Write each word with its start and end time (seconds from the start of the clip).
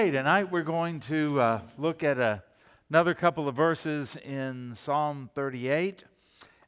Hey, 0.00 0.10
tonight 0.10 0.50
we're 0.50 0.62
going 0.62 1.00
to 1.00 1.38
uh, 1.38 1.60
look 1.76 2.02
at 2.02 2.18
a, 2.18 2.42
another 2.88 3.12
couple 3.12 3.48
of 3.48 3.54
verses 3.54 4.16
in 4.16 4.72
Psalm 4.74 5.28
38, 5.34 6.04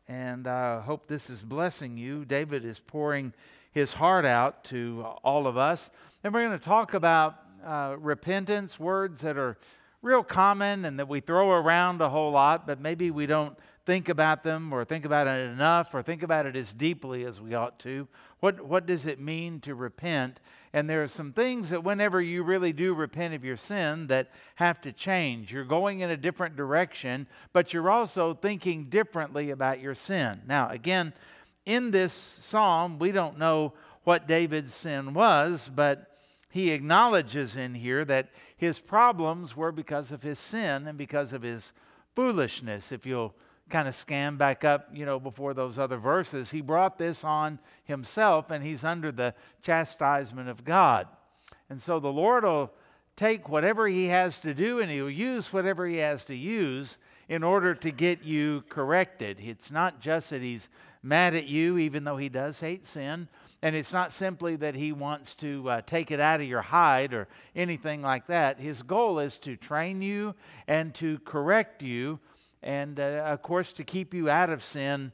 and 0.07 0.47
I 0.47 0.83
hope 0.83 1.07
this 1.07 1.31
is 1.31 1.43
blessing 1.43 1.97
you. 1.97 2.27
David 2.27 2.63
is 2.63 2.79
pouring 2.79 3.33
his 3.71 3.95
heart 3.95 4.27
out 4.27 4.65
to 4.65 5.07
all 5.25 5.47
of 5.47 5.57
us, 5.57 5.91
and 6.23 6.35
we're 6.35 6.47
going 6.47 6.59
to 6.59 6.63
talk 6.63 6.93
about 6.93 7.37
uh, 7.65 7.97
repentance, 7.99 8.79
words 8.79 9.23
that 9.23 9.39
are 9.39 9.57
real 10.03 10.23
common 10.23 10.85
and 10.85 10.99
that 10.99 11.09
we 11.09 11.21
throw 11.21 11.53
around 11.53 12.03
a 12.03 12.11
whole 12.11 12.33
lot, 12.33 12.67
but 12.67 12.83
maybe 12.83 13.11
we 13.11 13.25
don't 13.25 13.57
think 13.85 14.09
about 14.09 14.45
them 14.45 14.73
or 14.73 14.85
think 14.85 15.05
about 15.05 15.27
it 15.27 15.51
enough 15.51 15.95
or 15.95 16.03
think 16.03 16.23
about 16.23 16.47
it 16.47 16.57
as 16.57 16.73
deeply 16.73 17.25
as 17.25 17.41
we 17.41 17.55
ought 17.55 17.79
to. 17.81 18.07
What, 18.41 18.61
what 18.61 18.87
does 18.87 19.07
it 19.07 19.21
mean 19.21 19.61
to 19.61 19.75
repent? 19.75 20.41
And 20.73 20.89
there 20.89 21.03
are 21.03 21.09
some 21.09 21.33
things 21.33 21.71
that, 21.71 21.85
whenever 21.85 22.21
you 22.21 22.43
really 22.43 22.73
do 22.73 22.95
repent 22.95 23.35
of 23.35 23.45
your 23.45 23.57
sin, 23.57 24.07
that 24.07 24.31
have 24.55 24.81
to 24.83 24.93
change. 24.93 25.53
You're 25.53 25.65
going 25.65 26.01
in 26.01 26.11
a 26.11 26.17
different 26.17 26.57
direction, 26.57 27.27
but 27.53 27.73
you're 27.73 27.91
also 27.91 28.35
thinking 28.35 28.85
differently 28.85 29.51
about 29.51 29.81
your 29.81 29.95
sin. 29.95 30.43
Now, 30.47 30.69
again, 30.69 31.13
in 31.67 31.91
this 31.91 32.13
psalm, 32.13 32.99
we 32.99 33.13
don't 33.13 33.39
know 33.39 33.75
what 34.05 34.27
David's 34.27 34.75
sin 34.75 35.15
was, 35.15 35.71
but 35.73 36.17
he 36.51 36.71
acknowledges 36.71 37.55
in 37.57 37.75
here 37.75 38.05
that 38.05 38.31
his 38.57 38.79
problems 38.79 39.57
were 39.57 39.73
because 39.73 40.13
of 40.13 40.23
his 40.23 40.39
sin 40.39 40.87
and 40.87 40.97
because 40.99 41.33
of 41.33 41.43
his 41.43 41.73
foolishness. 42.15 42.93
If 42.93 43.07
you'll 43.07 43.35
kind 43.73 43.89
of 43.89 43.95
scan 43.95 44.37
back 44.37 44.65
up, 44.65 44.91
you 44.93 45.07
know, 45.07 45.19
before 45.19 45.55
those 45.55 45.79
other 45.79 45.97
verses, 45.97 46.51
he 46.51 46.61
brought 46.61 46.99
this 46.99 47.25
on 47.25 47.59
himself 47.85 48.51
and 48.51 48.63
he's 48.63 48.85
under 48.85 49.11
the 49.11 49.35
chastisement 49.63 50.49
of 50.51 50.63
God. 50.63 51.09
And 51.71 51.81
so 51.81 51.99
the 51.99 52.13
Lord 52.13 52.45
will 52.45 52.71
take 53.17 53.49
whatever 53.49 53.89
he 53.89 54.07
has 54.07 54.39
to 54.41 54.53
do 54.53 54.79
and 54.79 54.91
he'll 54.91 55.09
use 55.09 55.55
whatever 55.55 55.87
he 55.87 55.97
has 55.97 56.27
to 56.27 56.35
use 56.35 56.99
in 57.31 57.43
order 57.43 57.75
to 57.75 57.91
get 57.91 58.23
you 58.23 58.63
corrected. 58.69 59.39
It's 59.41 59.71
not 59.71 60.01
just 60.01 60.31
that 60.31 60.43
he's 60.43 60.69
mad 61.03 61.35
at 61.35 61.47
you, 61.47 61.79
even 61.79 62.05
though 62.05 62.19
he 62.19 62.29
does 62.29 62.61
hate 62.61 62.85
sin. 62.85 63.27
And 63.63 63.75
it's 63.75 63.93
not 63.93 64.13
simply 64.13 64.57
that 64.57 64.75
he 64.75 64.93
wants 64.93 65.35
to 65.37 65.71
uh, 65.71 65.81
take 65.87 66.11
it 66.11 66.21
out 66.21 66.41
of 66.43 66.47
your 66.47 66.61
hide 66.61 67.15
or 67.15 67.27
anything 67.57 68.03
like 68.03 68.27
that. 68.27 68.61
His 68.61 68.83
goal 68.83 69.19
is 69.19 69.39
to 69.39 69.57
train 69.57 70.03
you 70.03 70.35
and 70.67 70.93
to 70.97 71.21
correct 71.21 71.83
you 71.83 72.21
and, 72.63 72.99
uh, 73.01 73.25
of 73.27 73.43
course, 73.43 73.73
to 73.75 73.85
keep 73.85 74.15
you 74.15 74.31
out 74.31 74.51
of 74.51 74.63
sin 74.65 75.13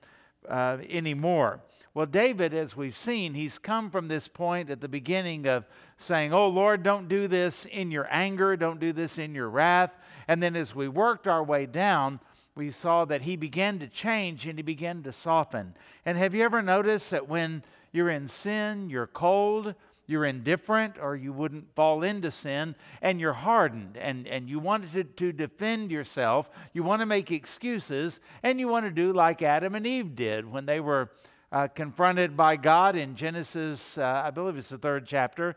uh, 0.49 0.79
anymore. 0.89 1.61
Well, 1.95 2.07
David, 2.07 2.55
as 2.55 2.77
we've 2.77 2.97
seen, 2.97 3.35
he's 3.35 3.59
come 3.59 3.91
from 3.91 4.09
this 4.09 4.29
point 4.29 4.71
at 4.71 4.81
the 4.81 4.89
beginning 4.89 5.49
of 5.49 5.65
saying, 5.97 6.33
Oh, 6.33 6.49
Lord, 6.49 6.83
don't 6.83 7.09
do 7.09 7.27
this 7.27 7.65
in 7.65 7.91
your 7.91 8.07
anger, 8.11 8.57
don't 8.57 8.79
do 8.79 8.93
this 8.93 9.19
in 9.19 9.35
your 9.35 9.49
wrath. 9.49 9.91
And 10.29 10.43
then 10.43 10.55
as 10.55 10.75
we 10.75 10.87
worked 10.87 11.27
our 11.27 11.43
way 11.43 11.67
down, 11.67 12.21
we 12.55 12.71
saw 12.71 13.05
that 13.07 13.23
he 13.23 13.37
began 13.37 13.79
to 13.79 13.89
change 13.89 14.47
and 14.47 14.59
he 14.59 14.63
began 14.63 15.03
to 15.05 15.13
soften. 15.13 15.75
And 16.05 16.19
have 16.19 16.35
you 16.35 16.45
ever 16.45 16.61
noticed 16.61 17.11
that 17.11 17.29
when 17.29 17.63
you're 17.93 18.11
in 18.11 18.29
sin, 18.29 18.91
you're 18.91 19.07
cold, 19.07 19.75
you're 20.09 20.25
indifferent 20.25 20.97
or 21.01 21.15
you 21.15 21.33
wouldn't 21.33 21.73
fall 21.77 22.03
into 22.03 22.33
sin 22.33 22.75
and 23.01 23.21
you're 23.21 23.35
hardened 23.35 23.97
and, 23.97 24.27
and 24.27 24.49
you 24.49 24.59
wanted 24.59 24.93
to, 24.93 25.05
to 25.05 25.33
defend 25.33 25.93
yourself. 25.93 26.51
You 26.73 26.83
want 26.83 27.01
to 27.01 27.07
make 27.07 27.31
excuses 27.31 28.19
and 28.43 28.59
you 28.59 28.67
want 28.67 28.87
to 28.87 28.91
do 28.91 29.13
like 29.13 29.43
adam 29.43 29.75
and 29.75 29.87
eve 29.87 30.17
did 30.17 30.51
when 30.51 30.67
they 30.67 30.81
were 30.81 31.11
uh, 31.53 31.69
confronted 31.69 32.37
by 32.37 32.57
god 32.57 32.97
in 32.97 33.15
genesis 33.17 33.97
uh, 33.97 34.23
i 34.25 34.31
believe 34.31 34.57
it's 34.57 34.69
the 34.69 34.79
third 34.79 35.07
chapter 35.07 35.57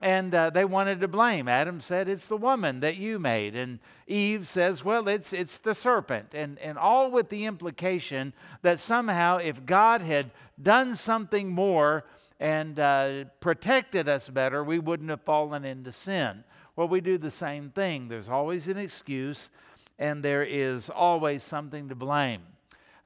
and 0.00 0.32
uh, 0.32 0.50
they 0.50 0.64
wanted 0.64 1.00
to 1.00 1.08
blame. 1.08 1.48
Adam 1.48 1.80
said 1.80 2.08
it's 2.08 2.28
the 2.28 2.36
woman 2.36 2.80
that 2.80 2.96
you 2.96 3.18
made 3.18 3.56
and 3.56 3.80
eve 4.06 4.46
says 4.46 4.84
well 4.84 5.08
it's, 5.08 5.32
it's 5.32 5.58
the 5.58 5.74
serpent 5.74 6.34
and, 6.34 6.58
and 6.60 6.78
all 6.78 7.10
with 7.10 7.28
the 7.28 7.44
implication 7.44 8.32
that 8.62 8.78
somehow 8.78 9.36
if 9.38 9.66
god 9.66 10.00
had 10.00 10.30
done 10.60 10.94
something 10.94 11.50
more 11.50 12.04
and 12.40 12.78
uh, 12.78 13.24
protected 13.40 14.08
us 14.08 14.28
better, 14.28 14.62
we 14.62 14.78
wouldn't 14.78 15.10
have 15.10 15.22
fallen 15.22 15.64
into 15.64 15.92
sin. 15.92 16.44
Well, 16.76 16.88
we 16.88 17.00
do 17.00 17.18
the 17.18 17.30
same 17.30 17.70
thing. 17.70 18.08
There's 18.08 18.28
always 18.28 18.68
an 18.68 18.78
excuse, 18.78 19.50
and 19.98 20.22
there 20.22 20.44
is 20.44 20.88
always 20.88 21.42
something 21.42 21.88
to 21.88 21.96
blame. 21.96 22.42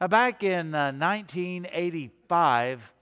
Now, 0.00 0.08
back 0.08 0.42
in 0.42 0.74
uh, 0.74 0.92
1985, 0.92 2.92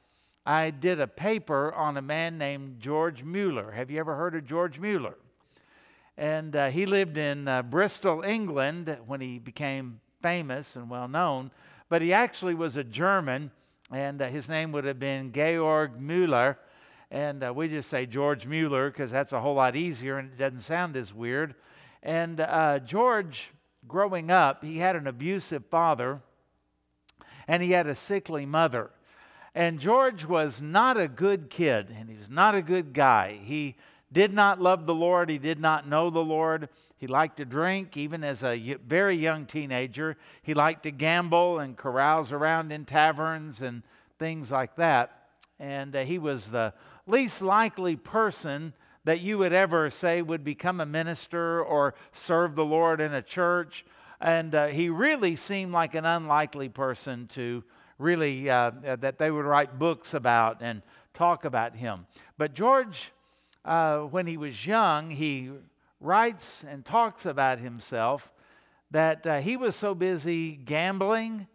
I 0.46 0.70
did 0.70 1.00
a 1.00 1.06
paper 1.06 1.72
on 1.72 1.96
a 1.96 2.02
man 2.02 2.38
named 2.38 2.80
George 2.80 3.24
Mueller. 3.24 3.72
Have 3.72 3.90
you 3.90 3.98
ever 3.98 4.16
heard 4.16 4.34
of 4.34 4.46
George 4.46 4.78
Mueller? 4.78 5.16
And 6.16 6.54
uh, 6.54 6.70
he 6.70 6.86
lived 6.86 7.16
in 7.16 7.48
uh, 7.48 7.62
Bristol, 7.62 8.22
England 8.22 8.96
when 9.06 9.20
he 9.20 9.38
became 9.38 10.00
famous 10.22 10.76
and 10.76 10.90
well 10.90 11.08
known, 11.08 11.50
but 11.88 12.02
he 12.02 12.12
actually 12.12 12.54
was 12.54 12.76
a 12.76 12.84
German 12.84 13.50
and 13.92 14.22
uh, 14.22 14.28
his 14.28 14.48
name 14.48 14.72
would 14.72 14.84
have 14.84 14.98
been 14.98 15.32
Georg 15.32 16.00
Mueller. 16.00 16.58
And 17.10 17.42
uh, 17.42 17.52
we 17.52 17.68
just 17.68 17.90
say 17.90 18.06
George 18.06 18.46
Mueller 18.46 18.90
because 18.90 19.10
that's 19.10 19.32
a 19.32 19.40
whole 19.40 19.54
lot 19.54 19.74
easier 19.74 20.18
and 20.18 20.30
it 20.32 20.38
doesn't 20.38 20.60
sound 20.60 20.96
as 20.96 21.12
weird. 21.12 21.56
And 22.02 22.40
uh, 22.40 22.78
George, 22.78 23.50
growing 23.88 24.30
up, 24.30 24.64
he 24.64 24.78
had 24.78 24.94
an 24.94 25.08
abusive 25.08 25.64
father 25.66 26.20
and 27.48 27.62
he 27.62 27.72
had 27.72 27.88
a 27.88 27.96
sickly 27.96 28.46
mother. 28.46 28.90
And 29.56 29.80
George 29.80 30.24
was 30.24 30.62
not 30.62 30.96
a 30.96 31.08
good 31.08 31.50
kid 31.50 31.88
and 31.90 32.08
he 32.08 32.16
was 32.16 32.30
not 32.30 32.54
a 32.54 32.62
good 32.62 32.92
guy. 32.92 33.40
He 33.42 33.74
did 34.12 34.32
not 34.32 34.60
love 34.60 34.86
the 34.86 34.94
Lord, 34.94 35.28
he 35.28 35.38
did 35.38 35.58
not 35.58 35.88
know 35.88 36.10
the 36.10 36.20
Lord. 36.20 36.68
He 37.00 37.06
liked 37.06 37.38
to 37.38 37.46
drink, 37.46 37.96
even 37.96 38.22
as 38.22 38.44
a 38.44 38.76
very 38.86 39.16
young 39.16 39.46
teenager. 39.46 40.18
He 40.42 40.52
liked 40.52 40.82
to 40.82 40.90
gamble 40.90 41.58
and 41.58 41.74
carouse 41.74 42.30
around 42.30 42.72
in 42.72 42.84
taverns 42.84 43.62
and 43.62 43.82
things 44.18 44.50
like 44.50 44.76
that. 44.76 45.28
And 45.58 45.96
uh, 45.96 46.04
he 46.04 46.18
was 46.18 46.50
the 46.50 46.74
least 47.06 47.40
likely 47.40 47.96
person 47.96 48.74
that 49.04 49.20
you 49.20 49.38
would 49.38 49.54
ever 49.54 49.88
say 49.88 50.20
would 50.20 50.44
become 50.44 50.78
a 50.78 50.84
minister 50.84 51.62
or 51.62 51.94
serve 52.12 52.54
the 52.54 52.66
Lord 52.66 53.00
in 53.00 53.14
a 53.14 53.22
church. 53.22 53.86
And 54.20 54.54
uh, 54.54 54.66
he 54.66 54.90
really 54.90 55.36
seemed 55.36 55.72
like 55.72 55.94
an 55.94 56.04
unlikely 56.04 56.68
person 56.68 57.28
to 57.28 57.64
really, 57.96 58.50
uh, 58.50 58.72
that 58.98 59.16
they 59.16 59.30
would 59.30 59.46
write 59.46 59.78
books 59.78 60.12
about 60.12 60.58
and 60.60 60.82
talk 61.14 61.46
about 61.46 61.76
him. 61.76 62.04
But 62.36 62.52
George, 62.52 63.10
uh, 63.64 64.00
when 64.00 64.26
he 64.26 64.36
was 64.36 64.66
young, 64.66 65.08
he 65.08 65.50
writes 66.00 66.64
and 66.68 66.84
talks 66.84 67.26
about 67.26 67.58
himself 67.58 68.32
that 68.90 69.26
uh, 69.26 69.40
he 69.40 69.56
was 69.56 69.76
so 69.76 69.94
busy 69.94 70.52
gambling 70.52 71.46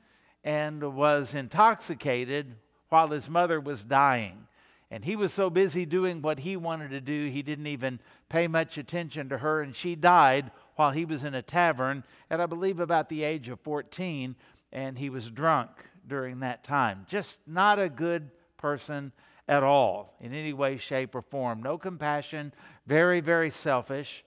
and 0.44 0.96
was 0.96 1.34
intoxicated 1.34 2.56
while 2.90 3.10
his 3.10 3.28
mother 3.28 3.60
was 3.60 3.84
dying. 3.84 4.48
And 4.92 5.04
he 5.04 5.16
was 5.16 5.34
so 5.34 5.50
busy 5.50 5.86
doing 5.86 6.22
what 6.22 6.40
he 6.40 6.56
wanted 6.56 6.92
to 6.92 7.02
do, 7.02 7.28
he 7.28 7.42
didn't 7.42 7.68
even 7.68 8.00
pay 8.30 8.48
much 8.48 8.78
attention 8.78 9.30
to 9.30 9.40
her. 9.40 9.62
And 9.62 9.76
she 9.76 9.96
died 9.96 10.52
while 10.76 10.92
he 10.92 11.06
was 11.06 11.24
in 11.24 11.34
a 11.34 11.42
tavern 11.42 12.04
at, 12.30 12.40
I 12.40 12.46
believe, 12.46 12.80
about 12.80 13.10
the 13.10 13.24
age 13.24 13.50
of 13.50 13.60
14. 13.62 14.36
And 14.72 14.98
he 14.98 15.10
was 15.10 15.30
drunk 15.30 15.72
during 16.08 16.42
that 16.42 16.64
time. 16.64 17.06
Just 17.10 17.40
not 17.48 17.80
a 17.80 17.90
good 17.90 18.30
person 18.58 19.12
at 19.48 19.64
all, 19.64 20.16
in 20.20 20.34
any 20.34 20.54
way, 20.54 20.78
shape, 20.78 21.16
or 21.16 21.22
form. 21.22 21.62
No 21.62 21.78
compassion, 21.78 22.54
very, 22.88 23.22
very 23.22 23.52
selfish. 23.52 24.24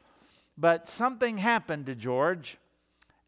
But 0.60 0.88
something 0.88 1.38
happened 1.38 1.86
to 1.86 1.94
George, 1.94 2.58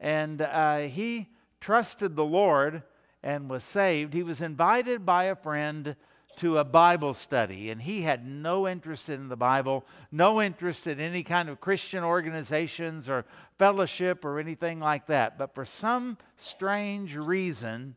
and 0.00 0.42
uh, 0.42 0.78
he 0.78 1.28
trusted 1.60 2.16
the 2.16 2.24
Lord 2.24 2.82
and 3.22 3.48
was 3.48 3.62
saved. 3.62 4.14
He 4.14 4.24
was 4.24 4.40
invited 4.40 5.06
by 5.06 5.24
a 5.24 5.36
friend 5.36 5.94
to 6.38 6.58
a 6.58 6.64
Bible 6.64 7.14
study, 7.14 7.70
and 7.70 7.82
he 7.82 8.02
had 8.02 8.26
no 8.26 8.66
interest 8.66 9.08
in 9.08 9.28
the 9.28 9.36
Bible, 9.36 9.84
no 10.10 10.42
interest 10.42 10.88
in 10.88 10.98
any 10.98 11.22
kind 11.22 11.48
of 11.48 11.60
Christian 11.60 12.02
organizations 12.02 13.08
or 13.08 13.24
fellowship 13.58 14.24
or 14.24 14.40
anything 14.40 14.80
like 14.80 15.06
that. 15.06 15.38
But 15.38 15.54
for 15.54 15.64
some 15.64 16.18
strange 16.36 17.14
reason, 17.14 17.94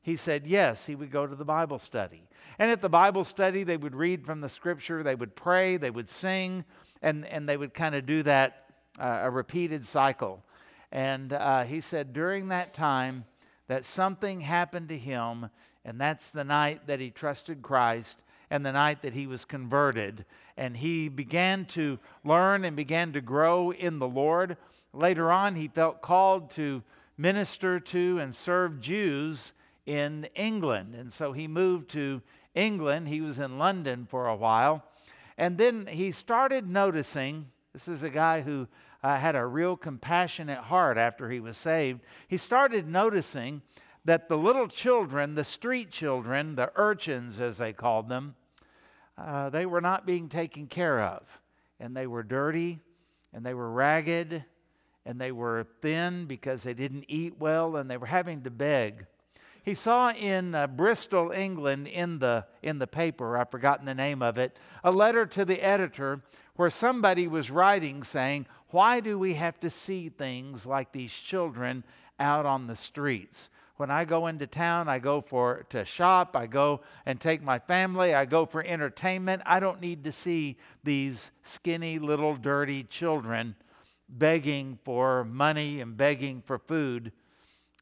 he 0.00 0.16
said 0.16 0.44
yes, 0.44 0.86
he 0.86 0.96
would 0.96 1.12
go 1.12 1.24
to 1.24 1.36
the 1.36 1.44
Bible 1.44 1.78
study. 1.78 2.28
And 2.58 2.70
at 2.70 2.80
the 2.80 2.88
Bible 2.88 3.24
study, 3.24 3.62
they 3.62 3.76
would 3.76 3.94
read 3.94 4.26
from 4.26 4.40
the 4.40 4.48
scripture, 4.48 5.04
they 5.04 5.14
would 5.14 5.36
pray, 5.36 5.76
they 5.76 5.90
would 5.90 6.08
sing, 6.08 6.64
and, 7.00 7.24
and 7.26 7.48
they 7.48 7.56
would 7.56 7.74
kind 7.74 7.94
of 7.94 8.06
do 8.06 8.24
that 8.24 8.61
uh, 8.98 9.20
a 9.22 9.30
repeated 9.30 9.84
cycle. 9.84 10.42
And 10.90 11.32
uh, 11.32 11.64
he 11.64 11.80
said 11.80 12.12
during 12.12 12.48
that 12.48 12.74
time 12.74 13.24
that 13.68 13.84
something 13.84 14.42
happened 14.42 14.88
to 14.90 14.98
him, 14.98 15.48
and 15.84 16.00
that's 16.00 16.30
the 16.30 16.44
night 16.44 16.86
that 16.86 17.00
he 17.00 17.10
trusted 17.10 17.62
Christ 17.62 18.22
and 18.50 18.66
the 18.66 18.72
night 18.72 19.00
that 19.02 19.14
he 19.14 19.26
was 19.26 19.46
converted. 19.46 20.26
And 20.56 20.76
he 20.76 21.08
began 21.08 21.64
to 21.66 21.98
learn 22.22 22.64
and 22.64 22.76
began 22.76 23.12
to 23.14 23.22
grow 23.22 23.72
in 23.72 23.98
the 23.98 24.08
Lord. 24.08 24.58
Later 24.92 25.32
on, 25.32 25.56
he 25.56 25.68
felt 25.68 26.02
called 26.02 26.50
to 26.52 26.82
minister 27.16 27.80
to 27.80 28.18
and 28.18 28.34
serve 28.34 28.80
Jews 28.80 29.52
in 29.86 30.28
England. 30.34 30.94
And 30.94 31.10
so 31.10 31.32
he 31.32 31.48
moved 31.48 31.88
to 31.90 32.20
England. 32.54 33.08
He 33.08 33.22
was 33.22 33.38
in 33.38 33.58
London 33.58 34.06
for 34.08 34.26
a 34.26 34.36
while. 34.36 34.84
And 35.38 35.56
then 35.56 35.86
he 35.86 36.12
started 36.12 36.68
noticing 36.68 37.46
This 37.72 37.88
is 37.88 38.02
a 38.02 38.10
guy 38.10 38.42
who 38.42 38.68
uh, 39.02 39.16
had 39.16 39.34
a 39.34 39.46
real 39.46 39.76
compassionate 39.76 40.58
heart 40.58 40.98
after 40.98 41.30
he 41.30 41.40
was 41.40 41.56
saved. 41.56 42.00
He 42.28 42.36
started 42.36 42.86
noticing 42.86 43.62
that 44.04 44.28
the 44.28 44.36
little 44.36 44.68
children, 44.68 45.34
the 45.34 45.44
street 45.44 45.90
children, 45.90 46.54
the 46.54 46.70
urchins 46.76 47.40
as 47.40 47.58
they 47.58 47.72
called 47.72 48.08
them, 48.08 48.34
uh, 49.16 49.48
they 49.50 49.64
were 49.64 49.80
not 49.80 50.06
being 50.06 50.28
taken 50.28 50.66
care 50.66 51.00
of. 51.00 51.22
And 51.80 51.96
they 51.96 52.06
were 52.06 52.22
dirty, 52.22 52.80
and 53.32 53.44
they 53.44 53.54
were 53.54 53.70
ragged, 53.70 54.44
and 55.06 55.20
they 55.20 55.32
were 55.32 55.66
thin 55.80 56.26
because 56.26 56.62
they 56.62 56.74
didn't 56.74 57.06
eat 57.08 57.38
well, 57.38 57.76
and 57.76 57.90
they 57.90 57.96
were 57.96 58.06
having 58.06 58.42
to 58.42 58.50
beg. 58.50 59.06
He 59.62 59.74
saw 59.74 60.10
in 60.10 60.56
uh, 60.56 60.66
Bristol, 60.66 61.30
England, 61.30 61.86
in 61.86 62.18
the, 62.18 62.46
in 62.62 62.78
the 62.78 62.86
paper, 62.88 63.38
I've 63.38 63.50
forgotten 63.50 63.86
the 63.86 63.94
name 63.94 64.20
of 64.20 64.36
it, 64.36 64.56
a 64.82 64.90
letter 64.90 65.24
to 65.26 65.44
the 65.44 65.60
editor 65.60 66.22
where 66.56 66.70
somebody 66.70 67.28
was 67.28 67.50
writing 67.50 68.02
saying, 68.02 68.46
Why 68.70 68.98
do 68.98 69.18
we 69.18 69.34
have 69.34 69.60
to 69.60 69.70
see 69.70 70.08
things 70.08 70.66
like 70.66 70.90
these 70.90 71.12
children 71.12 71.84
out 72.18 72.44
on 72.44 72.66
the 72.66 72.74
streets? 72.74 73.50
When 73.76 73.90
I 73.90 74.04
go 74.04 74.26
into 74.26 74.46
town, 74.46 74.88
I 74.88 74.98
go 74.98 75.20
for 75.20 75.64
to 75.70 75.84
shop, 75.84 76.36
I 76.36 76.46
go 76.46 76.80
and 77.06 77.20
take 77.20 77.42
my 77.42 77.58
family, 77.60 78.14
I 78.14 78.24
go 78.24 78.46
for 78.46 78.64
entertainment. 78.64 79.42
I 79.46 79.60
don't 79.60 79.80
need 79.80 80.04
to 80.04 80.12
see 80.12 80.58
these 80.84 81.30
skinny 81.42 81.98
little 81.98 82.36
dirty 82.36 82.82
children 82.84 83.54
begging 84.08 84.78
for 84.84 85.24
money 85.24 85.80
and 85.80 85.96
begging 85.96 86.42
for 86.44 86.58
food. 86.58 87.12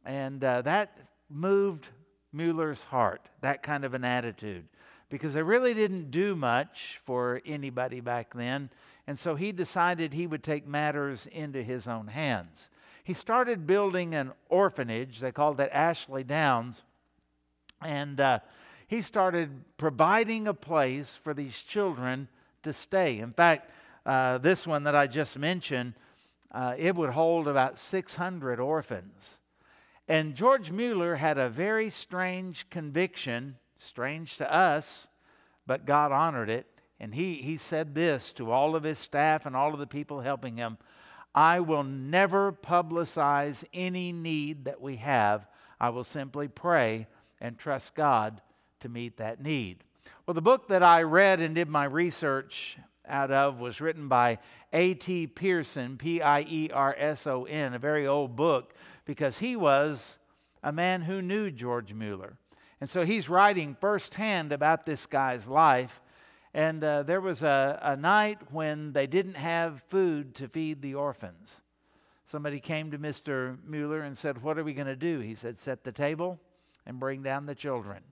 And 0.05 0.43
uh, 0.44 0.62
that 0.62 1.10
moved 1.31 1.88
Mueller's 2.32 2.82
heart, 2.82 3.29
that 3.41 3.62
kind 3.62 3.85
of 3.85 3.94
an 3.94 4.05
attitude, 4.05 4.67
because 5.09 5.35
they 5.35 5.43
really 5.43 5.75
didn't 5.75 6.11
do 6.11 6.37
much 6.37 7.00
for 7.05 7.41
anybody 7.44 8.00
back 8.00 8.35
then. 8.35 8.71
And 9.06 9.19
so 9.19 9.35
he 9.35 9.53
decided 9.53 10.12
he 10.12 10.27
would 10.27 10.43
take 10.43 10.67
matters 10.67 11.27
into 11.27 11.62
his 11.62 11.88
own 11.88 12.09
hands. 12.09 12.71
He 13.03 13.15
started 13.15 13.67
building 13.67 14.15
an 14.15 14.32
orphanage, 14.49 15.21
they 15.21 15.32
called 15.32 15.59
it 15.59 15.71
Ashley 15.73 16.23
Downs, 16.23 16.82
and 17.83 18.21
uh, 18.21 18.38
he 18.87 19.03
started 19.03 19.65
providing 19.79 20.47
a 20.47 20.55
place 20.55 21.19
for 21.21 21.35
these 21.35 21.59
children 21.59 22.29
to 22.62 22.73
stay. 22.73 23.19
In 23.19 23.33
fact, 23.33 23.71
uh, 24.06 24.38
this 24.38 24.67
one 24.67 24.85
that 24.85 24.94
I 24.94 25.06
just 25.06 25.38
mentioned, 25.38 25.94
uh, 26.53 26.75
it 26.79 26.94
would 26.94 27.11
hold 27.11 27.49
about 27.49 27.79
600 27.79 28.61
orphans. 28.61 29.38
And 30.11 30.35
George 30.35 30.73
Mueller 30.73 31.15
had 31.15 31.39
a 31.39 31.49
very 31.49 31.89
strange 31.89 32.69
conviction, 32.69 33.59
strange 33.79 34.39
to 34.39 34.53
us, 34.53 35.07
but 35.69 35.87
God 35.87 36.11
honored 36.11 36.51
it. 36.51 36.67
And 36.99 37.15
he, 37.15 37.35
he 37.35 37.57
said 37.57 37.95
this 37.95 38.33
to 38.33 38.51
all 38.51 38.75
of 38.75 38.83
his 38.83 38.99
staff 38.99 39.47
and 39.47 39.55
all 39.55 39.73
of 39.73 39.79
the 39.79 39.87
people 39.87 40.21
helping 40.21 40.57
him 40.57 40.79
I 41.33 41.61
will 41.61 41.85
never 41.85 42.51
publicize 42.51 43.62
any 43.73 44.11
need 44.11 44.65
that 44.65 44.81
we 44.81 44.97
have. 44.97 45.47
I 45.79 45.91
will 45.91 46.03
simply 46.03 46.49
pray 46.49 47.07
and 47.41 47.57
trust 47.57 47.95
God 47.95 48.41
to 48.81 48.89
meet 48.89 49.19
that 49.19 49.41
need. 49.41 49.85
Well, 50.27 50.35
the 50.35 50.43
book 50.43 50.67
that 50.71 50.83
I 50.83 51.03
read 51.03 51.39
and 51.39 51.55
did 51.55 51.69
my 51.69 51.85
research 51.85 52.79
out 53.07 53.31
of 53.31 53.61
was 53.61 53.81
written 53.81 54.09
by 54.09 54.41
A.T. 54.73 55.29
Pierson, 55.29 55.99
P 55.99 56.21
I 56.21 56.41
E 56.41 56.69
R 56.73 56.97
S 56.99 57.29
O 57.29 57.45
N, 57.45 57.75
a 57.75 57.79
very 57.79 58.09
old 58.09 58.35
book 58.35 58.75
because 59.05 59.38
he 59.38 59.56
was 59.56 60.19
a 60.62 60.73
man 60.73 61.02
who 61.02 61.23
knew 61.23 61.50
George 61.50 61.93
Mueller. 61.93 62.37
And 62.81 62.88
so 62.88 63.05
he's 63.05 63.29
writing 63.29 63.76
firsthand 63.81 64.52
about 64.52 64.87
this 64.87 65.06
guy's 65.06 65.47
life. 65.47 66.00
And 66.55 66.82
uh, 66.82 67.02
there 67.02 67.20
was 67.20 67.43
a, 67.43 67.79
a 67.82 67.97
night 67.97 68.38
when 68.50 68.93
they 68.93 69.06
didn't 69.06 69.37
have 69.37 69.82
food 69.88 70.35
to 70.37 70.49
feed 70.49 70.82
the 70.82 70.94
orphans. 70.94 71.61
Somebody 72.26 72.61
came 72.61 72.91
to 72.91 72.99
Mr. 72.99 73.58
Mueller 73.67 74.00
and 74.00 74.17
said, 74.17 74.43
What 74.43 74.58
are 74.58 74.64
we 74.64 74.73
going 74.73 74.87
to 74.87 74.97
do? 74.97 75.20
He 75.20 75.35
said, 75.35 75.58
Set 75.58 75.85
the 75.85 75.93
table 75.93 76.38
and 76.87 76.99
bring 76.99 77.23
down 77.23 77.47
the 77.47 77.55
children. 77.55 78.02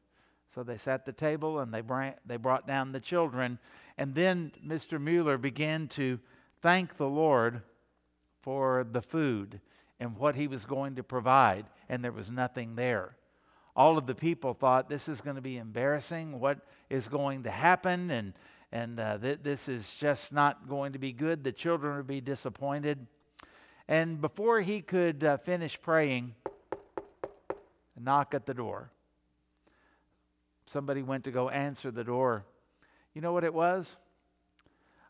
So 0.55 0.62
they 0.62 0.76
sat 0.76 1.05
the 1.05 1.12
table 1.12 1.61
and 1.61 1.73
they, 1.73 1.82
brought, 1.82 2.19
they 2.26 2.37
brought 2.37 2.67
down 2.67 2.93
the 2.93 3.00
children. 3.00 3.58
And 3.96 4.14
then 4.14 4.52
Mr. 4.67 5.00
Mueller 5.00 5.38
began 5.38 5.88
to 5.88 6.19
thank 6.62 6.96
the 6.96 7.08
Lord 7.08 7.62
for 8.43 8.87
the 8.90 9.02
food 9.02 9.61
and 10.00 10.17
what 10.17 10.37
he 10.37 10.47
was 10.47 10.65
going 10.65 10.97
to 10.97 11.03
provide, 11.03 11.67
and 11.89 12.05
there 12.05 12.12
was 12.12 12.31
nothing 12.31 12.77
there. 12.77 13.17
All 13.75 13.97
of 13.97 14.06
the 14.06 14.15
people 14.15 14.55
thought 14.55 14.89
this 14.89 15.09
is 15.09 15.21
going 15.21 15.37
to 15.37 15.43
be 15.43 15.56
embarrassing. 15.56 16.41
What 16.41 16.59
is 16.91 17.09
going 17.09 17.45
to 17.45 17.50
happen? 17.50 18.11
And, 18.11 18.33
and 18.73 18.99
uh, 18.99 19.19
th- 19.19 19.41
this 19.43 19.69
is 19.69 19.95
just 19.95 20.33
not 20.33 20.69
going 20.69 20.93
to 20.93 20.99
be 20.99 21.12
good. 21.12 21.45
The 21.45 21.53
children 21.53 21.97
would 21.97 22.06
be 22.06 22.21
disappointed. 22.21 23.06
And 23.87 24.21
before 24.21 24.61
he 24.61 24.81
could 24.81 25.23
uh, 25.23 25.37
finish 25.39 25.81
praying, 25.81 26.35
a 27.97 28.00
knock 28.00 28.35
at 28.35 28.47
the 28.47 28.55
door. 28.55 28.91
Somebody 30.67 31.03
went 31.03 31.25
to 31.25 31.31
go 31.31 31.49
answer 31.49 31.91
the 31.91 32.05
door. 32.05 32.45
You 33.15 33.21
know 33.21 33.33
what 33.33 33.45
it 33.45 33.55
was? 33.55 33.97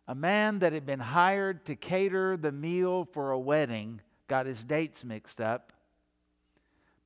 A 0.07 0.15
man 0.15 0.61
that 0.61 0.73
had 0.73 0.87
been 0.87 1.01
hired 1.01 1.67
to 1.67 1.75
cater 1.75 2.37
the 2.37 2.53
meal 2.53 3.09
for 3.13 3.31
a 3.31 3.39
wedding 3.39 4.01
got 4.29 4.47
his 4.47 4.63
dates 4.63 5.05
mixed 5.05 5.41
up. 5.41 5.73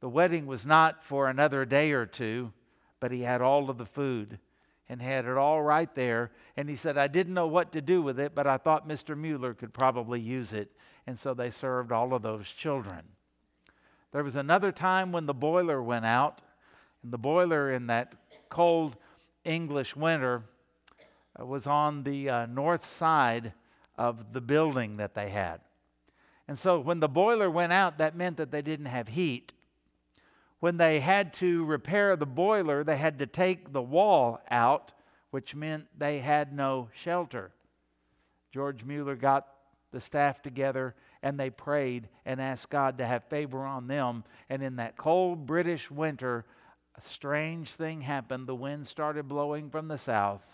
The 0.00 0.08
wedding 0.08 0.46
was 0.46 0.66
not 0.66 1.04
for 1.04 1.28
another 1.28 1.64
day 1.64 1.92
or 1.92 2.04
two, 2.04 2.52
but 3.00 3.12
he 3.12 3.22
had 3.22 3.40
all 3.40 3.70
of 3.70 3.78
the 3.78 3.86
food 3.86 4.38
and 4.88 5.00
had 5.00 5.24
it 5.24 5.36
all 5.36 5.62
right 5.62 5.92
there. 5.94 6.32
And 6.56 6.68
he 6.68 6.76
said, 6.76 6.98
I 6.98 7.06
didn't 7.06 7.34
know 7.34 7.46
what 7.46 7.72
to 7.72 7.80
do 7.80 8.02
with 8.02 8.18
it, 8.18 8.34
but 8.34 8.46
I 8.46 8.58
thought 8.58 8.88
Mr. 8.88 9.16
Mueller 9.16 9.54
could 9.54 9.72
probably 9.72 10.20
use 10.20 10.52
it. 10.52 10.70
And 11.06 11.18
so 11.18 11.34
they 11.34 11.50
served 11.50 11.92
all 11.92 12.12
of 12.12 12.22
those 12.22 12.46
children. 12.48 13.02
There 14.12 14.24
was 14.24 14.36
another 14.36 14.72
time 14.72 15.10
when 15.10 15.26
the 15.26 15.34
boiler 15.34 15.82
went 15.82 16.04
out, 16.04 16.42
and 17.02 17.12
the 17.12 17.18
boiler 17.18 17.72
in 17.72 17.86
that 17.86 18.12
cold 18.48 18.96
English 19.44 19.96
winter 19.96 20.44
uh, 21.40 21.46
was 21.46 21.66
on 21.66 22.02
the 22.02 22.28
uh, 22.28 22.46
north 22.46 22.84
side 22.84 23.54
of 23.96 24.32
the 24.32 24.40
building 24.40 24.98
that 24.98 25.14
they 25.14 25.30
had. 25.30 25.60
And 26.52 26.58
so 26.58 26.78
when 26.78 27.00
the 27.00 27.08
boiler 27.08 27.50
went 27.50 27.72
out, 27.72 27.96
that 27.96 28.14
meant 28.14 28.36
that 28.36 28.50
they 28.50 28.60
didn't 28.60 28.84
have 28.84 29.08
heat. 29.08 29.54
When 30.60 30.76
they 30.76 31.00
had 31.00 31.32
to 31.40 31.64
repair 31.64 32.14
the 32.14 32.26
boiler, 32.26 32.84
they 32.84 32.98
had 32.98 33.18
to 33.20 33.26
take 33.26 33.72
the 33.72 33.80
wall 33.80 34.38
out, 34.50 34.92
which 35.30 35.54
meant 35.54 35.86
they 35.96 36.18
had 36.18 36.52
no 36.52 36.90
shelter. 36.92 37.52
George 38.52 38.84
Mueller 38.84 39.16
got 39.16 39.46
the 39.92 40.00
staff 40.02 40.42
together 40.42 40.94
and 41.22 41.40
they 41.40 41.48
prayed 41.48 42.10
and 42.26 42.38
asked 42.38 42.68
God 42.68 42.98
to 42.98 43.06
have 43.06 43.24
favor 43.24 43.64
on 43.64 43.86
them. 43.86 44.22
And 44.50 44.62
in 44.62 44.76
that 44.76 44.98
cold 44.98 45.46
British 45.46 45.90
winter, 45.90 46.44
a 46.98 47.00
strange 47.00 47.70
thing 47.70 48.02
happened. 48.02 48.46
The 48.46 48.54
wind 48.54 48.86
started 48.86 49.26
blowing 49.26 49.70
from 49.70 49.88
the 49.88 49.96
south 49.96 50.44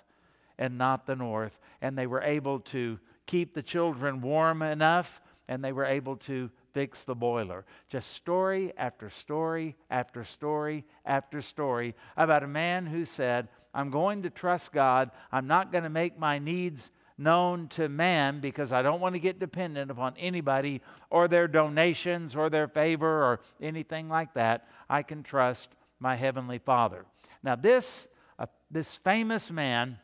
and 0.58 0.78
not 0.78 1.06
the 1.06 1.16
north, 1.16 1.58
and 1.82 1.98
they 1.98 2.06
were 2.06 2.22
able 2.22 2.60
to 2.60 3.00
keep 3.26 3.54
the 3.54 3.64
children 3.64 4.20
warm 4.20 4.62
enough 4.62 5.20
and 5.48 5.64
they 5.64 5.72
were 5.72 5.84
able 5.84 6.16
to 6.16 6.50
fix 6.72 7.04
the 7.04 7.14
boiler. 7.14 7.64
Just 7.88 8.12
story 8.12 8.72
after 8.76 9.10
story 9.10 9.76
after 9.90 10.24
story 10.24 10.84
after 11.04 11.40
story 11.40 11.94
about 12.16 12.42
a 12.42 12.48
man 12.48 12.86
who 12.86 13.04
said, 13.04 13.48
I'm 13.74 13.90
going 13.90 14.22
to 14.22 14.30
trust 14.30 14.72
God. 14.72 15.10
I'm 15.32 15.46
not 15.46 15.72
going 15.72 15.84
to 15.84 15.90
make 15.90 16.18
my 16.18 16.38
needs 16.38 16.90
known 17.16 17.66
to 17.68 17.88
man 17.88 18.40
because 18.40 18.70
I 18.70 18.82
don't 18.82 19.00
want 19.00 19.14
to 19.14 19.18
get 19.18 19.40
dependent 19.40 19.90
upon 19.90 20.14
anybody 20.18 20.80
or 21.10 21.26
their 21.26 21.48
donations 21.48 22.36
or 22.36 22.48
their 22.48 22.68
favor 22.68 23.24
or 23.24 23.40
anything 23.60 24.08
like 24.08 24.34
that. 24.34 24.68
I 24.88 25.02
can 25.02 25.22
trust 25.22 25.70
my 25.98 26.14
Heavenly 26.14 26.58
Father. 26.58 27.04
Now, 27.42 27.56
this, 27.56 28.06
uh, 28.38 28.46
this 28.70 28.94
famous 28.96 29.50
man 29.50 29.98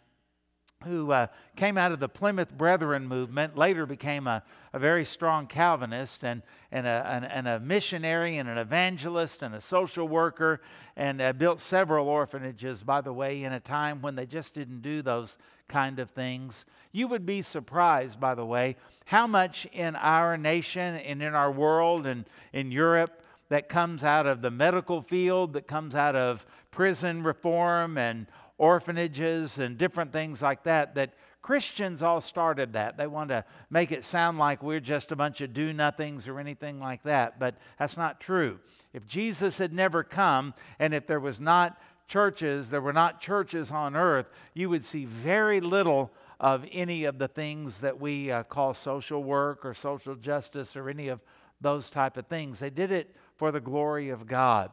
who 0.85 1.13
uh, 1.13 1.27
came 1.57 1.77
out 1.77 1.93
of 1.93 2.01
the 2.01 2.09
Plymouth 2.09 2.57
Brethren 2.57 3.07
movement, 3.07 3.57
later 3.57 3.87
became 3.87 4.27
a, 4.27 4.43
a 4.73 4.79
very 4.79 5.05
strong 5.05 5.47
Calvinist 5.47 6.25
and, 6.25 6.43
and, 6.71 6.87
a, 6.87 7.07
and, 7.11 7.25
and, 7.25 7.49
a 7.49 7.61
missionary 7.61 8.37
and 8.37 8.49
an 8.49 8.59
evangelist 8.59 9.43
and 9.43 9.55
a 9.55 9.61
social 9.61 10.07
worker, 10.07 10.61
and 10.97 11.21
uh, 11.21 11.33
built 11.33 11.61
several 11.61 12.09
orphanages, 12.09 12.83
by 12.83 13.01
the 13.01 13.13
way, 13.13 13.43
in 13.43 13.53
a 13.53 13.61
time 13.61 14.01
when 14.03 14.15
they 14.15 14.27
just 14.27 14.55
didn't 14.55 14.83
do 14.83 15.03
those 15.03 15.39
kind 15.69 15.99
of 15.99 16.11
things. 16.11 16.65
You 16.93 17.09
would 17.09 17.27
be 17.27 17.43
surprised, 17.43 18.21
by 18.21 18.35
the 18.35 18.47
way, 18.47 18.77
how 19.07 19.27
much 19.27 19.67
in 19.73 19.97
our 19.97 20.37
nation 20.37 20.97
and 20.97 21.23
in 21.23 21.35
our 21.35 21.51
world 21.51 22.07
and 22.07 22.25
in 22.53 22.71
Europe 22.71 23.23
that 23.49 23.69
comes 23.69 24.03
out 24.03 24.27
of 24.27 24.43
the 24.43 24.51
medical 24.51 25.03
field, 25.03 25.53
that 25.55 25.67
comes 25.67 25.95
out 25.95 26.17
of 26.17 26.47
prison 26.71 27.23
reform 27.23 27.97
and 27.97 28.27
orphanages 28.59 29.59
and 29.59 29.77
different 29.77 30.13
things 30.13 30.41
like 30.43 30.65
that 30.65 30.95
that 30.95 31.15
Christians 31.43 32.03
all 32.03 32.23
started 32.23 32.73
that. 32.73 32.97
They 32.97 33.07
want 33.07 33.29
to 33.29 33.45
make 33.69 33.93
it 33.93 34.03
sound 34.03 34.39
like 34.39 34.63
we're 34.63 34.81
just 34.81 35.13
a 35.13 35.17
bunch 35.17 35.43
of 35.43 35.53
do 35.53 35.75
nothings 35.75 36.27
or 36.27 36.41
anything 36.41 36.81
like 36.81 37.03
that, 37.03 37.39
but 37.39 37.57
that's 37.79 37.99
not 37.99 38.19
true. 38.19 38.61
If 38.95 39.07
Jesus 39.07 39.59
had 39.59 39.73
never 39.73 40.03
come 40.03 40.55
and 40.79 40.95
if 40.95 41.07
there 41.07 41.21
was 41.21 41.39
not 41.39 41.79
churches, 42.09 42.71
there 42.71 42.81
were 42.81 42.95
not 42.95 43.21
churches 43.21 43.71
on 43.71 43.95
earth, 43.95 44.27
you 44.55 44.71
would 44.71 44.85
see 44.85 45.05
very 45.05 45.61
little 45.61 46.13
of 46.41 46.65
any 46.73 47.05
of 47.05 47.19
the 47.19 47.29
things 47.29 47.81
that 47.81 48.01
we 48.01 48.31
uh, 48.31 48.43
call 48.45 48.73
social 48.73 49.23
work 49.23 49.65
or 49.67 49.75
social 49.75 50.15
justice 50.15 50.77
or 50.77 50.89
any 50.89 51.09
of 51.09 51.21
those 51.61 51.91
type 51.91 52.17
of 52.17 52.27
things. 52.27 52.59
They 52.59 52.71
did 52.71 52.91
it 52.91 53.15
for 53.37 53.53
the 53.53 53.61
glory 53.61 54.11
of 54.11 54.27
God. 54.27 54.71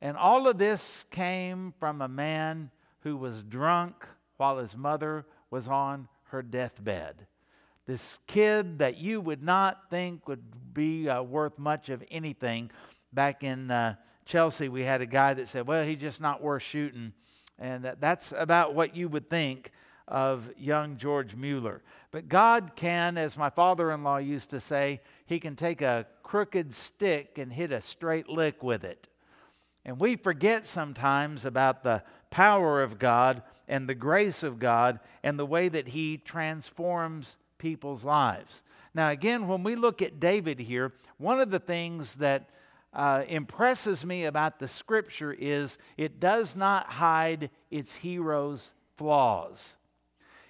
And 0.00 0.16
all 0.16 0.46
of 0.48 0.58
this 0.58 1.04
came 1.10 1.74
from 1.80 2.02
a 2.02 2.08
man 2.08 2.70
who 3.00 3.16
was 3.16 3.42
drunk 3.42 4.06
while 4.36 4.58
his 4.58 4.76
mother 4.76 5.26
was 5.50 5.68
on 5.68 6.08
her 6.24 6.42
deathbed. 6.42 7.26
This 7.86 8.18
kid 8.26 8.78
that 8.80 8.98
you 8.98 9.20
would 9.20 9.42
not 9.42 9.88
think 9.90 10.28
would 10.28 10.74
be 10.74 11.08
uh, 11.08 11.22
worth 11.22 11.58
much 11.58 11.88
of 11.88 12.04
anything. 12.10 12.70
Back 13.12 13.42
in 13.42 13.70
uh, 13.70 13.94
Chelsea, 14.26 14.68
we 14.68 14.82
had 14.82 15.00
a 15.00 15.06
guy 15.06 15.32
that 15.34 15.48
said, 15.48 15.66
Well, 15.66 15.84
he's 15.84 16.00
just 16.00 16.20
not 16.20 16.42
worth 16.42 16.62
shooting. 16.62 17.14
And 17.58 17.94
that's 17.98 18.32
about 18.36 18.74
what 18.74 18.94
you 18.94 19.08
would 19.08 19.30
think 19.30 19.72
of 20.06 20.50
young 20.56 20.96
George 20.96 21.34
Mueller. 21.34 21.82
But 22.10 22.28
God 22.28 22.72
can, 22.76 23.18
as 23.18 23.36
my 23.36 23.50
father 23.50 23.90
in 23.90 24.04
law 24.04 24.18
used 24.18 24.50
to 24.50 24.60
say, 24.60 25.00
he 25.26 25.40
can 25.40 25.56
take 25.56 25.82
a 25.82 26.06
crooked 26.22 26.72
stick 26.74 27.38
and 27.38 27.52
hit 27.52 27.72
a 27.72 27.80
straight 27.80 28.28
lick 28.28 28.62
with 28.62 28.84
it. 28.84 29.08
And 29.84 29.98
we 29.98 30.16
forget 30.16 30.66
sometimes 30.66 31.44
about 31.44 31.82
the 31.82 32.02
power 32.30 32.82
of 32.82 32.98
God 32.98 33.42
and 33.66 33.88
the 33.88 33.94
grace 33.94 34.42
of 34.42 34.58
God 34.58 35.00
and 35.22 35.38
the 35.38 35.46
way 35.46 35.68
that 35.68 35.88
He 35.88 36.18
transforms 36.18 37.36
people's 37.58 38.04
lives. 38.04 38.62
Now, 38.94 39.10
again, 39.10 39.48
when 39.48 39.62
we 39.62 39.76
look 39.76 40.02
at 40.02 40.20
David 40.20 40.58
here, 40.58 40.92
one 41.18 41.40
of 41.40 41.50
the 41.50 41.58
things 41.58 42.16
that 42.16 42.48
uh, 42.92 43.22
impresses 43.28 44.04
me 44.04 44.24
about 44.24 44.58
the 44.58 44.68
scripture 44.68 45.32
is 45.32 45.78
it 45.96 46.20
does 46.20 46.56
not 46.56 46.86
hide 46.86 47.50
its 47.70 47.94
hero's 47.94 48.72
flaws. 48.96 49.76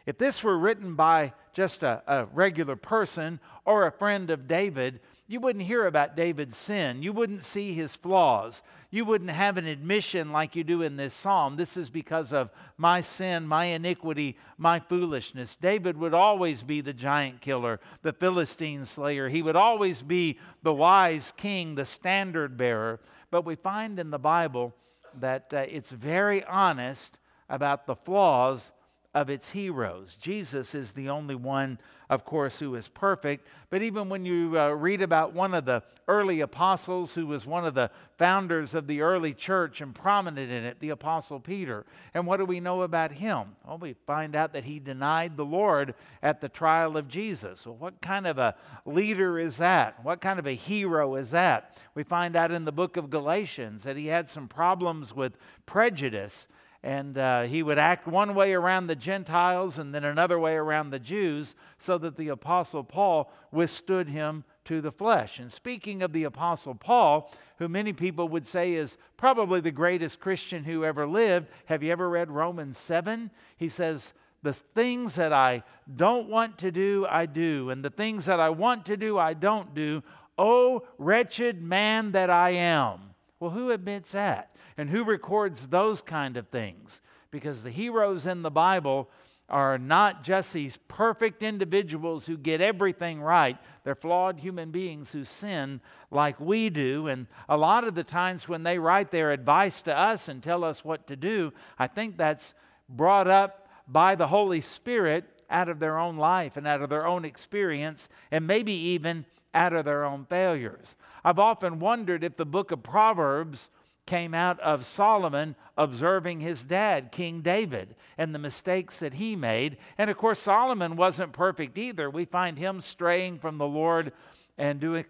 If 0.07 0.17
this 0.17 0.43
were 0.43 0.59
written 0.59 0.95
by 0.95 1.35
just 1.53 1.83
a, 1.83 2.03
a 2.07 2.25
regular 2.27 2.77
person 2.77 3.41
or 3.67 3.87
a 3.87 3.93
friend 3.93 4.31
of 4.31 4.49
David, 4.49 5.01
you 5.31 5.41
wouldn't 5.41 5.67
hear 5.67 5.87
about 5.87 6.17
David's 6.17 6.57
sin. 6.57 7.03
You 7.03 7.13
wouldn't 7.13 7.43
see 7.43 7.75
his 7.75 7.95
flaws. 7.95 8.63
You 8.91 9.05
wouldn't 9.05 9.31
have 9.31 9.59
an 9.59 9.67
admission 9.67 10.33
like 10.33 10.57
you 10.57 10.65
do 10.65 10.81
in 10.81 10.97
this 10.97 11.13
psalm. 11.13 11.57
This 11.57 11.77
is 11.77 11.91
because 11.91 12.33
of 12.33 12.49
my 12.79 13.03
sin, 13.03 13.47
my 13.47 13.67
iniquity, 13.67 14.39
my 14.57 14.81
foolishness. 14.81 15.55
David 15.55 15.99
would 15.99 16.15
always 16.15 16.63
be 16.63 16.81
the 16.81 16.95
giant 16.95 17.43
killer, 17.43 17.79
the 18.01 18.15
Philistine 18.15 18.87
slayer. 18.87 19.29
He 19.29 19.43
would 19.43 19.55
always 19.55 20.01
be 20.01 20.39
the 20.63 20.73
wise 20.73 21.31
king, 21.37 21.75
the 21.75 21.85
standard 21.85 22.57
bearer. 22.57 22.99
But 23.31 23.45
we 23.45 23.55
find 23.55 23.99
in 23.99 24.09
the 24.09 24.19
Bible 24.19 24.75
that 25.21 25.53
uh, 25.53 25.59
it's 25.69 25.91
very 25.91 26.43
honest 26.45 27.19
about 27.51 27.87
the 27.87 27.97
flaws 27.97 28.73
of 29.15 29.31
its 29.31 29.50
heroes. 29.50 30.17
Jesus 30.21 30.75
is 30.75 30.93
the 30.93 31.09
only 31.09 31.35
one, 31.35 31.79
of 32.11 32.27
course, 32.27 32.59
who 32.59 32.75
is 32.75 32.88
perfect. 32.88 33.47
But 33.71 33.81
even 33.81 34.11
when 34.11 34.27
you 34.27 34.59
uh, 34.59 34.69
read 34.69 35.00
about 35.00 35.33
one 35.33 35.55
of 35.55 35.65
the 35.65 35.83
early 36.07 36.43
apostles 36.43 37.15
who 37.15 37.27
was 37.27 37.47
one 37.47 37.65
of 37.65 37.75
the 37.75 37.91
founders 38.19 38.75
of 38.75 38.87
the 38.87 39.00
early 39.00 39.33
church 39.33 39.81
and 39.81 39.95
prominent 39.95 40.53
in 40.53 40.62
it, 40.65 40.81
the 40.81 40.91
apostle 40.91 41.41
Peter, 41.41 41.87
and 42.12 42.27
what 42.27 42.37
do 42.37 42.45
we 42.45 42.61
know 42.61 42.83
about 42.83 43.12
him? 43.12 43.57
Well, 43.67 43.79
we 43.79 43.95
find 44.07 44.37
out 44.37 44.53
that 44.53 44.65
he 44.65 44.79
denied 44.79 45.37
the 45.37 45.45
Lord 45.45 45.95
at 46.23 46.43
the 46.43 46.49
trial 46.50 46.99
of 46.99 47.09
Jesus. 47.09 47.65
Well, 47.65 47.77
what 47.77 48.03
kind 48.03 48.27
of 48.27 48.37
a 48.37 48.57
leader 48.85 49.38
is 49.38 49.57
that? 49.57 50.05
What 50.05 50.21
kind 50.21 50.38
of 50.38 50.47
a 50.47 50.55
hero 50.55 51.15
is 51.17 51.31
that? 51.31 51.79
We 51.95 52.03
find 52.03 52.37
out 52.37 52.53
in 52.53 52.67
the 52.67 52.73
book 52.73 52.99
of 52.99 53.09
Galatians 53.09 53.85
that 53.85 53.97
he 53.97 54.09
had 54.09 54.29
some 54.29 54.49
problems 54.49 55.15
with 55.15 55.38
prejudice 55.65 56.47
and 56.83 57.19
uh, 57.19 57.43
he 57.43 57.63
would 57.63 57.79
act 57.79 58.07
one 58.07 58.35
way 58.35 58.53
around 58.53 58.87
the 58.87 58.95
Gentiles 58.95 59.79
and 59.79 59.93
then 59.95 60.05
another 60.05 60.39
way 60.39 60.55
around 60.55 60.91
the 60.91 60.99
Jews, 60.99 61.57
so 61.79 61.99
that 61.99 62.17
the 62.17 62.29
Apostle 62.29 62.85
Paul 62.85 63.33
withstood 63.51 64.09
him 64.09 64.45
to 64.67 64.81
the 64.81 64.93
flesh. 64.93 65.41
And 65.41 65.51
speaking 65.51 66.03
of 66.03 66.13
the 66.13 66.25
Apostle 66.25 66.75
Paul, 66.75 67.33
who 67.59 67.69
many 67.69 67.93
people 67.93 68.29
would 68.29 68.47
say 68.47 68.75
is 68.75 68.97
probably 69.17 69.61
the 69.61 69.71
greatest 69.71 70.21
Christian 70.21 70.65
who 70.65 70.85
ever 70.85 71.07
lived, 71.07 71.49
have 71.67 71.83
you 71.83 71.91
ever 71.91 72.09
read 72.09 72.31
Romans 72.31 72.79
7? 72.79 73.31
He 73.57 73.69
says, 73.69 74.13
The 74.43 74.53
things 74.53 75.17
that 75.17 75.33
I 75.33 75.65
don't 75.97 76.29
want 76.29 76.59
to 76.59 76.71
do, 76.71 77.07
I 77.11 77.27
do, 77.27 77.71
and 77.71 77.85
the 77.85 77.91
things 77.91 78.27
that 78.27 78.41
I 78.41 78.51
want 78.51 78.87
to 78.87 78.97
do, 78.97 79.19
I 79.19 79.35
don't 79.35 79.75
do. 79.75 80.03
Oh, 80.37 80.87
wretched 80.99 81.61
man 81.61 82.13
that 82.13 82.31
I 82.31 82.51
am. 82.51 83.01
Well, 83.41 83.51
who 83.51 83.71
admits 83.71 84.13
that? 84.13 84.55
And 84.79 84.89
who 84.89 85.05
records 85.05 85.67
those 85.67 86.01
kind 86.01 86.37
of 86.37 86.49
things? 86.49 87.03
Because 87.31 87.63
the 87.63 87.71
heroes 87.71 88.25
in 88.25 88.43
the 88.43 88.51
Bible 88.51 89.11
are 89.51 89.79
not 89.79 90.23
just 90.23 90.53
these 90.53 90.79
perfect 90.89 91.43
individuals 91.43 92.27
who 92.27 92.37
get 92.37 92.61
everything 92.61 93.21
right. 93.21 93.57
They're 93.83 93.95
flawed 93.95 94.39
human 94.41 94.71
beings 94.71 95.13
who 95.13 95.25
sin 95.25 95.81
like 96.11 96.39
we 96.39 96.69
do. 96.71 97.09
And 97.09 97.27
a 97.49 97.57
lot 97.57 97.85
of 97.85 97.95
the 97.95 98.05
times 98.05 98.49
when 98.49 98.63
they 98.63 98.79
write 98.79 99.11
their 99.11 99.33
advice 99.33 99.83
to 99.83 99.97
us 99.97 100.29
and 100.29 100.43
tell 100.43 100.65
us 100.65 100.85
what 100.85 101.07
to 101.09 101.17
do, 101.17 101.53
I 101.79 101.87
think 101.87 102.17
that's 102.17 102.55
brought 102.89 103.27
up 103.27 103.69
by 103.87 104.15
the 104.15 104.29
Holy 104.29 104.61
Spirit 104.61 105.25
out 105.51 105.71
of 105.71 105.79
their 105.79 105.99
own 105.99 106.19
life 106.19 106.59
and 106.59 106.67
out 106.67 106.83
of 106.83 106.91
their 106.91 107.07
own 107.07 107.25
experience, 107.25 108.11
and 108.31 108.47
maybe 108.47 108.73
even 108.73 109.25
out 109.55 109.73
of 109.73 109.87
their 109.87 110.05
own 110.05 110.27
failures. 110.27 110.95
I've 111.25 111.39
often 111.39 111.79
wondered 111.79 112.23
if 112.23 112.37
the 112.37 112.45
book 112.45 112.71
of 112.71 112.83
Proverbs 112.83 113.71
came 114.09 114.33
out 114.33 114.59
of 114.61 114.87
Solomon 114.87 115.55
observing 115.77 116.41
his 116.41 116.62
dad, 116.62 117.12
King 117.12 117.43
David, 117.43 117.95
and 118.17 118.35
the 118.35 118.38
mistakes 118.38 118.99
that 118.99 119.15
he 119.15 119.37
made. 119.37 119.77
And 119.99 120.09
of 120.09 120.17
course, 120.17 120.41
Solomon 120.41 120.97
wasn't 120.97 121.35
perfect 121.35 121.77
either. 121.77 122.09
We 122.09 122.25
find 122.25 122.59
him 122.59 122.81
straying 122.81 123.38
from 123.38 123.59
the 123.59 123.67
Lord 123.67 124.12
and 124.57 124.81
doing 124.81 125.05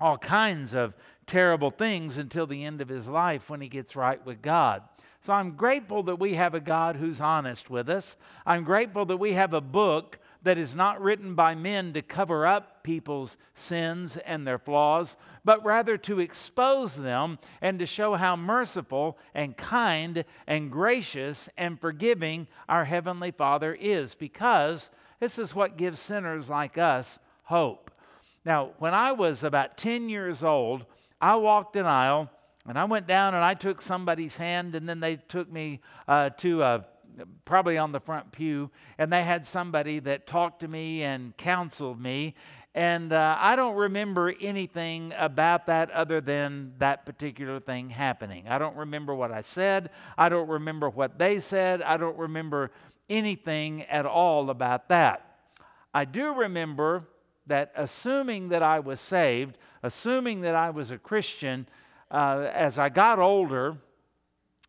all 0.00 0.18
kinds 0.18 0.74
of 0.74 0.92
terrible 1.24 1.70
things 1.70 2.18
until 2.18 2.48
the 2.48 2.64
end 2.64 2.80
of 2.80 2.88
his 2.88 3.06
life 3.06 3.48
when 3.48 3.60
he 3.60 3.68
gets 3.68 3.94
right 3.94 4.24
with 4.26 4.42
God. 4.42 4.82
So 5.20 5.32
I'm 5.32 5.52
grateful 5.52 6.02
that 6.02 6.18
we 6.18 6.34
have 6.34 6.52
a 6.52 6.60
God 6.60 6.96
who's 6.96 7.20
honest 7.20 7.70
with 7.70 7.88
us. 7.88 8.16
I'm 8.44 8.64
grateful 8.64 9.06
that 9.06 9.18
we 9.18 9.34
have 9.34 9.54
a 9.54 9.60
book 9.60 10.18
that 10.42 10.58
is 10.58 10.74
not 10.74 11.00
written 11.00 11.34
by 11.34 11.54
men 11.54 11.92
to 11.92 12.02
cover 12.02 12.46
up 12.46 12.82
people's 12.82 13.36
sins 13.54 14.16
and 14.16 14.46
their 14.46 14.58
flaws, 14.58 15.16
but 15.44 15.64
rather 15.64 15.96
to 15.96 16.20
expose 16.20 16.96
them 16.96 17.38
and 17.60 17.78
to 17.78 17.86
show 17.86 18.14
how 18.14 18.34
merciful 18.36 19.18
and 19.34 19.56
kind 19.56 20.24
and 20.46 20.70
gracious 20.70 21.48
and 21.56 21.80
forgiving 21.80 22.48
our 22.68 22.84
Heavenly 22.84 23.30
Father 23.30 23.76
is, 23.78 24.14
because 24.14 24.90
this 25.20 25.38
is 25.38 25.54
what 25.54 25.76
gives 25.76 26.00
sinners 26.00 26.50
like 26.50 26.76
us 26.76 27.18
hope. 27.44 27.90
Now, 28.44 28.72
when 28.78 28.94
I 28.94 29.12
was 29.12 29.44
about 29.44 29.76
10 29.76 30.08
years 30.08 30.42
old, 30.42 30.84
I 31.20 31.36
walked 31.36 31.76
an 31.76 31.86
aisle 31.86 32.30
and 32.66 32.78
I 32.78 32.84
went 32.84 33.06
down 33.06 33.34
and 33.34 33.44
I 33.44 33.54
took 33.54 33.82
somebody's 33.82 34.36
hand, 34.36 34.74
and 34.74 34.88
then 34.88 35.00
they 35.00 35.16
took 35.16 35.50
me 35.50 35.80
uh, 36.06 36.30
to 36.38 36.62
a 36.62 36.84
probably 37.44 37.78
on 37.78 37.92
the 37.92 38.00
front 38.00 38.32
pew, 38.32 38.70
and 38.98 39.12
they 39.12 39.22
had 39.22 39.44
somebody 39.44 39.98
that 40.00 40.26
talked 40.26 40.60
to 40.60 40.68
me 40.68 41.02
and 41.02 41.36
counseled 41.36 42.00
me. 42.00 42.34
And 42.74 43.12
uh, 43.12 43.36
I 43.38 43.54
don't 43.54 43.76
remember 43.76 44.32
anything 44.40 45.12
about 45.18 45.66
that 45.66 45.90
other 45.90 46.22
than 46.22 46.72
that 46.78 47.04
particular 47.04 47.60
thing 47.60 47.90
happening. 47.90 48.48
I 48.48 48.58
don't 48.58 48.76
remember 48.76 49.14
what 49.14 49.30
I 49.30 49.42
said. 49.42 49.90
I 50.16 50.30
don't 50.30 50.48
remember 50.48 50.88
what 50.88 51.18
they 51.18 51.38
said. 51.38 51.82
I 51.82 51.98
don't 51.98 52.16
remember 52.16 52.70
anything 53.10 53.82
at 53.84 54.06
all 54.06 54.48
about 54.48 54.88
that. 54.88 55.38
I 55.92 56.06
do 56.06 56.32
remember 56.32 57.04
that 57.46 57.72
assuming 57.76 58.48
that 58.48 58.62
I 58.62 58.80
was 58.80 59.00
saved, 59.00 59.58
assuming 59.82 60.40
that 60.42 60.54
I 60.54 60.70
was 60.70 60.90
a 60.90 60.98
Christian, 60.98 61.68
uh, 62.10 62.48
as 62.52 62.78
I 62.78 62.88
got 62.88 63.18
older, 63.18 63.76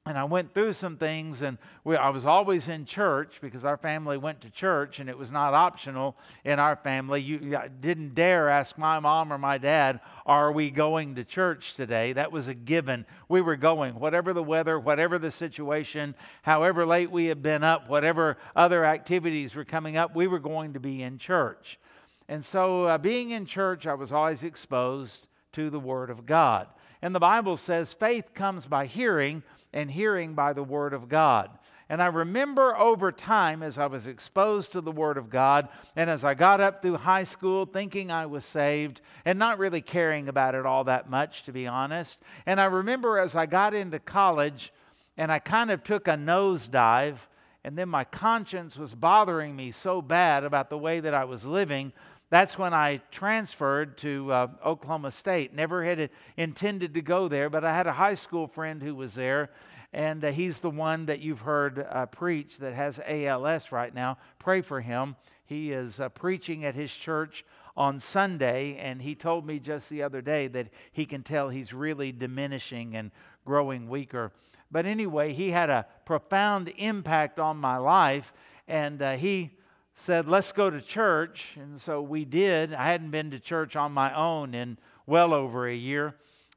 and 0.05 0.17
I 0.17 0.25
went 0.25 0.53
through 0.53 0.73
some 0.73 0.97
things, 0.97 1.41
and 1.41 1.57
we, 1.85 1.95
I 1.95 2.09
was 2.09 2.25
always 2.25 2.67
in 2.67 2.83
church 2.83 3.39
because 3.41 3.63
our 3.63 3.77
family 3.77 4.17
went 4.17 4.41
to 4.41 4.49
church, 4.49 4.99
and 4.99 5.09
it 5.09 5.17
was 5.17 5.31
not 5.31 5.53
optional 5.53 6.17
in 6.43 6.59
our 6.59 6.75
family. 6.75 7.21
You, 7.21 7.39
you 7.41 7.59
didn't 7.79 8.13
dare 8.13 8.49
ask 8.49 8.77
my 8.77 8.99
mom 8.99 9.31
or 9.31 9.37
my 9.37 9.57
dad, 9.57 10.01
Are 10.25 10.51
we 10.51 10.71
going 10.71 11.15
to 11.15 11.23
church 11.23 11.75
today? 11.75 12.11
That 12.11 12.33
was 12.33 12.49
a 12.49 12.53
given. 12.53 13.05
We 13.29 13.39
were 13.39 13.55
going, 13.55 13.95
whatever 13.95 14.33
the 14.33 14.43
weather, 14.43 14.77
whatever 14.77 15.17
the 15.17 15.31
situation, 15.31 16.15
however 16.41 16.85
late 16.85 17.09
we 17.09 17.27
had 17.27 17.41
been 17.41 17.63
up, 17.63 17.87
whatever 17.87 18.37
other 18.57 18.83
activities 18.83 19.55
were 19.55 19.63
coming 19.63 19.95
up, 19.95 20.13
we 20.13 20.27
were 20.27 20.39
going 20.39 20.73
to 20.73 20.81
be 20.81 21.01
in 21.01 21.17
church. 21.17 21.79
And 22.27 22.43
so, 22.43 22.87
uh, 22.87 22.97
being 22.97 23.31
in 23.31 23.45
church, 23.45 23.87
I 23.87 23.93
was 23.93 24.11
always 24.11 24.43
exposed 24.43 25.27
to 25.53 25.69
the 25.69 25.79
Word 25.79 26.09
of 26.09 26.25
God. 26.25 26.67
And 27.01 27.15
the 27.15 27.19
Bible 27.19 27.55
says 27.55 27.93
faith 27.93 28.33
comes 28.33 28.65
by 28.65 28.85
hearing, 28.85 29.43
and 29.73 29.89
hearing 29.89 30.33
by 30.33 30.53
the 30.53 30.63
Word 30.63 30.93
of 30.93 31.09
God. 31.09 31.49
And 31.89 32.01
I 32.01 32.07
remember 32.07 32.77
over 32.77 33.11
time 33.11 33.61
as 33.61 33.77
I 33.77 33.87
was 33.87 34.07
exposed 34.07 34.71
to 34.71 34.81
the 34.81 34.91
Word 34.91 35.17
of 35.17 35.29
God, 35.29 35.67
and 35.95 36.09
as 36.09 36.23
I 36.23 36.33
got 36.33 36.61
up 36.61 36.81
through 36.81 36.97
high 36.97 37.25
school 37.25 37.65
thinking 37.65 38.09
I 38.09 38.25
was 38.25 38.45
saved 38.45 39.01
and 39.25 39.37
not 39.37 39.59
really 39.59 39.81
caring 39.81 40.27
about 40.29 40.55
it 40.55 40.65
all 40.65 40.85
that 40.85 41.09
much, 41.09 41.43
to 41.43 41.51
be 41.51 41.67
honest. 41.67 42.19
And 42.45 42.59
I 42.61 42.65
remember 42.65 43.19
as 43.19 43.35
I 43.35 43.45
got 43.45 43.73
into 43.73 43.99
college 43.99 44.71
and 45.17 45.31
I 45.31 45.39
kind 45.39 45.71
of 45.71 45.83
took 45.83 46.07
a 46.07 46.11
nosedive 46.11 47.17
and 47.65 47.77
then 47.77 47.87
my 47.87 48.03
conscience 48.03 48.77
was 48.77 48.93
bothering 48.93 49.55
me 49.55 49.71
so 49.71 50.01
bad 50.01 50.43
about 50.43 50.69
the 50.69 50.77
way 50.77 50.99
that 50.99 51.13
I 51.13 51.23
was 51.23 51.45
living. 51.45 51.93
That's 52.33 52.57
when 52.57 52.73
I 52.73 52.97
transferred 53.11 53.95
to 53.99 54.31
uh, 54.31 54.47
Oklahoma 54.65 55.11
State. 55.11 55.53
Never 55.53 55.83
had 55.83 56.09
intended 56.35 56.95
to 56.95 57.01
go 57.03 57.27
there, 57.27 57.47
but 57.47 57.63
I 57.63 57.75
had 57.75 57.85
a 57.85 57.93
high 57.93 58.15
school 58.15 58.47
friend 58.47 58.81
who 58.81 58.95
was 58.95 59.13
there, 59.13 59.51
and 59.93 60.25
uh, 60.25 60.31
he's 60.31 60.59
the 60.59 60.71
one 60.71 61.05
that 61.05 61.19
you've 61.19 61.41
heard 61.41 61.85
uh, 61.87 62.07
preach 62.07 62.57
that 62.57 62.73
has 62.73 62.99
ALS 63.05 63.71
right 63.71 63.93
now. 63.93 64.17
Pray 64.39 64.61
for 64.61 64.81
him. 64.81 65.15
He 65.45 65.71
is 65.73 65.99
uh, 65.99 66.09
preaching 66.09 66.65
at 66.65 66.73
his 66.73 66.91
church 66.91 67.45
on 67.77 67.99
Sunday, 67.99 68.77
and 68.77 69.03
he 69.03 69.13
told 69.13 69.45
me 69.45 69.59
just 69.59 69.91
the 69.91 70.01
other 70.01 70.23
day 70.23 70.47
that 70.47 70.69
he 70.91 71.05
can 71.05 71.21
tell 71.21 71.49
he's 71.49 71.71
really 71.71 72.11
diminishing 72.11 72.95
and 72.95 73.11
growing 73.45 73.87
weaker. 73.87 74.31
But 74.71 74.87
anyway, 74.87 75.33
he 75.33 75.51
had 75.51 75.69
a 75.69 75.85
profound 76.03 76.73
impact 76.77 77.39
on 77.39 77.57
my 77.57 77.77
life, 77.77 78.33
and 78.67 79.03
uh, 79.03 79.17
he 79.17 79.51
said, 79.95 80.27
Let's 80.27 80.51
go 80.51 80.69
to 80.69 80.81
church. 80.81 81.53
And 81.55 81.79
so 81.79 82.01
we 82.01 82.25
did. 82.25 82.73
I 82.73 82.85
hadn't 82.85 83.11
been 83.11 83.31
to 83.31 83.39
church 83.39 83.75
on 83.75 83.91
my 83.91 84.13
own 84.15 84.53
in 84.53 84.77
well 85.05 85.33
over 85.33 85.67
a 85.67 85.75
year. 85.75 86.15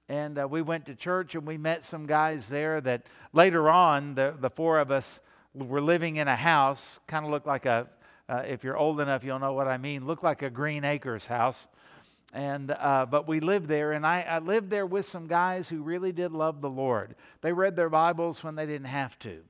And 0.09 0.39
uh, 0.39 0.47
we 0.49 0.63
went 0.63 0.87
to 0.87 0.95
church 0.95 1.35
and 1.35 1.47
we 1.47 1.59
met 1.59 1.85
some 1.85 2.07
guys 2.07 2.49
there 2.49 2.81
that 2.81 3.07
later 3.33 3.69
on, 3.69 4.15
the, 4.15 4.35
the 4.39 4.51
four 4.51 4.79
of 4.79 4.91
us 4.91 5.21
were 5.53 5.81
living 5.81 6.17
in 6.17 6.29
a 6.29 6.37
house, 6.37 7.01
kind 7.07 7.25
of 7.25 7.31
looked 7.31 7.47
like 7.47 7.67
a 7.67 7.89
uh, 8.29 8.43
if 8.47 8.65
you're 8.65 8.77
old 8.77 9.01
enough, 9.01 9.23
you'll 9.23 9.39
know 9.39 9.53
what 9.53 9.69
I 9.69 9.77
mean. 9.77 10.07
Looked 10.07 10.25
like 10.25 10.43
a 10.43 10.51
Green 10.51 10.85
Acres 10.85 11.27
house. 11.27 11.69
And, 12.33 12.73
uh, 12.73 13.07
but 13.09 13.29
we 13.29 13.41
lived 13.41 13.69
there, 13.69 13.93
and 13.93 14.05
I, 14.05 14.23
I 14.23 14.39
lived 14.41 14.69
there 14.69 14.85
with 14.85 15.07
some 15.07 15.27
guys 15.27 15.69
who 15.69 15.83
really 15.83 16.13
did 16.13 16.33
love 16.33 16.61
the 16.61 16.69
Lord. 16.69 17.15
They 17.41 17.53
read 17.53 17.77
their 17.77 17.89
Bibles 17.89 18.43
when 18.43 18.57
they 18.57 18.67
didn't 18.67 18.89
have 18.89 19.19
to. 19.21 19.43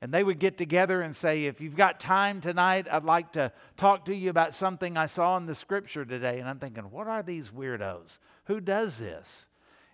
And 0.00 0.12
they 0.12 0.22
would 0.22 0.38
get 0.38 0.56
together 0.56 1.02
and 1.02 1.14
say, 1.14 1.46
If 1.46 1.60
you've 1.60 1.76
got 1.76 1.98
time 1.98 2.40
tonight, 2.40 2.86
I'd 2.90 3.04
like 3.04 3.32
to 3.32 3.52
talk 3.76 4.04
to 4.06 4.14
you 4.14 4.30
about 4.30 4.54
something 4.54 4.96
I 4.96 5.06
saw 5.06 5.36
in 5.36 5.46
the 5.46 5.54
scripture 5.54 6.04
today. 6.04 6.38
And 6.38 6.48
I'm 6.48 6.58
thinking, 6.58 6.84
What 6.84 7.08
are 7.08 7.22
these 7.22 7.50
weirdos? 7.50 8.18
Who 8.46 8.60
does 8.60 8.98
this? 8.98 9.46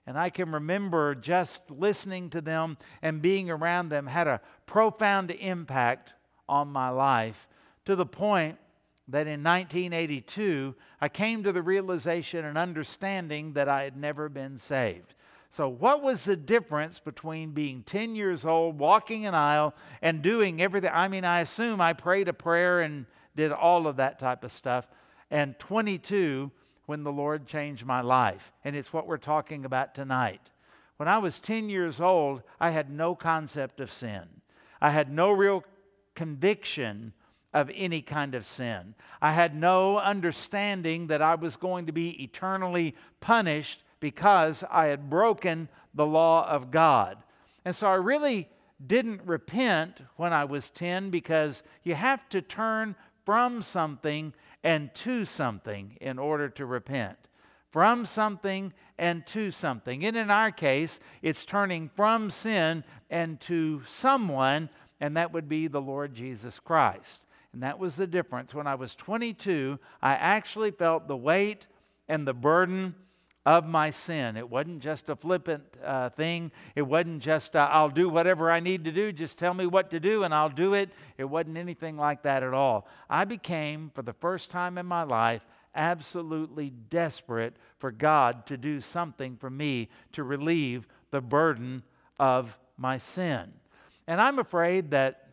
And 0.06 0.18
I 0.18 0.28
can 0.28 0.52
remember 0.52 1.14
just 1.14 1.62
listening 1.70 2.28
to 2.30 2.42
them 2.42 2.76
and 3.00 3.22
being 3.22 3.50
around 3.50 3.88
them 3.88 4.06
had 4.06 4.26
a 4.26 4.42
profound 4.66 5.30
impact 5.30 6.12
on 6.46 6.68
my 6.68 6.90
life 6.90 7.48
to 7.86 7.96
the 7.96 8.04
point 8.04 8.58
that 9.08 9.26
in 9.26 9.42
1982, 9.42 10.74
I 11.00 11.08
came 11.08 11.42
to 11.42 11.52
the 11.52 11.62
realization 11.62 12.44
and 12.44 12.56
understanding 12.56 13.52
that 13.54 13.68
I 13.68 13.82
had 13.82 13.96
never 13.96 14.28
been 14.28 14.58
saved. 14.58 15.14
So, 15.54 15.68
what 15.68 16.02
was 16.02 16.24
the 16.24 16.34
difference 16.34 16.98
between 16.98 17.52
being 17.52 17.84
10 17.84 18.16
years 18.16 18.44
old, 18.44 18.76
walking 18.76 19.24
an 19.24 19.36
aisle, 19.36 19.72
and 20.02 20.20
doing 20.20 20.60
everything? 20.60 20.90
I 20.92 21.06
mean, 21.06 21.24
I 21.24 21.42
assume 21.42 21.80
I 21.80 21.92
prayed 21.92 22.26
a 22.26 22.32
prayer 22.32 22.80
and 22.80 23.06
did 23.36 23.52
all 23.52 23.86
of 23.86 23.94
that 23.98 24.18
type 24.18 24.42
of 24.42 24.50
stuff, 24.50 24.88
and 25.30 25.56
22 25.60 26.50
when 26.86 27.04
the 27.04 27.12
Lord 27.12 27.46
changed 27.46 27.86
my 27.86 28.00
life. 28.00 28.52
And 28.64 28.74
it's 28.74 28.92
what 28.92 29.06
we're 29.06 29.16
talking 29.16 29.64
about 29.64 29.94
tonight. 29.94 30.40
When 30.96 31.08
I 31.08 31.18
was 31.18 31.38
10 31.38 31.68
years 31.68 32.00
old, 32.00 32.42
I 32.58 32.70
had 32.70 32.90
no 32.90 33.14
concept 33.14 33.78
of 33.78 33.92
sin, 33.92 34.24
I 34.80 34.90
had 34.90 35.08
no 35.08 35.30
real 35.30 35.62
conviction 36.16 37.12
of 37.52 37.70
any 37.72 38.02
kind 38.02 38.34
of 38.34 38.44
sin. 38.44 38.96
I 39.22 39.30
had 39.30 39.54
no 39.54 39.98
understanding 39.98 41.06
that 41.06 41.22
I 41.22 41.36
was 41.36 41.54
going 41.54 41.86
to 41.86 41.92
be 41.92 42.20
eternally 42.24 42.96
punished 43.20 43.83
because 44.04 44.62
I 44.70 44.88
had 44.88 45.08
broken 45.08 45.66
the 45.94 46.04
law 46.04 46.46
of 46.46 46.70
God. 46.70 47.16
And 47.64 47.74
so 47.74 47.86
I 47.86 47.94
really 47.94 48.50
didn't 48.86 49.22
repent 49.24 50.02
when 50.16 50.30
I 50.30 50.44
was 50.44 50.68
10 50.68 51.08
because 51.08 51.62
you 51.84 51.94
have 51.94 52.28
to 52.28 52.42
turn 52.42 52.96
from 53.24 53.62
something 53.62 54.34
and 54.62 54.94
to 54.96 55.24
something 55.24 55.96
in 56.02 56.18
order 56.18 56.50
to 56.50 56.66
repent. 56.66 57.16
From 57.70 58.04
something 58.04 58.74
and 58.98 59.26
to 59.28 59.50
something. 59.50 60.04
And 60.04 60.18
in 60.18 60.30
our 60.30 60.50
case, 60.50 61.00
it's 61.22 61.46
turning 61.46 61.88
from 61.96 62.28
sin 62.28 62.84
and 63.08 63.40
to 63.40 63.80
someone, 63.86 64.68
and 65.00 65.16
that 65.16 65.32
would 65.32 65.48
be 65.48 65.66
the 65.66 65.80
Lord 65.80 66.12
Jesus 66.12 66.60
Christ. 66.60 67.22
And 67.54 67.62
that 67.62 67.78
was 67.78 67.96
the 67.96 68.06
difference. 68.06 68.52
When 68.52 68.66
I 68.66 68.74
was 68.74 68.94
22, 68.94 69.78
I 70.02 70.12
actually 70.12 70.72
felt 70.72 71.08
the 71.08 71.16
weight 71.16 71.66
and 72.06 72.28
the 72.28 72.34
burden 72.34 72.96
of 73.46 73.66
my 73.66 73.90
sin. 73.90 74.36
It 74.36 74.48
wasn't 74.48 74.80
just 74.80 75.10
a 75.10 75.16
flippant 75.16 75.64
uh, 75.84 76.08
thing. 76.10 76.50
It 76.74 76.82
wasn't 76.82 77.22
just, 77.22 77.54
uh, 77.54 77.68
I'll 77.70 77.90
do 77.90 78.08
whatever 78.08 78.50
I 78.50 78.60
need 78.60 78.84
to 78.84 78.92
do, 78.92 79.12
just 79.12 79.38
tell 79.38 79.52
me 79.52 79.66
what 79.66 79.90
to 79.90 80.00
do 80.00 80.22
and 80.22 80.34
I'll 80.34 80.48
do 80.48 80.74
it. 80.74 80.90
It 81.18 81.24
wasn't 81.24 81.58
anything 81.58 81.96
like 81.96 82.22
that 82.22 82.42
at 82.42 82.54
all. 82.54 82.86
I 83.10 83.24
became, 83.24 83.90
for 83.94 84.02
the 84.02 84.14
first 84.14 84.50
time 84.50 84.78
in 84.78 84.86
my 84.86 85.02
life, 85.02 85.44
absolutely 85.74 86.70
desperate 86.70 87.56
for 87.78 87.90
God 87.90 88.46
to 88.46 88.56
do 88.56 88.80
something 88.80 89.36
for 89.36 89.50
me 89.50 89.88
to 90.12 90.22
relieve 90.22 90.86
the 91.10 91.20
burden 91.20 91.82
of 92.18 92.58
my 92.78 92.98
sin. 92.98 93.52
And 94.06 94.20
I'm 94.20 94.38
afraid 94.38 94.90
that 94.92 95.28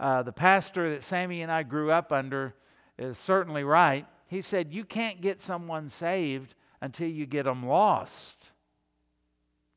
uh, 0.00 0.22
the 0.22 0.32
pastor 0.32 0.90
that 0.90 1.04
Sammy 1.04 1.42
and 1.42 1.52
I 1.52 1.62
grew 1.62 1.92
up 1.92 2.10
under 2.10 2.54
is 2.98 3.18
certainly 3.18 3.62
right. 3.62 4.06
He 4.26 4.42
said, 4.42 4.72
You 4.72 4.84
can't 4.84 5.20
get 5.20 5.40
someone 5.40 5.88
saved 5.88 6.54
until 6.82 7.08
you 7.08 7.24
get 7.24 7.44
them 7.44 7.64
lost. 7.64 8.50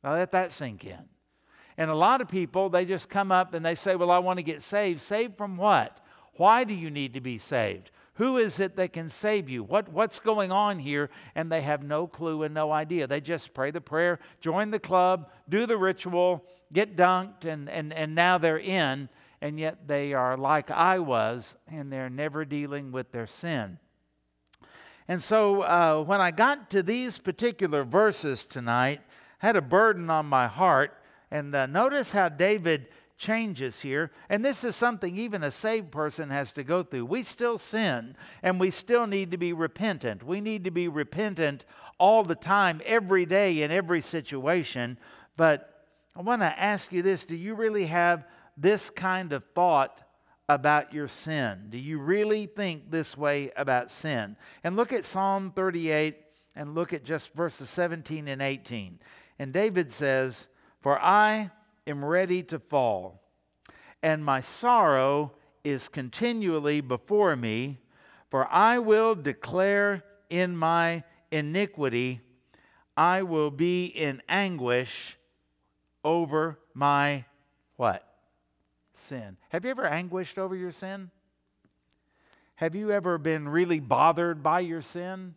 Now 0.04 0.16
let 0.16 0.32
that 0.32 0.52
sink 0.52 0.84
in. 0.84 1.06
And 1.78 1.90
a 1.90 1.96
lot 1.96 2.20
of 2.20 2.28
people, 2.28 2.70
they 2.70 2.84
just 2.84 3.08
come 3.08 3.32
up 3.32 3.54
and 3.54 3.66
they 3.66 3.76
say, 3.76 3.96
Well, 3.96 4.12
I 4.12 4.20
want 4.20 4.40
to 4.40 4.44
get 4.44 4.62
saved. 4.62 5.00
Saved 5.00 5.38
from 5.38 5.56
what? 5.56 6.02
Why 6.36 6.66
do 6.66 6.74
you 6.74 6.90
need 6.90 7.14
to 7.14 7.22
be 7.22 7.38
saved? 7.38 7.92
Who 8.16 8.38
is 8.38 8.60
it 8.60 8.76
that 8.76 8.92
can 8.94 9.10
save 9.10 9.50
you? 9.50 9.64
What, 9.64 9.90
what's 9.90 10.20
going 10.20 10.52
on 10.52 10.80
here? 10.80 11.10
And 11.34 11.52
they 11.52 11.62
have 11.62 11.84
no 11.84 12.08
clue 12.08 12.44
and 12.44 12.54
no 12.54 12.72
idea. 12.72 13.08
They 13.08 13.22
just 13.22 13.54
pray 13.54 13.72
the 13.72 13.82
prayer, 13.82 14.20
join 14.42 14.72
the 14.72 14.80
club, 14.80 15.30
do 15.48 15.66
the 15.66 15.78
ritual, 15.78 16.46
get 16.72 16.96
dunked, 16.96 17.46
and, 17.46 17.70
and, 17.70 17.94
and 17.94 18.16
now 18.16 18.38
they're 18.38 18.58
in 18.58 19.10
and 19.46 19.60
yet 19.60 19.88
they 19.88 20.14
are 20.14 20.38
like 20.38 20.72
I 20.72 20.98
was, 20.98 21.56
and 21.68 21.92
they're 21.92 22.10
never 22.10 22.46
dealing 22.46 22.92
with 22.92 23.12
their 23.12 23.28
sin. 23.28 23.78
And 25.08 25.22
so 25.22 25.62
uh, 25.62 26.04
when 26.04 26.20
I 26.20 26.32
got 26.32 26.70
to 26.72 26.82
these 26.82 27.18
particular 27.18 27.84
verses 27.84 28.46
tonight, 28.46 29.02
I 29.42 29.48
had 29.48 29.56
a 29.56 29.62
burden 29.62 30.10
on 30.10 30.26
my 30.26 30.48
heart. 30.48 30.98
And 31.30 31.54
uh, 31.56 31.66
notice 31.68 32.12
how 32.12 32.30
David 32.30 32.88
changes 33.18 33.80
here. 33.80 34.12
And 34.30 34.44
this 34.44 34.64
is 34.64 34.76
something 34.76 35.18
even 35.18 35.44
a 35.44 35.52
saved 35.52 35.92
person 35.92 36.30
has 36.30 36.52
to 36.54 36.64
go 36.64 36.84
through. 36.84 37.06
We 37.06 37.24
still 37.24 37.58
sin, 37.58 38.16
and 38.44 38.60
we 38.60 38.72
still 38.72 39.08
need 39.08 39.32
to 39.32 39.38
be 39.38 39.54
repentant. 39.54 40.24
We 40.24 40.42
need 40.42 40.64
to 40.66 40.72
be 40.72 40.88
repentant 40.88 41.66
all 41.98 42.24
the 42.24 42.36
time, 42.36 42.82
every 42.86 43.26
day, 43.26 43.62
in 43.62 43.72
every 43.72 44.02
situation. 44.02 44.98
But 45.38 45.86
I 46.16 46.22
want 46.22 46.42
to 46.42 46.60
ask 46.60 46.92
you 46.92 47.02
this 47.02 47.26
do 47.26 47.36
you 47.36 47.56
really 47.56 47.86
have 47.86 48.26
this 48.58 48.90
kind 48.90 49.34
of 49.34 49.44
thought 49.54 50.02
about 50.48 50.94
your 50.94 51.08
sin? 51.08 51.68
Do 51.70 51.78
you 51.78 51.98
really 52.00 52.46
think 52.46 52.92
this 52.92 53.18
way 53.18 53.52
about 53.56 53.92
sin? 53.92 54.36
And 54.64 54.76
look 54.76 54.94
at 54.94 55.06
Psalm 55.06 55.52
38 55.56 56.18
and 56.56 56.76
look 56.76 56.94
at 56.94 57.04
just 57.04 57.34
verses 57.34 57.70
17 57.70 58.28
and 58.28 58.42
18. 58.42 59.00
And 59.40 59.52
David 59.52 59.92
says, 59.92 60.48
For 60.82 61.00
I 61.00 61.52
am 61.88 62.04
ready 62.04 62.44
to 62.44 62.60
fall, 62.60 63.22
and 64.02 64.24
my 64.24 64.42
sorrow 64.42 65.34
is 65.64 65.88
continually 65.88 66.80
before 66.80 67.36
me, 67.36 67.80
for 68.30 68.48
I 68.52 68.80
will 68.80 69.16
declare 69.16 70.04
in 70.30 70.56
my 70.56 71.04
iniquity, 71.32 72.22
I 72.96 73.24
will 73.24 73.52
be 73.52 73.86
in 73.86 74.22
anguish 74.30 75.18
over 76.04 76.60
my 76.74 77.26
what? 77.76 78.05
Sin. 78.98 79.38
Have 79.50 79.66
you 79.66 79.72
ever 79.72 79.86
anguished 79.86 80.38
over 80.38 80.56
your 80.56 80.72
sin? 80.72 81.12
Have 82.56 82.76
you 82.76 82.92
ever 82.92 83.18
been 83.18 83.50
really 83.50 83.80
bothered 83.80 84.42
by 84.42 84.62
your 84.62 84.82
sin? 84.82 85.36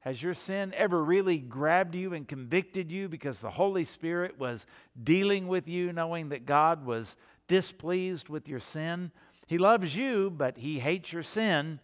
Has 0.00 0.22
your 0.22 0.34
sin 0.34 0.72
ever 0.76 1.02
really 1.02 1.38
grabbed 1.38 1.94
you 1.94 2.14
and 2.14 2.28
convicted 2.28 2.90
you 2.90 3.08
because 3.08 3.40
the 3.40 3.50
Holy 3.50 3.84
Spirit 3.84 4.38
was 4.38 4.66
dealing 5.02 5.48
with 5.48 5.66
you, 5.66 5.92
knowing 5.92 6.28
that 6.28 6.46
God 6.46 6.84
was 6.84 7.16
displeased 7.46 8.28
with 8.28 8.48
your 8.48 8.60
sin? 8.60 9.10
He 9.46 9.58
loves 9.58 9.96
you, 9.96 10.30
but 10.30 10.58
He 10.58 10.78
hates 10.78 11.12
your 11.12 11.22
sin. 11.22 11.80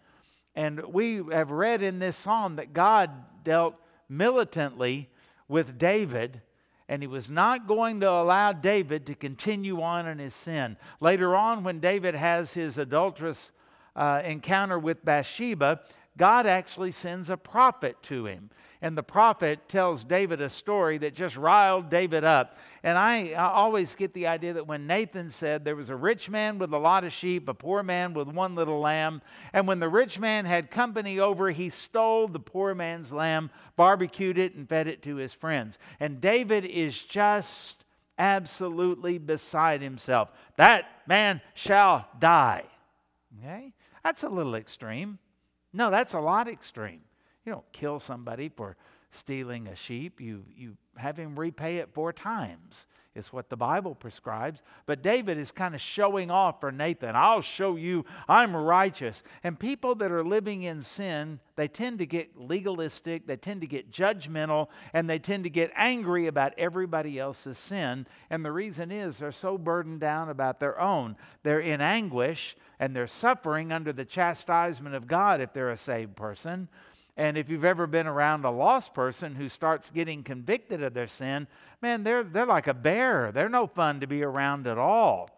And 0.55 0.85
we 0.93 1.23
have 1.33 1.51
read 1.51 1.83
in 1.83 1.99
this 1.99 2.17
psalm 2.17 2.57
that 2.57 2.73
God 2.73 3.11
dealt 3.43 3.75
militantly 4.09 5.11
with 5.49 5.79
David 5.79 6.43
and 6.89 7.03
he 7.03 7.07
was 7.07 7.31
not 7.31 7.67
going 7.67 8.01
to 8.01 8.11
allow 8.11 8.53
David 8.53 9.07
to 9.07 9.15
continue 9.15 9.81
on 9.81 10.07
in 10.07 10.19
his 10.19 10.35
sin. 10.35 10.77
Later 11.01 11.35
on, 11.35 11.65
when 11.65 11.81
David 11.81 12.15
has 12.15 12.55
his 12.55 12.77
adulterous 12.79 13.53
uh, 13.97 14.21
encounter 14.25 14.79
with 14.79 15.05
Bathsheba, 15.05 15.81
God 16.17 16.47
actually 16.47 16.93
sends 16.93 17.29
a 17.29 17.37
prophet 17.37 17.97
to 18.05 18.27
him. 18.27 18.51
And 18.81 18.99
the 18.99 19.03
prophet 19.03 19.67
tells 19.67 20.05
David 20.05 20.43
a 20.43 20.51
story 20.51 20.99
that 20.99 21.15
just 21.15 21.37
riled 21.37 21.89
David 21.89 22.23
up. 22.23 22.59
And 22.83 22.99
I, 22.99 23.31
I, 23.31 23.51
always 23.51 23.95
get 23.95 24.13
the 24.13 24.27
idea 24.27 24.53
that 24.53 24.67
when 24.67 24.87
Nathan 24.87 25.31
said 25.31 25.65
there 25.65 25.75
was 25.75 25.89
a 25.89 25.97
rich 25.97 26.29
man 26.29 26.59
with 26.59 26.71
a 26.71 26.79
lot 26.79 27.03
of 27.03 27.13
sheep, 27.13 27.49
a 27.49 27.55
poor 27.55 27.83
man 27.83 28.13
with 28.13 28.29
one 28.29 28.55
little 28.55 28.81
lamb, 28.81 29.23
and 29.55 29.67
when 29.67 29.81
the 29.81 29.89
rich 29.89 30.19
man 30.19 30.45
had 30.45 30.71
company 30.71 31.19
over, 31.19 31.49
he 31.49 31.71
stole 31.71 32.29
the 32.29 32.39
poor 32.39 32.75
man's 32.75 33.11
lamb, 33.11 33.51
barbecued 33.75 34.37
it, 34.37 34.55
and 34.55 34.69
fed 34.69 34.87
it 34.87 35.03
to 35.05 35.17
his 35.17 35.33
friends. 35.33 35.79
And 35.99 36.21
David 36.21 36.67
is 36.67 36.99
just 36.99 37.85
absolutely 38.19 39.17
beside 39.17 39.81
himself. 39.81 40.31
That 40.57 40.85
man 41.07 41.41
shall 41.55 42.07
die. 42.19 42.65
Okay? 43.39 43.73
That's 44.05 44.23
a 44.23 44.29
little 44.29 44.55
extreme. 44.55 45.19
No, 45.75 45.91
that's 45.91 46.15
a 46.15 46.21
lot 46.21 46.49
extreme. 46.49 47.01
You 47.45 47.53
don't 47.53 47.73
kill 47.73 47.99
somebody 48.01 48.49
for 48.49 48.77
stealing 49.15 49.69
a 49.69 49.77
sheep, 49.77 50.21
you, 50.21 50.45
you 50.57 50.77
have 50.97 51.17
him 51.17 51.39
repay 51.39 51.79
it 51.79 51.95
four 51.95 52.13
times. 52.13 52.87
Is 53.15 53.33
what 53.33 53.49
the 53.49 53.57
Bible 53.57 53.95
prescribes. 53.95 54.61
But 54.87 55.01
David 55.01 55.39
is 55.39 55.53
kind 55.53 55.73
of 55.73 55.81
showing 55.81 56.33
off 56.33 56.59
for 56.59 56.73
Nathan. 56.73 57.15
I'll 57.15 57.43
show 57.43 57.77
you 57.77 58.05
I'm 58.29 58.57
righteous. 58.57 59.23
And 59.45 59.57
people 59.57 59.95
that 59.97 60.11
are 60.11 60.25
living 60.25 60.65
in 60.65 60.83
sin, 60.83 61.39
they 61.55 61.69
tend 61.69 62.01
to 62.01 62.07
get 62.07 62.37
legalistic, 62.37 63.29
they 63.29 63.37
tend 63.37 63.61
to 63.61 63.69
get 63.69 63.93
judgmental, 63.93 64.67
and 64.93 65.09
they 65.09 65.21
tend 65.21 65.45
to 65.45 65.51
get 65.51 65.71
angry 65.77 66.27
about 66.27 66.55
everybody 66.59 67.21
else's 67.21 67.57
sin. 67.57 68.09
And 68.31 68.45
the 68.45 68.51
reason 68.51 68.91
is 68.91 69.19
they're 69.19 69.31
so 69.31 69.59
burdened 69.59 70.01
down 70.01 70.29
about 70.29 70.59
their 70.59 70.81
own. 70.81 71.15
They're 71.45 71.61
in 71.61 71.81
anguish 71.81 72.57
and 72.81 72.97
they're 72.97 73.07
suffering 73.07 73.71
under 73.71 73.93
the 73.93 74.05
chastisement 74.05 74.97
of 74.97 75.07
God 75.07 75.41
if 75.41 75.53
they're 75.53 75.71
a 75.71 75.77
saved 75.77 76.17
person. 76.17 76.69
And 77.17 77.39
if 77.39 77.49
you've 77.49 77.65
ever 77.65 77.87
been 77.87 78.07
around 78.07 78.45
a 78.45 78.51
lost 78.51 78.93
person 78.93 79.37
who 79.37 79.49
starts 79.49 79.91
getting 79.91 80.25
convicted 80.25 80.83
of 80.83 80.95
their 80.95 81.07
sin, 81.07 81.47
man, 81.81 82.03
they're, 82.03 82.25
they're 82.25 82.47
like 82.47 82.67
a 82.67 82.75
bear. 82.75 83.31
They're 83.33 83.49
no 83.49 83.67
fun 83.67 84.01
to 84.01 84.07
be 84.07 84.23
around 84.25 84.67
at 84.67 84.79
all. 84.79 85.31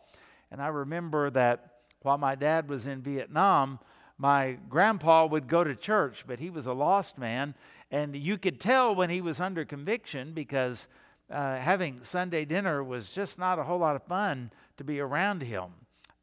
And 0.50 0.62
I 0.62 0.68
remember 0.68 1.28
that 1.30 1.80
while 2.00 2.16
my 2.16 2.34
dad 2.34 2.68
was 2.68 2.86
in 2.86 3.02
Vietnam, 3.02 3.78
my 4.16 4.58
grandpa 4.70 5.26
would 5.26 5.48
go 5.48 5.64
to 5.64 5.74
church, 5.74 6.24
but 6.26 6.40
he 6.40 6.48
was 6.48 6.66
a 6.66 6.72
lost 6.72 7.18
man. 7.18 7.54
And 7.90 8.16
you 8.16 8.38
could 8.38 8.58
tell 8.58 8.94
when 8.94 9.10
he 9.10 9.20
was 9.20 9.38
under 9.38 9.64
conviction 9.64 10.32
because 10.32 10.88
uh, 11.30 11.56
having 11.56 12.00
Sunday 12.04 12.46
dinner 12.46 12.82
was 12.82 13.10
just 13.10 13.38
not 13.38 13.58
a 13.58 13.64
whole 13.64 13.78
lot 13.78 13.96
of 13.96 14.02
fun 14.04 14.50
to 14.78 14.84
be 14.84 14.98
around 15.00 15.42
him 15.42 15.72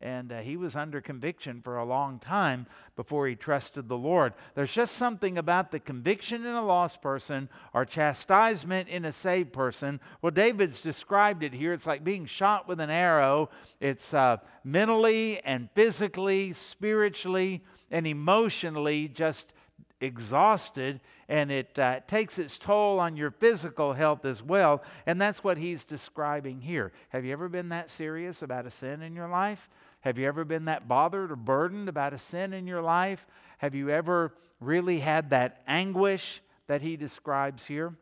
and 0.03 0.33
uh, 0.33 0.41
he 0.41 0.57
was 0.57 0.75
under 0.75 0.99
conviction 0.99 1.61
for 1.63 1.77
a 1.77 1.85
long 1.85 2.19
time 2.19 2.67
before 2.97 3.25
he 3.25 3.35
trusted 3.35 3.87
the 3.87 3.97
Lord. 3.97 4.33
There's 4.53 4.73
just 4.73 4.95
something 4.95 5.37
about 5.37 5.71
the 5.71 5.79
conviction 5.79 6.45
in 6.45 6.53
a 6.53 6.65
lost 6.65 7.01
person 7.01 7.47
or 7.73 7.85
chastisement 7.85 8.89
in 8.89 9.05
a 9.05 9.13
saved 9.13 9.53
person. 9.53 10.01
Well, 10.21 10.31
David's 10.31 10.81
described 10.81 11.41
it 11.41 11.53
here. 11.53 11.71
It's 11.71 11.87
like 11.87 12.03
being 12.03 12.25
shot 12.25 12.67
with 12.67 12.81
an 12.81 12.89
arrow, 12.89 13.49
it's 13.79 14.13
uh, 14.13 14.37
mentally 14.65 15.39
and 15.45 15.69
physically, 15.73 16.51
spiritually, 16.51 17.63
and 17.89 18.05
emotionally 18.05 19.07
just 19.07 19.53
exhausted 20.01 20.99
and 21.29 21.49
it 21.49 21.79
uh, 21.79 22.01
takes 22.07 22.37
its 22.37 22.57
toll 22.57 22.99
on 22.99 23.15
your 23.15 23.31
physical 23.31 23.93
health 23.93 24.25
as 24.25 24.43
well. 24.43 24.83
And 25.05 25.21
that's 25.21 25.43
what 25.43 25.57
he's 25.57 25.85
describing 25.85 26.59
here. 26.59 26.91
Have 27.09 27.23
you 27.23 27.31
ever 27.31 27.47
been 27.47 27.69
that 27.69 27.89
serious 27.89 28.41
about 28.41 28.65
a 28.65 28.71
sin 28.71 29.01
in 29.01 29.15
your 29.15 29.29
life? 29.29 29.69
Have 30.03 30.19
you 30.19 30.27
ever 30.27 30.43
been 30.43 30.65
that 30.65 30.89
bothered 30.89 31.31
or 31.31 31.37
burdened 31.37 31.87
about 31.87 32.13
a 32.13 32.19
sin 32.19 32.51
in 32.51 32.67
your 32.67 32.81
life? 32.81 33.25
Have 33.59 33.73
you 33.73 33.89
ever 33.89 34.33
really 34.59 34.99
had 34.99 35.29
that 35.29 35.63
anguish 35.65 36.41
that 36.67 36.81
he 36.81 36.97
describes 36.97 37.63
here? 37.63 37.95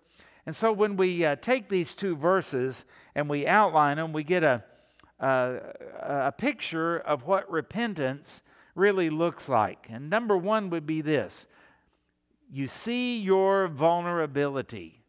And 0.47 0.55
so 0.55 0.71
when 0.71 0.97
we 0.97 1.23
uh, 1.23 1.35
take 1.35 1.69
these 1.69 1.93
two 1.93 2.15
verses 2.15 2.85
and 3.13 3.29
we 3.29 3.45
outline 3.45 3.97
them, 3.97 4.13
we 4.13 4.23
get 4.23 4.43
a, 4.43 4.63
a, 5.19 5.59
a 5.99 6.31
picture 6.31 6.97
of 6.97 7.27
what 7.27 7.51
repentance 7.51 8.41
really 8.73 9.11
looks 9.11 9.47
like. 9.47 9.85
And 9.87 10.09
number 10.09 10.35
one 10.35 10.71
would 10.71 10.87
be 10.87 11.01
this 11.01 11.45
you 12.49 12.67
see 12.67 13.19
your 13.19 13.67
vulnerability. 13.67 15.00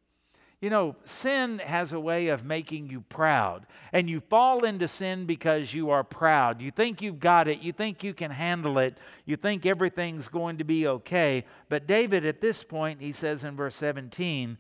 You 0.62 0.70
know, 0.70 0.94
sin 1.04 1.58
has 1.58 1.92
a 1.92 1.98
way 1.98 2.28
of 2.28 2.44
making 2.44 2.88
you 2.88 3.00
proud. 3.00 3.66
And 3.92 4.08
you 4.08 4.20
fall 4.20 4.64
into 4.64 4.86
sin 4.86 5.26
because 5.26 5.74
you 5.74 5.90
are 5.90 6.04
proud. 6.04 6.62
You 6.62 6.70
think 6.70 7.02
you've 7.02 7.18
got 7.18 7.48
it. 7.48 7.58
You 7.58 7.72
think 7.72 8.04
you 8.04 8.14
can 8.14 8.30
handle 8.30 8.78
it. 8.78 8.96
You 9.24 9.34
think 9.36 9.66
everything's 9.66 10.28
going 10.28 10.58
to 10.58 10.64
be 10.64 10.86
okay. 10.86 11.44
But 11.68 11.88
David, 11.88 12.24
at 12.24 12.40
this 12.40 12.62
point, 12.62 13.00
he 13.02 13.10
says 13.10 13.42
in 13.42 13.56
verse 13.56 13.74
17, 13.74 14.56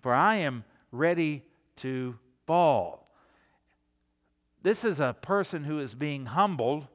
For 0.00 0.14
I 0.14 0.36
am 0.36 0.64
ready 0.90 1.42
to 1.76 2.18
fall. 2.46 3.10
This 4.62 4.86
is 4.86 5.00
a 5.00 5.14
person 5.20 5.64
who 5.64 5.80
is 5.80 5.92
being 5.92 6.24
humbled, 6.24 6.86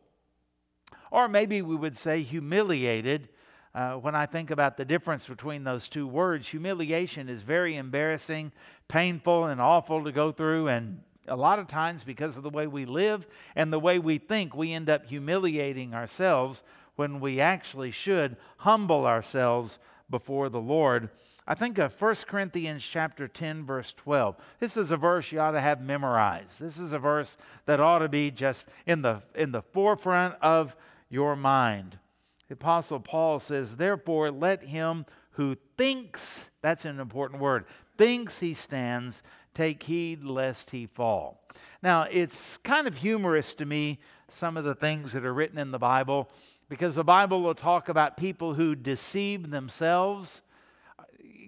or 1.12 1.28
maybe 1.28 1.62
we 1.62 1.76
would 1.76 1.96
say 1.96 2.24
humiliated 2.24 3.30
uh, 3.78 3.94
when 3.94 4.16
I 4.16 4.26
think 4.26 4.50
about 4.50 4.76
the 4.76 4.86
difference 4.86 5.28
between 5.28 5.64
those 5.64 5.88
two 5.88 6.08
words, 6.08 6.48
humiliation 6.48 7.30
is 7.30 7.44
very 7.44 7.76
embarrassing, 7.76 8.52
painful, 8.88 9.46
and 9.46 9.62
awful 9.62 10.04
to 10.04 10.12
go 10.12 10.32
through. 10.32 10.68
And 10.68 11.02
a 11.28 11.36
lot 11.36 11.60
of 11.60 11.68
times, 11.68 12.04
because 12.04 12.38
of 12.38 12.42
the 12.42 12.50
way 12.50 12.66
we 12.66 12.86
live 12.86 13.28
and 13.56 13.72
the 13.72 13.78
way 13.78 14.00
we 14.00 14.18
think, 14.18 14.56
we 14.56 14.74
end 14.74 14.90
up 14.90 15.06
humiliating 15.06 15.94
ourselves 15.94 16.64
when 16.96 17.20
we 17.20 17.40
actually 17.40 17.92
should 17.92 18.36
humble 18.58 19.06
ourselves 19.06 19.78
before 20.10 20.50
the 20.50 20.60
Lord. 20.60 21.12
I 21.46 21.54
think 21.54 21.78
of 21.78 22.02
1 22.02 22.16
Corinthians 22.28 22.84
chapter 22.84 23.28
10 23.28 23.64
verse 23.64 23.94
12. 23.96 24.38
This 24.60 24.76
is 24.76 24.90
a 24.90 24.98
verse 24.98 25.32
you 25.32 25.40
ought 25.40 25.52
to 25.52 25.62
have 25.62 25.82
memorized. 25.82 26.60
This 26.60 26.80
is 26.80 26.94
a 26.94 27.00
verse 27.00 27.38
that 27.68 27.80
ought 27.80 28.00
to 28.00 28.10
be 28.10 28.32
just 28.32 28.66
in 28.88 29.04
the 29.04 29.22
in 29.36 29.52
the 29.52 29.62
forefront 29.62 30.34
of 30.42 30.76
your 31.12 31.36
mind. 31.36 32.00
The 32.48 32.54
Apostle 32.54 33.00
Paul 33.00 33.40
says, 33.40 33.76
Therefore, 33.76 34.32
let 34.32 34.64
him 34.64 35.06
who 35.32 35.56
thinks, 35.78 36.50
that's 36.62 36.86
an 36.86 37.00
important 37.00 37.42
word, 37.42 37.66
thinks 37.98 38.40
he 38.40 38.54
stands, 38.54 39.22
take 39.54 39.84
heed 39.84 40.24
lest 40.24 40.72
he 40.72 40.88
fall. 40.88 41.42
Now, 41.84 42.04
it's 42.04 42.58
kind 42.58 42.88
of 42.88 42.98
humorous 42.98 43.54
to 43.56 43.66
me, 43.66 44.00
some 44.30 44.58
of 44.58 44.64
the 44.64 44.76
things 44.76 45.14
that 45.14 45.26
are 45.26 45.34
written 45.34 45.58
in 45.58 45.72
the 45.72 45.80
Bible, 45.80 46.30
because 46.70 46.96
the 46.96 47.04
Bible 47.04 47.42
will 47.42 47.56
talk 47.56 47.90
about 47.90 48.18
people 48.18 48.54
who 48.54 48.76
deceive 48.76 49.50
themselves. 49.50 50.42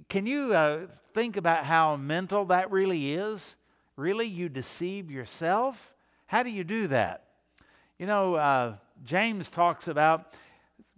Can 0.07 0.25
you 0.25 0.53
uh, 0.53 0.88
think 1.13 1.35
about 1.35 1.65
how 1.65 1.95
mental 1.95 2.45
that 2.45 2.71
really 2.71 3.13
is? 3.13 3.55
Really, 3.95 4.27
you 4.27 4.49
deceive 4.49 5.12
yourself? 5.12 5.93
How 6.27 6.43
do 6.43 6.49
you 6.49 6.63
do 6.63 6.88
that? 6.88 7.25
You 7.97 8.05
know, 8.05 8.35
uh, 8.35 8.75
James 9.03 9.49
talks 9.49 9.88
about 9.88 10.33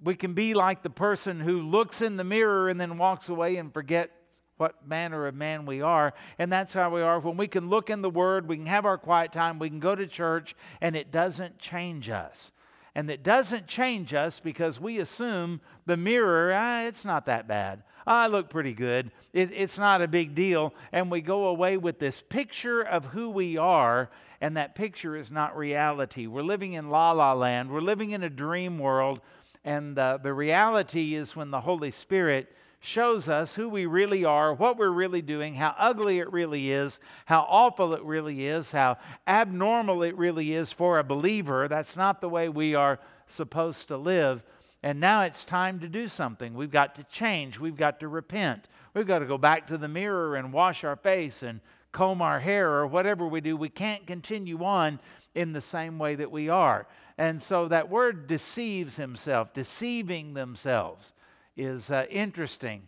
we 0.03 0.15
can 0.15 0.33
be 0.33 0.53
like 0.53 0.81
the 0.81 0.89
person 0.89 1.39
who 1.39 1.61
looks 1.61 2.01
in 2.01 2.17
the 2.17 2.23
mirror 2.23 2.69
and 2.69 2.79
then 2.79 2.97
walks 2.97 3.29
away 3.29 3.57
and 3.57 3.73
forget 3.73 4.11
what 4.57 4.87
manner 4.87 5.25
of 5.25 5.35
man 5.35 5.65
we 5.65 5.81
are. 5.81 6.13
And 6.37 6.51
that's 6.51 6.73
how 6.73 6.89
we 6.91 7.01
are. 7.01 7.19
When 7.19 7.37
we 7.37 7.47
can 7.47 7.69
look 7.69 7.89
in 7.89 8.01
the 8.01 8.09
Word, 8.09 8.47
we 8.47 8.57
can 8.57 8.67
have 8.67 8.85
our 8.85 8.97
quiet 8.97 9.31
time, 9.31 9.59
we 9.59 9.69
can 9.69 9.79
go 9.79 9.95
to 9.95 10.05
church, 10.07 10.55
and 10.79 10.95
it 10.95 11.11
doesn't 11.11 11.59
change 11.59 12.09
us. 12.09 12.51
And 12.93 13.09
it 13.09 13.23
doesn't 13.23 13.67
change 13.67 14.13
us 14.13 14.39
because 14.39 14.79
we 14.79 14.99
assume 14.99 15.61
the 15.85 15.97
mirror, 15.97 16.53
ah, 16.53 16.83
it's 16.83 17.05
not 17.05 17.25
that 17.25 17.47
bad. 17.47 17.83
I 18.05 18.27
look 18.27 18.49
pretty 18.49 18.73
good. 18.73 19.11
It, 19.33 19.51
it's 19.53 19.77
not 19.77 20.01
a 20.01 20.07
big 20.07 20.35
deal. 20.35 20.73
And 20.91 21.09
we 21.09 21.21
go 21.21 21.45
away 21.45 21.77
with 21.77 21.99
this 21.99 22.21
picture 22.21 22.81
of 22.81 23.05
who 23.05 23.29
we 23.29 23.57
are, 23.57 24.09
and 24.41 24.57
that 24.57 24.75
picture 24.75 25.15
is 25.15 25.31
not 25.31 25.57
reality. 25.57 26.27
We're 26.27 26.43
living 26.43 26.73
in 26.73 26.89
la 26.89 27.11
la 27.11 27.33
land, 27.33 27.71
we're 27.71 27.81
living 27.81 28.11
in 28.11 28.23
a 28.23 28.29
dream 28.29 28.77
world 28.77 29.21
and 29.63 29.97
uh, 29.97 30.17
the 30.21 30.33
reality 30.33 31.13
is 31.15 31.35
when 31.35 31.51
the 31.51 31.61
Holy 31.61 31.91
Spirit 31.91 32.51
shows 32.79 33.29
us 33.29 33.53
who 33.53 33.69
we 33.69 33.85
really 33.85 34.25
are, 34.25 34.53
what 34.53 34.75
we're 34.75 34.89
really 34.89 35.21
doing, 35.21 35.53
how 35.53 35.75
ugly 35.77 36.17
it 36.17 36.31
really 36.31 36.71
is, 36.71 36.99
how 37.25 37.45
awful 37.47 37.93
it 37.93 38.03
really 38.03 38.47
is, 38.47 38.71
how 38.71 38.97
abnormal 39.27 40.01
it 40.01 40.17
really 40.17 40.53
is 40.53 40.71
for 40.71 40.97
a 40.97 41.03
believer. 41.03 41.67
That's 41.67 41.95
not 41.95 42.21
the 42.21 42.29
way 42.29 42.49
we 42.49 42.73
are 42.73 42.99
supposed 43.27 43.87
to 43.89 43.97
live. 43.97 44.43
And 44.81 44.99
now 44.99 45.21
it's 45.21 45.45
time 45.45 45.79
to 45.81 45.87
do 45.87 46.07
something. 46.07 46.55
We've 46.55 46.71
got 46.71 46.95
to 46.95 47.03
change. 47.03 47.59
We've 47.59 47.77
got 47.77 47.99
to 47.99 48.07
repent. 48.07 48.67
We've 48.95 49.05
got 49.05 49.19
to 49.19 49.27
go 49.27 49.37
back 49.37 49.67
to 49.67 49.77
the 49.77 49.87
mirror 49.87 50.35
and 50.35 50.51
wash 50.51 50.83
our 50.83 50.95
face 50.95 51.43
and 51.43 51.61
comb 51.91 52.19
our 52.21 52.39
hair 52.39 52.67
or 52.71 52.87
whatever 52.87 53.27
we 53.27 53.41
do. 53.41 53.55
We 53.55 53.69
can't 53.69 54.07
continue 54.07 54.63
on 54.63 54.99
in 55.35 55.53
the 55.53 55.61
same 55.61 55.99
way 55.99 56.15
that 56.15 56.31
we 56.31 56.49
are. 56.49 56.87
And 57.17 57.41
so 57.41 57.67
that 57.67 57.89
word 57.89 58.27
deceives 58.27 58.95
himself, 58.95 59.53
deceiving 59.53 60.33
themselves, 60.33 61.13
is 61.55 61.91
uh, 61.91 62.05
interesting 62.09 62.87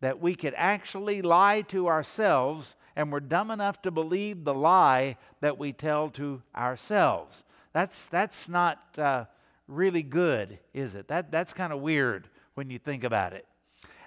that 0.00 0.20
we 0.20 0.34
could 0.34 0.54
actually 0.56 1.22
lie 1.22 1.62
to 1.62 1.86
ourselves 1.86 2.76
and 2.96 3.12
we're 3.12 3.20
dumb 3.20 3.50
enough 3.50 3.80
to 3.82 3.90
believe 3.90 4.44
the 4.44 4.54
lie 4.54 5.16
that 5.40 5.58
we 5.58 5.72
tell 5.72 6.10
to 6.10 6.42
ourselves. 6.56 7.44
That's, 7.72 8.06
that's 8.08 8.48
not 8.48 8.78
uh, 8.98 9.24
really 9.68 10.02
good, 10.02 10.58
is 10.74 10.94
it? 10.94 11.08
That, 11.08 11.30
that's 11.30 11.52
kind 11.52 11.72
of 11.72 11.80
weird 11.80 12.28
when 12.54 12.70
you 12.70 12.78
think 12.78 13.04
about 13.04 13.32
it. 13.32 13.46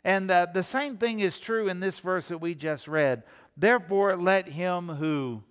And 0.03 0.29
uh, 0.29 0.47
the 0.53 0.63
same 0.63 0.97
thing 0.97 1.21
is 1.21 1.39
true 1.39 1.69
in 1.69 1.79
this 1.79 1.99
verse 1.99 2.27
that 2.27 2.39
we 2.39 2.55
just 2.55 2.87
read. 2.87 3.23
Therefore, 3.55 4.17
let 4.17 4.49
him 4.49 4.89
who, 4.89 5.43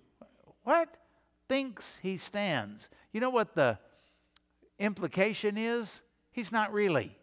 what? 0.63 0.95
Thinks 1.49 1.99
he 2.03 2.17
stands. 2.17 2.89
You 3.11 3.19
know 3.19 3.29
what 3.29 3.55
the 3.55 3.79
implication 4.79 5.57
is? 5.57 6.01
He's 6.31 6.51
not 6.51 6.73
really. 6.73 7.17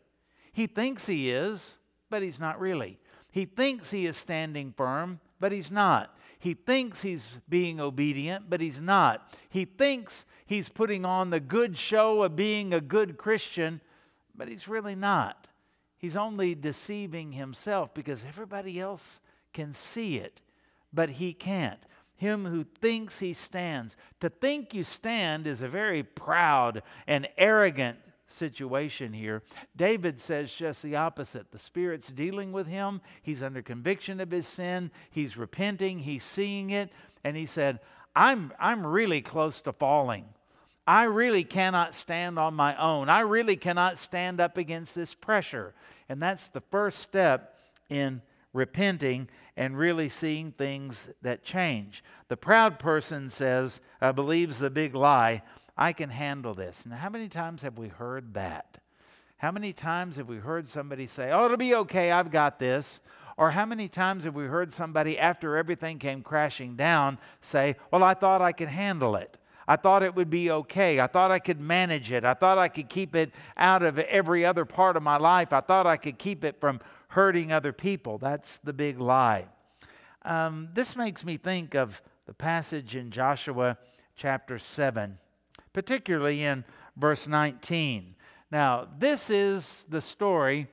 He 0.52 0.66
thinks 0.66 1.06
he 1.06 1.30
is, 1.30 1.78
but 2.08 2.22
he's 2.22 2.40
not 2.40 2.60
really. 2.60 2.98
He 3.30 3.44
thinks 3.44 3.90
he 3.90 4.06
is 4.06 4.16
standing 4.16 4.72
firm, 4.76 5.20
but 5.38 5.52
he's 5.52 5.70
not. 5.70 6.16
He 6.38 6.54
thinks 6.54 7.02
he's 7.02 7.28
being 7.48 7.80
obedient, 7.80 8.48
but 8.48 8.60
he's 8.60 8.80
not. 8.80 9.28
He 9.50 9.64
thinks 9.64 10.24
he's 10.46 10.68
putting 10.68 11.04
on 11.04 11.30
the 11.30 11.40
good 11.40 11.76
show 11.76 12.22
of 12.22 12.34
being 12.34 12.72
a 12.72 12.80
good 12.80 13.18
Christian, 13.18 13.80
but 14.34 14.48
he's 14.48 14.66
really 14.66 14.94
not. 14.94 15.48
He's 15.98 16.16
only 16.16 16.54
deceiving 16.54 17.32
himself 17.32 17.92
because 17.92 18.24
everybody 18.26 18.80
else 18.80 19.20
can 19.52 19.72
see 19.72 20.16
it, 20.16 20.40
but 20.92 21.10
he 21.10 21.34
can't. 21.34 21.80
Him 22.20 22.44
who 22.44 22.64
thinks 22.64 23.20
he 23.20 23.32
stands. 23.32 23.96
To 24.20 24.28
think 24.28 24.74
you 24.74 24.84
stand 24.84 25.46
is 25.46 25.62
a 25.62 25.68
very 25.68 26.02
proud 26.02 26.82
and 27.06 27.26
arrogant 27.38 27.96
situation 28.28 29.14
here. 29.14 29.42
David 29.74 30.20
says 30.20 30.52
just 30.52 30.82
the 30.82 30.96
opposite. 30.96 31.50
The 31.50 31.58
Spirit's 31.58 32.08
dealing 32.08 32.52
with 32.52 32.66
him. 32.66 33.00
He's 33.22 33.42
under 33.42 33.62
conviction 33.62 34.20
of 34.20 34.30
his 34.30 34.46
sin. 34.46 34.90
He's 35.10 35.38
repenting. 35.38 36.00
He's 36.00 36.22
seeing 36.22 36.68
it. 36.68 36.92
And 37.24 37.38
he 37.38 37.46
said, 37.46 37.80
I'm, 38.14 38.52
I'm 38.60 38.86
really 38.86 39.22
close 39.22 39.62
to 39.62 39.72
falling. 39.72 40.26
I 40.86 41.04
really 41.04 41.42
cannot 41.42 41.94
stand 41.94 42.38
on 42.38 42.52
my 42.52 42.76
own. 42.76 43.08
I 43.08 43.20
really 43.20 43.56
cannot 43.56 43.96
stand 43.96 44.42
up 44.42 44.58
against 44.58 44.94
this 44.94 45.14
pressure. 45.14 45.72
And 46.06 46.20
that's 46.20 46.48
the 46.48 46.60
first 46.60 46.98
step 46.98 47.56
in 47.88 48.20
repenting 48.52 49.28
and 49.56 49.76
really 49.76 50.08
seeing 50.08 50.52
things 50.52 51.08
that 51.22 51.44
change. 51.44 52.02
The 52.28 52.36
proud 52.36 52.78
person 52.78 53.28
says, 53.28 53.80
uh, 54.00 54.12
believes 54.12 54.58
the 54.58 54.70
big 54.70 54.94
lie 54.94 55.42
I 55.76 55.92
can 55.94 56.10
handle 56.10 56.52
this. 56.52 56.82
And 56.84 56.92
how 56.92 57.08
many 57.08 57.28
times 57.28 57.62
have 57.62 57.78
we 57.78 57.88
heard 57.88 58.34
that? 58.34 58.78
How 59.38 59.50
many 59.50 59.72
times 59.72 60.16
have 60.16 60.28
we 60.28 60.36
heard 60.36 60.68
somebody 60.68 61.06
say, 61.06 61.30
Oh, 61.32 61.46
it'll 61.46 61.56
be 61.56 61.74
okay, 61.74 62.10
I've 62.10 62.30
got 62.30 62.58
this? 62.58 63.00
Or 63.38 63.50
how 63.52 63.64
many 63.64 63.88
times 63.88 64.24
have 64.24 64.34
we 64.34 64.44
heard 64.44 64.70
somebody, 64.70 65.18
after 65.18 65.56
everything 65.56 65.98
came 65.98 66.22
crashing 66.22 66.76
down, 66.76 67.16
say, 67.40 67.76
Well, 67.90 68.02
I 68.02 68.12
thought 68.12 68.42
I 68.42 68.52
could 68.52 68.68
handle 68.68 69.16
it. 69.16 69.38
I 69.66 69.76
thought 69.76 70.02
it 70.02 70.14
would 70.14 70.28
be 70.28 70.50
okay. 70.50 71.00
I 71.00 71.06
thought 71.06 71.30
I 71.30 71.38
could 71.38 71.60
manage 71.60 72.12
it. 72.12 72.24
I 72.24 72.34
thought 72.34 72.58
I 72.58 72.68
could 72.68 72.90
keep 72.90 73.14
it 73.14 73.32
out 73.56 73.82
of 73.82 73.98
every 74.00 74.44
other 74.44 74.66
part 74.66 74.96
of 74.96 75.02
my 75.02 75.16
life. 75.16 75.52
I 75.52 75.60
thought 75.60 75.86
I 75.86 75.96
could 75.96 76.18
keep 76.18 76.44
it 76.44 76.60
from 76.60 76.80
hurting 77.10 77.52
other 77.52 77.72
people. 77.72 78.18
That's 78.18 78.58
the 78.58 78.72
big 78.72 79.00
lie. 79.00 79.46
Um, 80.22 80.68
this 80.74 80.96
makes 80.96 81.24
me 81.24 81.36
think 81.36 81.74
of 81.74 82.02
the 82.26 82.34
passage 82.34 82.96
in 82.96 83.10
Joshua 83.10 83.78
chapter 84.16 84.58
7 84.58 85.18
particularly 85.72 86.42
in 86.42 86.64
verse 86.96 87.26
19. 87.26 88.14
Now, 88.50 88.88
this 88.98 89.30
is 89.30 89.86
the 89.88 90.00
story. 90.00 90.66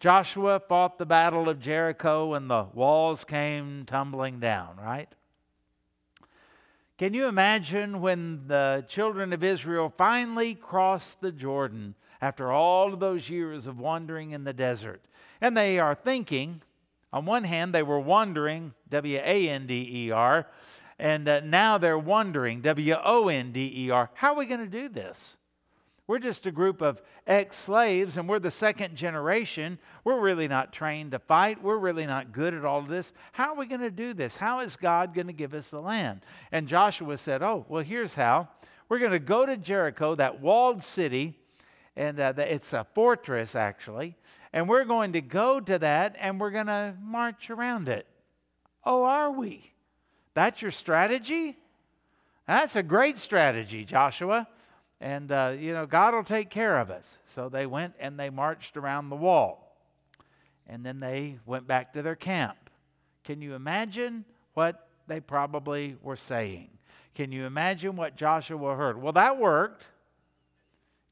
Joshua 0.00 0.60
fought 0.60 0.98
the 0.98 1.06
battle 1.06 1.48
of 1.48 1.60
Jericho 1.60 2.34
and 2.34 2.48
the 2.48 2.66
walls 2.72 3.24
came 3.24 3.84
tumbling 3.84 4.38
down, 4.38 4.76
right? 4.76 5.08
Can 6.96 7.14
you 7.14 7.26
imagine 7.26 8.00
when 8.00 8.46
the 8.46 8.84
children 8.88 9.32
of 9.32 9.44
Israel 9.44 9.92
finally 9.96 10.54
crossed 10.54 11.20
the 11.20 11.32
Jordan 11.32 11.94
after 12.20 12.50
all 12.50 12.92
of 12.92 13.00
those 13.00 13.30
years 13.30 13.66
of 13.66 13.78
wandering 13.78 14.32
in 14.32 14.44
the 14.44 14.52
desert? 14.52 15.04
And 15.40 15.56
they 15.56 15.78
are 15.78 15.94
thinking, 15.94 16.62
on 17.12 17.24
one 17.24 17.44
hand, 17.44 17.74
they 17.74 17.82
were 17.82 18.00
wandering, 18.00 18.74
W 18.90 19.18
A 19.18 19.48
N 19.48 19.66
D 19.66 20.06
E 20.06 20.10
R, 20.10 20.46
and 20.98 21.28
uh, 21.28 21.40
now 21.40 21.78
they're 21.78 21.98
wondering, 21.98 22.60
W 22.60 22.94
O 23.02 23.28
N 23.28 23.52
D 23.52 23.72
E 23.84 23.90
R, 23.90 24.10
how 24.14 24.32
are 24.32 24.38
we 24.38 24.46
going 24.46 24.60
to 24.60 24.66
do 24.66 24.88
this? 24.88 25.36
We're 26.08 26.18
just 26.18 26.46
a 26.46 26.50
group 26.50 26.80
of 26.80 27.02
ex 27.26 27.54
slaves 27.54 28.16
and 28.16 28.26
we're 28.26 28.38
the 28.38 28.50
second 28.50 28.96
generation. 28.96 29.78
We're 30.04 30.18
really 30.18 30.48
not 30.48 30.72
trained 30.72 31.10
to 31.10 31.18
fight. 31.18 31.62
We're 31.62 31.76
really 31.76 32.06
not 32.06 32.32
good 32.32 32.54
at 32.54 32.64
all 32.64 32.78
of 32.78 32.88
this. 32.88 33.12
How 33.32 33.52
are 33.52 33.56
we 33.56 33.66
going 33.66 33.82
to 33.82 33.90
do 33.90 34.14
this? 34.14 34.34
How 34.34 34.60
is 34.60 34.74
God 34.74 35.14
going 35.14 35.26
to 35.26 35.34
give 35.34 35.52
us 35.52 35.68
the 35.68 35.82
land? 35.82 36.22
And 36.50 36.66
Joshua 36.66 37.18
said, 37.18 37.42
Oh, 37.42 37.66
well, 37.68 37.84
here's 37.84 38.14
how. 38.14 38.48
We're 38.88 39.00
going 39.00 39.12
to 39.12 39.18
go 39.18 39.44
to 39.44 39.58
Jericho, 39.58 40.14
that 40.14 40.40
walled 40.40 40.82
city, 40.82 41.38
and 41.94 42.18
uh, 42.18 42.32
it's 42.38 42.72
a 42.72 42.86
fortress 42.94 43.54
actually, 43.54 44.16
and 44.52 44.68
we're 44.68 44.84
going 44.84 45.12
to 45.12 45.20
go 45.20 45.60
to 45.60 45.78
that 45.78 46.16
and 46.18 46.40
we're 46.40 46.50
going 46.50 46.66
to 46.66 46.94
march 47.02 47.50
around 47.50 47.88
it. 47.88 48.06
Oh, 48.84 49.04
are 49.04 49.30
we? 49.30 49.72
That's 50.34 50.62
your 50.62 50.70
strategy? 50.70 51.56
That's 52.46 52.76
a 52.76 52.82
great 52.82 53.18
strategy, 53.18 53.84
Joshua. 53.84 54.48
And, 55.00 55.30
uh, 55.30 55.54
you 55.58 55.72
know, 55.72 55.86
God 55.86 56.14
will 56.14 56.24
take 56.24 56.50
care 56.50 56.78
of 56.78 56.90
us. 56.90 57.18
So 57.26 57.48
they 57.48 57.66
went 57.66 57.94
and 58.00 58.18
they 58.18 58.30
marched 58.30 58.76
around 58.76 59.10
the 59.10 59.16
wall. 59.16 59.76
And 60.66 60.84
then 60.84 61.00
they 61.00 61.38
went 61.46 61.66
back 61.66 61.92
to 61.92 62.02
their 62.02 62.16
camp. 62.16 62.56
Can 63.24 63.42
you 63.42 63.54
imagine 63.54 64.24
what 64.54 64.88
they 65.06 65.20
probably 65.20 65.96
were 66.02 66.16
saying? 66.16 66.68
Can 67.14 67.32
you 67.32 67.44
imagine 67.44 67.96
what 67.96 68.16
Joshua 68.16 68.74
heard? 68.74 69.00
Well, 69.00 69.12
that 69.12 69.38
worked. 69.38 69.84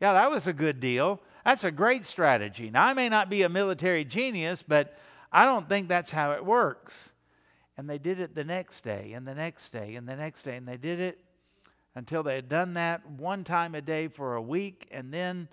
Yeah, 0.00 0.12
that 0.12 0.30
was 0.30 0.46
a 0.46 0.52
good 0.52 0.80
deal. 0.80 1.20
That's 1.46 1.62
a 1.62 1.70
great 1.70 2.04
strategy. 2.04 2.70
Now, 2.70 2.84
I 2.86 2.92
may 2.92 3.08
not 3.08 3.30
be 3.30 3.42
a 3.42 3.48
military 3.48 4.04
genius, 4.04 4.64
but 4.66 4.98
I 5.30 5.44
don't 5.44 5.68
think 5.68 5.86
that's 5.86 6.10
how 6.10 6.32
it 6.32 6.44
works. 6.44 7.12
And 7.78 7.88
they 7.88 7.98
did 7.98 8.18
it 8.18 8.34
the 8.34 8.42
next 8.42 8.82
day, 8.82 9.12
and 9.12 9.24
the 9.24 9.34
next 9.34 9.70
day, 9.70 9.94
and 9.94 10.08
the 10.08 10.16
next 10.16 10.42
day. 10.42 10.56
And 10.56 10.66
they 10.66 10.76
did 10.76 10.98
it 10.98 11.20
until 11.94 12.24
they 12.24 12.34
had 12.34 12.48
done 12.48 12.74
that 12.74 13.08
one 13.08 13.44
time 13.44 13.76
a 13.76 13.80
day 13.80 14.08
for 14.08 14.34
a 14.34 14.42
week. 14.42 14.88
And 14.90 15.14
then 15.14 15.46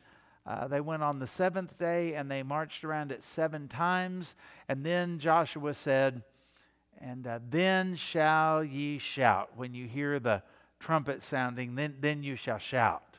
uh, 0.48 0.68
they 0.68 0.82
went 0.82 1.04
on 1.04 1.20
the 1.20 1.28
seventh 1.28 1.78
day 1.78 2.16
and 2.16 2.30
they 2.30 2.42
marched 2.42 2.84
around 2.84 3.12
it 3.12 3.24
seven 3.24 3.68
times. 3.68 4.34
And 4.68 4.84
then 4.84 5.20
Joshua 5.20 5.76
said, 5.76 6.24
And 7.02 7.28
uh, 7.28 7.38
then 7.52 7.98
shall 7.98 8.64
ye 8.64 8.98
shout. 8.98 9.52
When 9.56 9.76
you 9.76 9.86
hear 9.86 10.20
the 10.20 10.42
trumpet 10.80 11.22
sounding, 11.22 11.76
then, 11.76 11.98
then 12.02 12.24
you 12.24 12.36
shall 12.36 12.58
shout. 12.58 13.13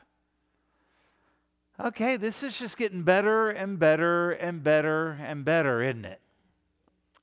Okay, 1.77 2.15
this 2.15 2.41
is 2.41 2.57
just 2.57 2.77
getting 2.77 3.03
better 3.03 3.49
and 3.49 3.77
better 3.77 4.31
and 4.31 4.63
better 4.63 5.19
and 5.21 5.43
better, 5.43 5.81
isn't 5.81 6.05
it? 6.05 6.21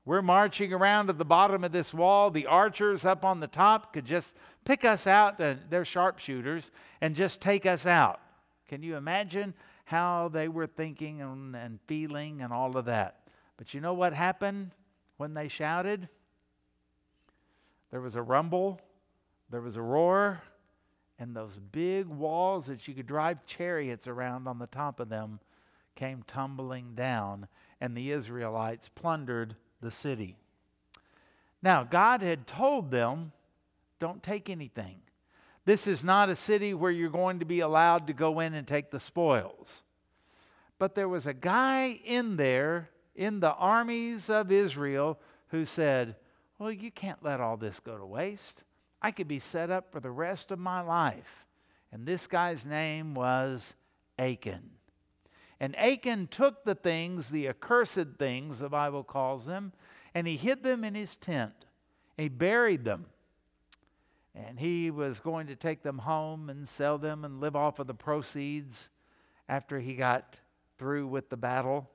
We're 0.04 0.20
marching 0.20 0.74
around 0.74 1.08
at 1.08 1.16
the 1.16 1.24
bottom 1.24 1.64
of 1.64 1.72
this 1.72 1.94
wall. 1.94 2.30
The 2.30 2.46
archers 2.46 3.06
up 3.06 3.24
on 3.24 3.40
the 3.40 3.46
top 3.46 3.94
could 3.94 4.04
just 4.04 4.34
pick 4.64 4.84
us 4.84 5.06
out, 5.06 5.40
uh, 5.40 5.54
they're 5.70 5.84
sharpshooters, 5.84 6.70
and 7.00 7.16
just 7.16 7.40
take 7.40 7.64
us 7.64 7.86
out. 7.86 8.20
Can 8.68 8.82
you 8.82 8.96
imagine 8.96 9.54
how 9.84 10.28
they 10.28 10.48
were 10.48 10.66
thinking 10.66 11.22
and, 11.22 11.56
and 11.56 11.78
feeling 11.86 12.42
and 12.42 12.52
all 12.52 12.76
of 12.76 12.84
that? 12.86 13.20
But 13.56 13.72
you 13.72 13.80
know 13.80 13.94
what 13.94 14.12
happened 14.12 14.72
when 15.16 15.32
they 15.32 15.48
shouted? 15.48 16.08
There 17.90 18.00
was 18.00 18.16
a 18.16 18.22
rumble, 18.22 18.80
there 19.50 19.60
was 19.62 19.76
a 19.76 19.82
roar, 19.82 20.42
and 21.22 21.36
those 21.36 21.56
big 21.70 22.08
walls 22.08 22.66
that 22.66 22.88
you 22.88 22.94
could 22.94 23.06
drive 23.06 23.46
chariots 23.46 24.08
around 24.08 24.48
on 24.48 24.58
the 24.58 24.66
top 24.66 24.98
of 24.98 25.08
them 25.08 25.38
came 25.94 26.24
tumbling 26.26 26.96
down, 26.96 27.46
and 27.80 27.96
the 27.96 28.10
Israelites 28.10 28.90
plundered 28.96 29.54
the 29.80 29.92
city. 29.92 30.36
Now, 31.62 31.84
God 31.84 32.22
had 32.22 32.48
told 32.48 32.90
them, 32.90 33.30
don't 34.00 34.20
take 34.20 34.50
anything. 34.50 34.96
This 35.64 35.86
is 35.86 36.02
not 36.02 36.28
a 36.28 36.34
city 36.34 36.74
where 36.74 36.90
you're 36.90 37.08
going 37.08 37.38
to 37.38 37.44
be 37.44 37.60
allowed 37.60 38.08
to 38.08 38.12
go 38.12 38.40
in 38.40 38.52
and 38.52 38.66
take 38.66 38.90
the 38.90 38.98
spoils. 38.98 39.84
But 40.80 40.96
there 40.96 41.08
was 41.08 41.28
a 41.28 41.34
guy 41.34 42.00
in 42.04 42.34
there 42.34 42.90
in 43.14 43.38
the 43.38 43.52
armies 43.52 44.28
of 44.28 44.50
Israel 44.50 45.20
who 45.48 45.66
said, 45.66 46.16
Well, 46.58 46.72
you 46.72 46.90
can't 46.90 47.22
let 47.22 47.40
all 47.40 47.56
this 47.56 47.78
go 47.78 47.96
to 47.96 48.04
waste. 48.04 48.64
I 49.02 49.10
could 49.10 49.28
be 49.28 49.40
set 49.40 49.70
up 49.70 49.92
for 49.92 50.00
the 50.00 50.10
rest 50.10 50.50
of 50.50 50.58
my 50.58 50.80
life. 50.80 51.44
And 51.90 52.06
this 52.06 52.26
guy's 52.26 52.64
name 52.64 53.14
was 53.14 53.74
Achan. 54.18 54.70
And 55.60 55.78
Achan 55.78 56.28
took 56.28 56.64
the 56.64 56.74
things, 56.74 57.28
the 57.28 57.48
accursed 57.48 58.16
things, 58.18 58.60
the 58.60 58.68
Bible 58.68 59.04
calls 59.04 59.44
them, 59.44 59.72
and 60.14 60.26
he 60.26 60.36
hid 60.36 60.62
them 60.62 60.84
in 60.84 60.94
his 60.94 61.16
tent. 61.16 61.52
He 62.16 62.28
buried 62.28 62.84
them. 62.84 63.06
And 64.34 64.58
he 64.58 64.90
was 64.90 65.20
going 65.20 65.48
to 65.48 65.56
take 65.56 65.82
them 65.82 65.98
home 65.98 66.48
and 66.48 66.66
sell 66.66 66.96
them 66.96 67.24
and 67.24 67.40
live 67.40 67.54
off 67.54 67.78
of 67.78 67.86
the 67.86 67.94
proceeds 67.94 68.88
after 69.48 69.78
he 69.80 69.94
got 69.94 70.38
through 70.78 71.06
with 71.06 71.28
the 71.28 71.36
battle. 71.36 71.90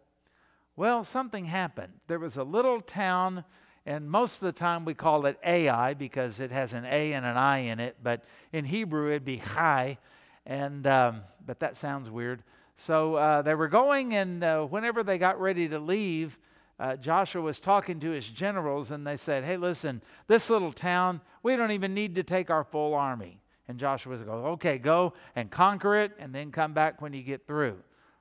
Well, 0.75 1.03
something 1.03 1.45
happened. 1.45 1.93
There 2.07 2.19
was 2.19 2.37
a 2.37 2.43
little 2.43 2.81
town, 2.81 3.43
and 3.87 4.11
most 4.11 4.35
of 4.35 4.41
the 4.41 4.51
time 4.51 4.83
we 4.83 4.93
call 4.93 5.25
it 5.27 5.39
Ai 5.45 5.93
because 5.93 6.41
it 6.41 6.51
has 6.51 6.73
an 6.73 6.83
A 6.85 7.13
and 7.13 7.25
an 7.25 7.37
I 7.37 7.59
in 7.59 7.79
it, 7.79 7.95
but 8.03 8.25
in 8.51 8.65
Hebrew 8.65 9.09
it'd 9.09 9.23
be 9.23 9.37
Chai, 9.37 9.97
and 10.45 10.85
um, 10.85 11.21
but 11.45 11.61
that 11.61 11.77
sounds 11.77 12.09
weird. 12.09 12.43
So 12.75 13.15
uh, 13.15 13.41
they 13.43 13.55
were 13.55 13.69
going, 13.69 14.13
and 14.13 14.43
uh, 14.43 14.65
whenever 14.65 15.03
they 15.03 15.17
got 15.17 15.39
ready 15.39 15.69
to 15.69 15.79
leave, 15.79 16.37
uh, 16.81 16.97
Joshua 16.97 17.41
was 17.41 17.61
talking 17.61 18.01
to 18.01 18.11
his 18.11 18.27
generals, 18.27 18.91
and 18.91 19.07
they 19.07 19.15
said, 19.15 19.45
Hey, 19.45 19.55
listen, 19.55 20.01
this 20.27 20.49
little 20.49 20.73
town, 20.73 21.21
we 21.41 21.55
don't 21.55 21.71
even 21.71 21.93
need 21.93 22.15
to 22.15 22.23
take 22.23 22.49
our 22.49 22.65
full 22.65 22.93
army. 22.93 23.39
And 23.69 23.79
Joshua 23.79 24.11
was 24.11 24.21
going, 24.21 24.45
Okay, 24.45 24.77
go 24.79 25.13
and 25.33 25.49
conquer 25.49 25.95
it, 25.95 26.11
and 26.19 26.35
then 26.35 26.51
come 26.51 26.73
back 26.73 27.01
when 27.01 27.13
you 27.13 27.23
get 27.23 27.47
through. 27.47 27.77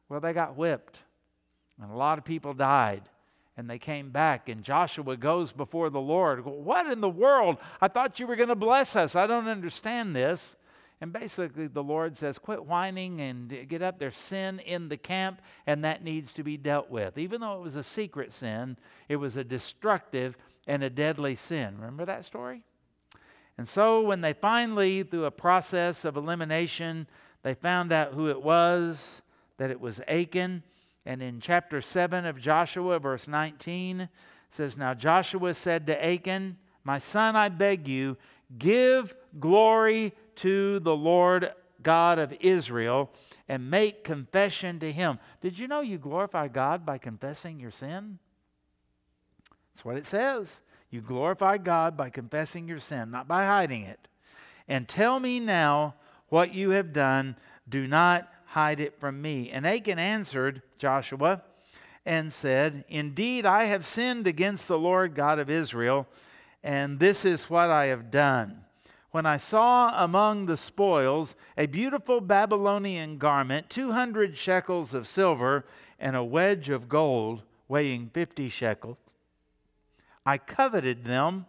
Well, 0.09 0.21
they 0.21 0.33
got 0.33 0.57
whipped, 0.57 1.01
and 1.83 1.91
a 1.91 1.97
lot 1.97 2.19
of 2.19 2.25
people 2.25 2.55
died. 2.55 3.03
And 3.57 3.71
they 3.71 3.79
came 3.79 4.11
back, 4.11 4.51
and 4.51 4.63
Joshua 4.63 5.17
goes 5.17 5.51
before 5.51 5.89
the 5.89 6.01
Lord. 6.01 6.45
What 6.45 6.93
in 6.93 7.01
the 7.01 7.09
world? 7.09 7.57
I 7.81 7.89
thought 7.89 8.21
you 8.21 8.27
were 8.27 8.37
going 8.37 8.51
to 8.51 8.55
bless 8.55 8.97
us. 8.97 9.17
I 9.17 9.27
don't 9.27 9.49
understand 9.49 10.15
this. 10.15 10.57
And 11.01 11.13
basically, 11.13 11.67
the 11.67 11.83
Lord 11.83 12.17
says, 12.17 12.39
quit 12.39 12.65
whining 12.65 13.21
and 13.21 13.69
get 13.69 13.83
up. 13.83 13.99
There's 13.99 14.17
sin 14.17 14.61
in 14.61 14.89
the 14.89 14.97
camp, 14.97 15.43
and 15.67 15.85
that 15.85 16.03
needs 16.03 16.33
to 16.35 16.43
be 16.43 16.57
dealt 16.57 16.91
with. 16.91 17.19
Even 17.19 17.41
though 17.41 17.57
it 17.57 17.63
was 17.63 17.77
a 17.77 17.83
secret 17.83 18.33
sin, 18.33 18.79
it 19.09 19.17
was 19.17 19.37
a 19.37 19.45
destructive 19.45 20.37
and 20.67 20.83
a 20.83 20.91
deadly 20.91 21.35
sin. 21.35 21.77
Remember 21.77 22.05
that 22.07 22.25
story? 22.25 22.63
And 23.59 23.69
so, 23.69 24.03
when 24.03 24.21
they 24.21 24.33
finally, 24.35 25.03
through 25.03 25.25
a 25.25 25.31
process 25.31 26.05
of 26.05 26.17
elimination, 26.17 27.07
they 27.43 27.55
found 27.55 27.93
out 27.93 28.13
who 28.13 28.29
it 28.29 28.43
was, 28.43 29.23
that 29.59 29.71
it 29.71 29.81
was 29.81 30.01
Achan. 30.09 30.63
And 31.07 31.23
in 31.23 31.41
chapter 31.41 31.81
7 31.81 32.27
of 32.27 32.41
Joshua, 32.41 32.99
verse 32.99 33.29
19, 33.29 34.09
says, 34.51 34.77
Now 34.77 34.93
Joshua 34.93 35.55
said 35.55 35.87
to 35.87 36.05
Achan, 36.05 36.59
My 36.83 36.99
son, 36.99 37.37
I 37.37 37.49
beg 37.49 37.87
you, 37.87 38.17
give 38.59 39.15
glory 39.39 40.13
to 40.37 40.81
the 40.81 40.97
Lord 40.97 41.53
God 41.83 42.19
of 42.19 42.35
Israel 42.41 43.13
and 43.49 43.71
make 43.71 44.03
confession 44.03 44.81
to 44.81 44.93
him. 44.93 45.21
Did 45.41 45.59
you 45.59 45.69
know 45.69 45.81
you 45.81 45.99
glorify 45.99 46.49
God 46.49 46.85
by 46.85 46.99
confessing 46.99 47.61
your 47.61 47.71
sin? 47.71 48.19
That's 49.73 49.85
what 49.85 49.97
it 49.97 50.07
says. 50.07 50.61
You 50.91 51.01
glorify 51.01 51.59
God 51.59 51.97
by 51.97 52.11
confessing 52.11 52.67
your 52.67 52.81
sin, 52.81 53.13
not 53.13 53.29
by 53.29 53.47
hiding 53.47 53.83
it. 53.83 54.09
And 54.67 54.89
tell 54.89 55.21
me 55.21 55.39
now 55.39 55.95
what 56.29 56.53
you 56.53 56.71
have 56.71 56.93
done. 56.93 57.37
Do 57.69 57.87
not 57.87 58.29
hide 58.57 58.81
it 58.81 58.99
from 58.99 59.21
me. 59.21 59.51
And 59.51 59.67
Achan 59.67 59.99
answered 59.99 60.63
Joshua 60.79 61.43
and 62.07 62.33
said, 62.33 62.87
Indeed, 62.89 63.45
I 63.45 63.65
have 63.65 63.85
sinned 63.85 64.27
against 64.27 64.67
the 64.67 64.79
Lord 64.79 65.15
God 65.15 65.39
of 65.39 65.51
Israel, 65.51 66.07
and 66.65 66.99
this 66.99 67.27
is 67.27 67.51
what 67.51 67.69
I 67.69 67.87
have 67.87 68.11
done 68.11 68.65
when 69.11 69.27
I 69.27 69.37
saw 69.37 70.03
among 70.03 70.47
the 70.47 70.57
spoils 70.57 71.35
a 71.59 71.67
beautiful 71.67 72.23
Babylonian 72.23 73.19
garment, 73.19 73.69
200 73.69 74.39
shekels 74.39 74.95
of 74.95 75.07
silver, 75.07 75.67
and 75.99 76.17
a 76.17 76.25
wedge 76.25 76.71
of 76.71 76.89
gold 76.89 77.43
weighing 77.69 78.09
50 78.09 78.49
shekels. 78.49 78.97
I 80.25 80.39
coveted 80.39 81.05
them, 81.05 81.45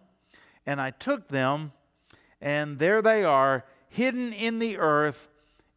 and 0.66 0.82
I 0.82 0.92
took 0.92 1.30
them, 1.30 1.72
and 2.42 2.80
there 2.80 3.02
they 3.02 3.24
are, 3.24 3.64
hidden 3.88 4.34
in 4.34 4.60
the 4.60 4.78
earth 4.78 5.30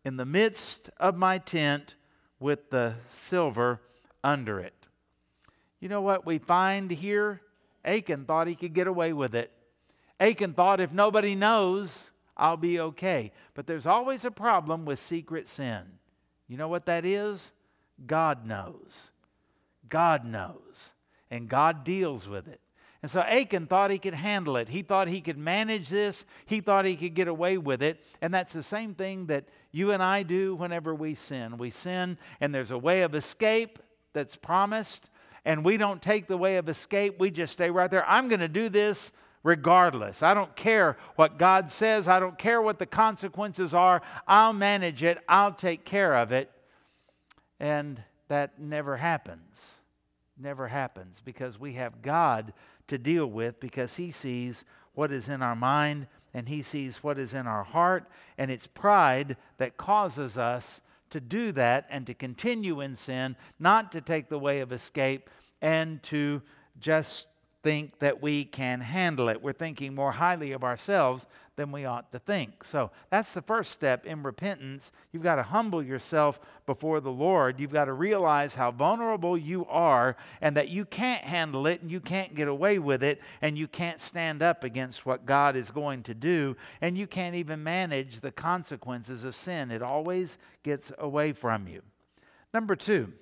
in 0.04 0.16
the 0.16 0.24
midst 0.24 0.90
of 0.98 1.16
my 1.16 1.38
tent 1.38 1.94
with 2.38 2.70
the 2.70 2.94
silver 3.08 3.80
under 4.24 4.60
it. 4.60 4.74
You 5.80 5.88
know 5.88 6.00
what 6.02 6.26
we 6.26 6.38
find 6.38 6.90
here? 6.90 7.40
Achan 7.84 8.24
thought 8.24 8.46
he 8.46 8.54
could 8.54 8.74
get 8.74 8.86
away 8.86 9.12
with 9.12 9.34
it. 9.34 9.50
Achan 10.18 10.52
thought, 10.52 10.80
if 10.80 10.92
nobody 10.92 11.34
knows, 11.34 12.10
I'll 12.36 12.58
be 12.58 12.80
okay. 12.80 13.32
But 13.54 13.66
there's 13.66 13.86
always 13.86 14.24
a 14.24 14.30
problem 14.30 14.84
with 14.84 14.98
secret 14.98 15.48
sin. 15.48 15.82
You 16.48 16.56
know 16.56 16.68
what 16.68 16.86
that 16.86 17.04
is? 17.04 17.52
God 18.06 18.46
knows. 18.46 19.10
God 19.88 20.24
knows. 20.24 20.90
And 21.30 21.48
God 21.48 21.84
deals 21.84 22.28
with 22.28 22.48
it. 22.48 22.60
And 23.02 23.10
so 23.10 23.20
Achan 23.20 23.66
thought 23.66 23.90
he 23.90 23.98
could 23.98 24.14
handle 24.14 24.56
it. 24.56 24.68
He 24.68 24.82
thought 24.82 25.08
he 25.08 25.22
could 25.22 25.38
manage 25.38 25.88
this. 25.88 26.26
He 26.44 26.60
thought 26.60 26.84
he 26.84 26.96
could 26.96 27.14
get 27.14 27.28
away 27.28 27.56
with 27.56 27.82
it. 27.82 28.02
And 28.20 28.34
that's 28.34 28.52
the 28.52 28.62
same 28.62 28.94
thing 28.94 29.26
that 29.26 29.46
you 29.72 29.92
and 29.92 30.02
I 30.02 30.22
do 30.22 30.54
whenever 30.54 30.94
we 30.94 31.14
sin. 31.14 31.58
We 31.58 31.70
sin, 31.70 32.18
and 32.40 32.54
there's 32.54 32.70
a 32.70 32.78
way 32.78 33.02
of 33.02 33.14
escape 33.14 33.78
that's 34.12 34.36
promised, 34.36 35.10
and 35.44 35.64
we 35.64 35.76
don't 35.76 36.02
take 36.02 36.26
the 36.26 36.36
way 36.36 36.56
of 36.56 36.68
escape. 36.68 37.18
We 37.18 37.30
just 37.30 37.52
stay 37.52 37.70
right 37.70 37.90
there. 37.90 38.08
I'm 38.08 38.28
going 38.28 38.40
to 38.40 38.48
do 38.48 38.68
this 38.68 39.12
regardless. 39.42 40.22
I 40.22 40.34
don't 40.34 40.54
care 40.54 40.96
what 41.16 41.38
God 41.38 41.70
says, 41.70 42.08
I 42.08 42.20
don't 42.20 42.38
care 42.38 42.60
what 42.60 42.78
the 42.78 42.86
consequences 42.86 43.72
are. 43.72 44.02
I'll 44.26 44.52
manage 44.52 45.02
it, 45.02 45.18
I'll 45.28 45.52
take 45.52 45.84
care 45.84 46.14
of 46.14 46.32
it. 46.32 46.50
And 47.58 48.02
that 48.28 48.60
never 48.60 48.96
happens. 48.96 49.76
Never 50.38 50.68
happens 50.68 51.20
because 51.24 51.58
we 51.58 51.74
have 51.74 52.00
God 52.02 52.52
to 52.88 52.98
deal 52.98 53.26
with 53.26 53.60
because 53.60 53.96
He 53.96 54.10
sees 54.10 54.64
what 54.94 55.12
is 55.12 55.28
in 55.28 55.42
our 55.42 55.56
mind 55.56 56.06
and 56.32 56.48
He 56.48 56.62
sees 56.62 57.02
what 57.02 57.18
is 57.18 57.34
in 57.34 57.46
our 57.46 57.64
heart. 57.64 58.08
And 58.38 58.50
it's 58.50 58.66
pride 58.66 59.36
that 59.58 59.76
causes 59.76 60.38
us 60.38 60.80
to 61.10 61.20
do 61.20 61.52
that 61.52 61.86
and 61.90 62.06
to 62.06 62.14
continue 62.14 62.80
in 62.80 62.94
sin, 62.94 63.36
not 63.58 63.92
to 63.92 64.00
take 64.00 64.28
the 64.28 64.38
way 64.38 64.60
of 64.60 64.72
escape 64.72 65.28
and 65.60 66.02
to 66.04 66.42
just 66.78 67.26
think 67.62 67.98
that 67.98 68.22
we 68.22 68.44
can 68.44 68.80
handle 68.80 69.28
it. 69.28 69.42
We're 69.42 69.52
thinking 69.52 69.94
more 69.94 70.12
highly 70.12 70.52
of 70.52 70.64
ourselves 70.64 71.26
than 71.56 71.72
we 71.72 71.84
ought 71.84 72.10
to 72.12 72.18
think. 72.18 72.64
So 72.64 72.90
that's 73.10 73.34
the 73.34 73.42
first 73.42 73.70
step 73.72 74.06
in 74.06 74.22
repentance. 74.22 74.92
You've 75.12 75.22
got 75.22 75.36
to 75.36 75.42
humble 75.42 75.82
yourself 75.82 76.40
before 76.64 77.00
the 77.00 77.10
Lord. 77.10 77.60
You've 77.60 77.72
got 77.72 77.84
to 77.84 77.92
realize 77.92 78.54
how 78.54 78.70
vulnerable 78.70 79.36
you 79.36 79.66
are 79.66 80.16
and 80.40 80.56
that 80.56 80.70
you 80.70 80.86
can't 80.86 81.22
handle 81.22 81.66
it 81.66 81.82
and 81.82 81.90
you 81.90 82.00
can't 82.00 82.34
get 82.34 82.48
away 82.48 82.78
with 82.78 83.02
it 83.02 83.20
and 83.42 83.58
you 83.58 83.68
can't 83.68 84.00
stand 84.00 84.42
up 84.42 84.64
against 84.64 85.04
what 85.04 85.26
God 85.26 85.54
is 85.54 85.70
going 85.70 86.02
to 86.04 86.14
do 86.14 86.56
and 86.80 86.96
you 86.96 87.06
can't 87.06 87.34
even 87.34 87.62
manage 87.62 88.20
the 88.20 88.32
consequences 88.32 89.24
of 89.24 89.36
sin. 89.36 89.70
It 89.70 89.82
always 89.82 90.38
gets 90.62 90.90
away 90.98 91.32
from 91.32 91.68
you. 91.68 91.82
Number 92.54 92.74
two, 92.74 93.12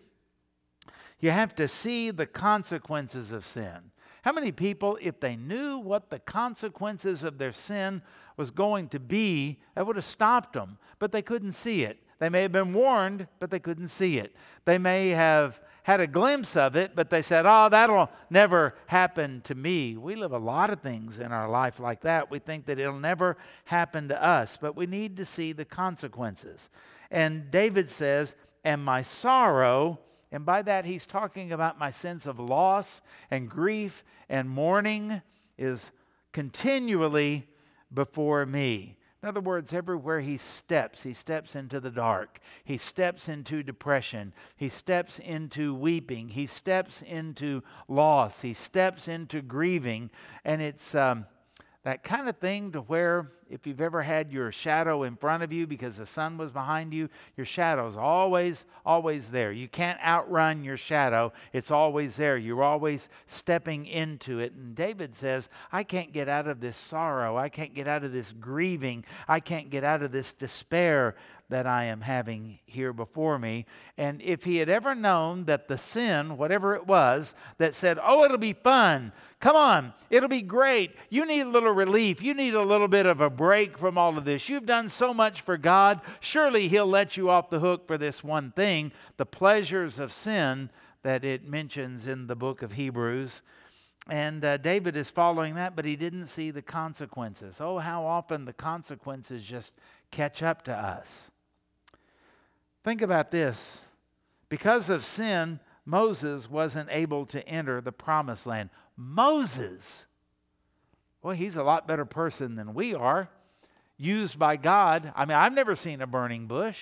you 1.20 1.32
have 1.32 1.56
to 1.56 1.66
see 1.66 2.12
the 2.12 2.26
consequences 2.26 3.32
of 3.32 3.44
sin. 3.44 3.90
How 4.28 4.34
many 4.34 4.52
people, 4.52 4.98
if 5.00 5.20
they 5.20 5.36
knew 5.36 5.78
what 5.78 6.10
the 6.10 6.18
consequences 6.18 7.24
of 7.24 7.38
their 7.38 7.54
sin 7.54 8.02
was 8.36 8.50
going 8.50 8.90
to 8.90 9.00
be, 9.00 9.56
that 9.74 9.86
would 9.86 9.96
have 9.96 10.04
stopped 10.04 10.52
them, 10.52 10.76
but 10.98 11.12
they 11.12 11.22
couldn't 11.22 11.52
see 11.52 11.84
it. 11.84 11.98
They 12.18 12.28
may 12.28 12.42
have 12.42 12.52
been 12.52 12.74
warned, 12.74 13.26
but 13.40 13.50
they 13.50 13.58
couldn't 13.58 13.88
see 13.88 14.18
it. 14.18 14.36
They 14.66 14.76
may 14.76 15.08
have 15.08 15.62
had 15.82 16.00
a 16.00 16.06
glimpse 16.06 16.56
of 16.56 16.76
it, 16.76 16.94
but 16.94 17.08
they 17.08 17.22
said, 17.22 17.46
Oh, 17.46 17.70
that'll 17.70 18.10
never 18.28 18.74
happen 18.84 19.40
to 19.44 19.54
me. 19.54 19.96
We 19.96 20.14
live 20.14 20.32
a 20.32 20.38
lot 20.38 20.68
of 20.68 20.82
things 20.82 21.18
in 21.18 21.32
our 21.32 21.48
life 21.48 21.80
like 21.80 22.02
that. 22.02 22.30
We 22.30 22.38
think 22.38 22.66
that 22.66 22.78
it'll 22.78 23.00
never 23.00 23.38
happen 23.64 24.08
to 24.08 24.22
us, 24.22 24.58
but 24.60 24.76
we 24.76 24.84
need 24.84 25.16
to 25.16 25.24
see 25.24 25.52
the 25.52 25.64
consequences. 25.64 26.68
And 27.10 27.50
David 27.50 27.88
says, 27.88 28.34
And 28.62 28.84
my 28.84 29.00
sorrow 29.00 30.00
and 30.30 30.44
by 30.44 30.62
that, 30.62 30.84
he's 30.84 31.06
talking 31.06 31.52
about 31.52 31.78
my 31.78 31.90
sense 31.90 32.26
of 32.26 32.38
loss 32.38 33.00
and 33.30 33.48
grief 33.48 34.04
and 34.28 34.48
mourning 34.48 35.22
is 35.56 35.90
continually 36.32 37.46
before 37.92 38.44
me. 38.44 38.96
In 39.22 39.28
other 39.28 39.40
words, 39.40 39.72
everywhere 39.72 40.20
he 40.20 40.36
steps, 40.36 41.02
he 41.02 41.12
steps 41.12 41.56
into 41.56 41.80
the 41.80 41.90
dark. 41.90 42.38
He 42.62 42.78
steps 42.78 43.28
into 43.28 43.62
depression. 43.62 44.32
He 44.56 44.68
steps 44.68 45.18
into 45.18 45.74
weeping. 45.74 46.28
He 46.28 46.46
steps 46.46 47.02
into 47.02 47.62
loss. 47.88 48.42
He 48.42 48.54
steps 48.54 49.08
into 49.08 49.42
grieving. 49.42 50.10
And 50.44 50.62
it's. 50.62 50.94
Um, 50.94 51.26
that 51.88 52.02
kind 52.04 52.28
of 52.28 52.36
thing 52.36 52.72
to 52.72 52.80
where 52.80 53.32
if 53.50 53.66
you've 53.66 53.80
ever 53.80 54.02
had 54.02 54.32
your 54.32 54.52
shadow 54.52 55.02
in 55.02 55.16
front 55.16 55.42
of 55.42 55.52
you 55.52 55.66
because 55.66 55.96
the 55.96 56.06
sun 56.06 56.36
was 56.36 56.50
behind 56.50 56.92
you, 56.92 57.08
your 57.36 57.46
shadow's 57.46 57.96
always, 57.96 58.64
always 58.84 59.30
there. 59.30 59.52
You 59.52 59.68
can't 59.68 60.00
outrun 60.04 60.64
your 60.64 60.76
shadow, 60.76 61.32
it's 61.52 61.70
always 61.70 62.16
there. 62.16 62.36
You're 62.36 62.62
always 62.62 63.08
stepping 63.26 63.86
into 63.86 64.38
it. 64.38 64.52
And 64.52 64.74
David 64.74 65.14
says, 65.14 65.48
I 65.72 65.82
can't 65.82 66.12
get 66.12 66.28
out 66.28 66.46
of 66.46 66.60
this 66.60 66.76
sorrow. 66.76 67.36
I 67.36 67.48
can't 67.48 67.74
get 67.74 67.88
out 67.88 68.04
of 68.04 68.12
this 68.12 68.32
grieving. 68.32 69.04
I 69.26 69.40
can't 69.40 69.70
get 69.70 69.84
out 69.84 70.02
of 70.02 70.12
this 70.12 70.32
despair 70.32 71.14
that 71.50 71.66
I 71.66 71.84
am 71.84 72.02
having 72.02 72.58
here 72.66 72.92
before 72.92 73.38
me. 73.38 73.64
And 73.96 74.20
if 74.20 74.44
he 74.44 74.58
had 74.58 74.68
ever 74.68 74.94
known 74.94 75.46
that 75.46 75.66
the 75.66 75.78
sin, 75.78 76.36
whatever 76.36 76.74
it 76.74 76.86
was, 76.86 77.34
that 77.56 77.74
said, 77.74 77.98
Oh, 78.02 78.24
it'll 78.24 78.36
be 78.36 78.52
fun, 78.52 79.12
come 79.40 79.56
on, 79.56 79.94
it'll 80.10 80.28
be 80.28 80.42
great, 80.42 80.94
you 81.08 81.24
need 81.24 81.40
a 81.40 81.48
little 81.48 81.72
relief, 81.72 82.22
you 82.22 82.34
need 82.34 82.54
a 82.54 82.62
little 82.62 82.88
bit 82.88 83.06
of 83.06 83.20
a 83.20 83.30
break 83.38 83.78
from 83.78 83.96
all 83.96 84.18
of 84.18 84.26
this, 84.26 84.50
you've 84.50 84.66
done 84.66 84.90
so 84.90 85.14
much 85.14 85.40
for 85.40 85.56
God, 85.56 86.02
surely 86.20 86.68
he'll 86.68 86.86
let 86.86 87.16
you 87.16 87.30
off 87.30 87.48
the 87.48 87.60
hook 87.60 87.86
for 87.86 87.96
this 87.96 88.22
one 88.22 88.50
thing 88.50 88.92
the 89.16 89.24
pleasures 89.24 89.98
of 89.98 90.12
sin 90.12 90.68
that 91.02 91.24
it 91.24 91.48
mentions 91.48 92.06
in 92.06 92.26
the 92.26 92.36
book 92.36 92.60
of 92.60 92.72
Hebrews. 92.72 93.40
And 94.10 94.44
uh, 94.44 94.56
David 94.56 94.96
is 94.96 95.08
following 95.10 95.54
that, 95.54 95.76
but 95.76 95.84
he 95.84 95.96
didn't 95.96 96.26
see 96.26 96.50
the 96.50 96.62
consequences. 96.62 97.60
Oh, 97.60 97.78
how 97.78 98.04
often 98.04 98.44
the 98.44 98.52
consequences 98.52 99.44
just 99.44 99.74
catch 100.10 100.42
up 100.42 100.62
to 100.62 100.72
us. 100.74 101.30
Think 102.84 103.02
about 103.02 103.30
this 103.30 103.82
Because 104.48 104.90
of 104.90 105.04
sin, 105.04 105.60
Moses 105.84 106.50
wasn't 106.50 106.88
able 106.90 107.24
to 107.26 107.46
enter 107.48 107.80
the 107.80 107.92
promised 107.92 108.46
land. 108.46 108.70
Moses, 108.96 110.06
well, 111.22 111.34
he's 111.34 111.56
a 111.56 111.62
lot 111.62 111.88
better 111.88 112.04
person 112.04 112.56
than 112.56 112.74
we 112.74 112.94
are, 112.94 113.28
used 113.96 114.38
by 114.38 114.56
God. 114.56 115.12
I 115.16 115.24
mean, 115.24 115.36
I've 115.36 115.52
never 115.52 115.74
seen 115.74 116.00
a 116.00 116.06
burning 116.06 116.46
bush. 116.46 116.78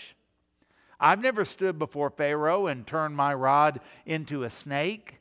I've 0.98 1.20
never 1.20 1.44
stood 1.44 1.78
before 1.78 2.10
Pharaoh 2.10 2.66
and 2.66 2.86
turned 2.86 3.16
my 3.16 3.34
rod 3.34 3.80
into 4.04 4.44
a 4.44 4.50
snake. 4.50 5.20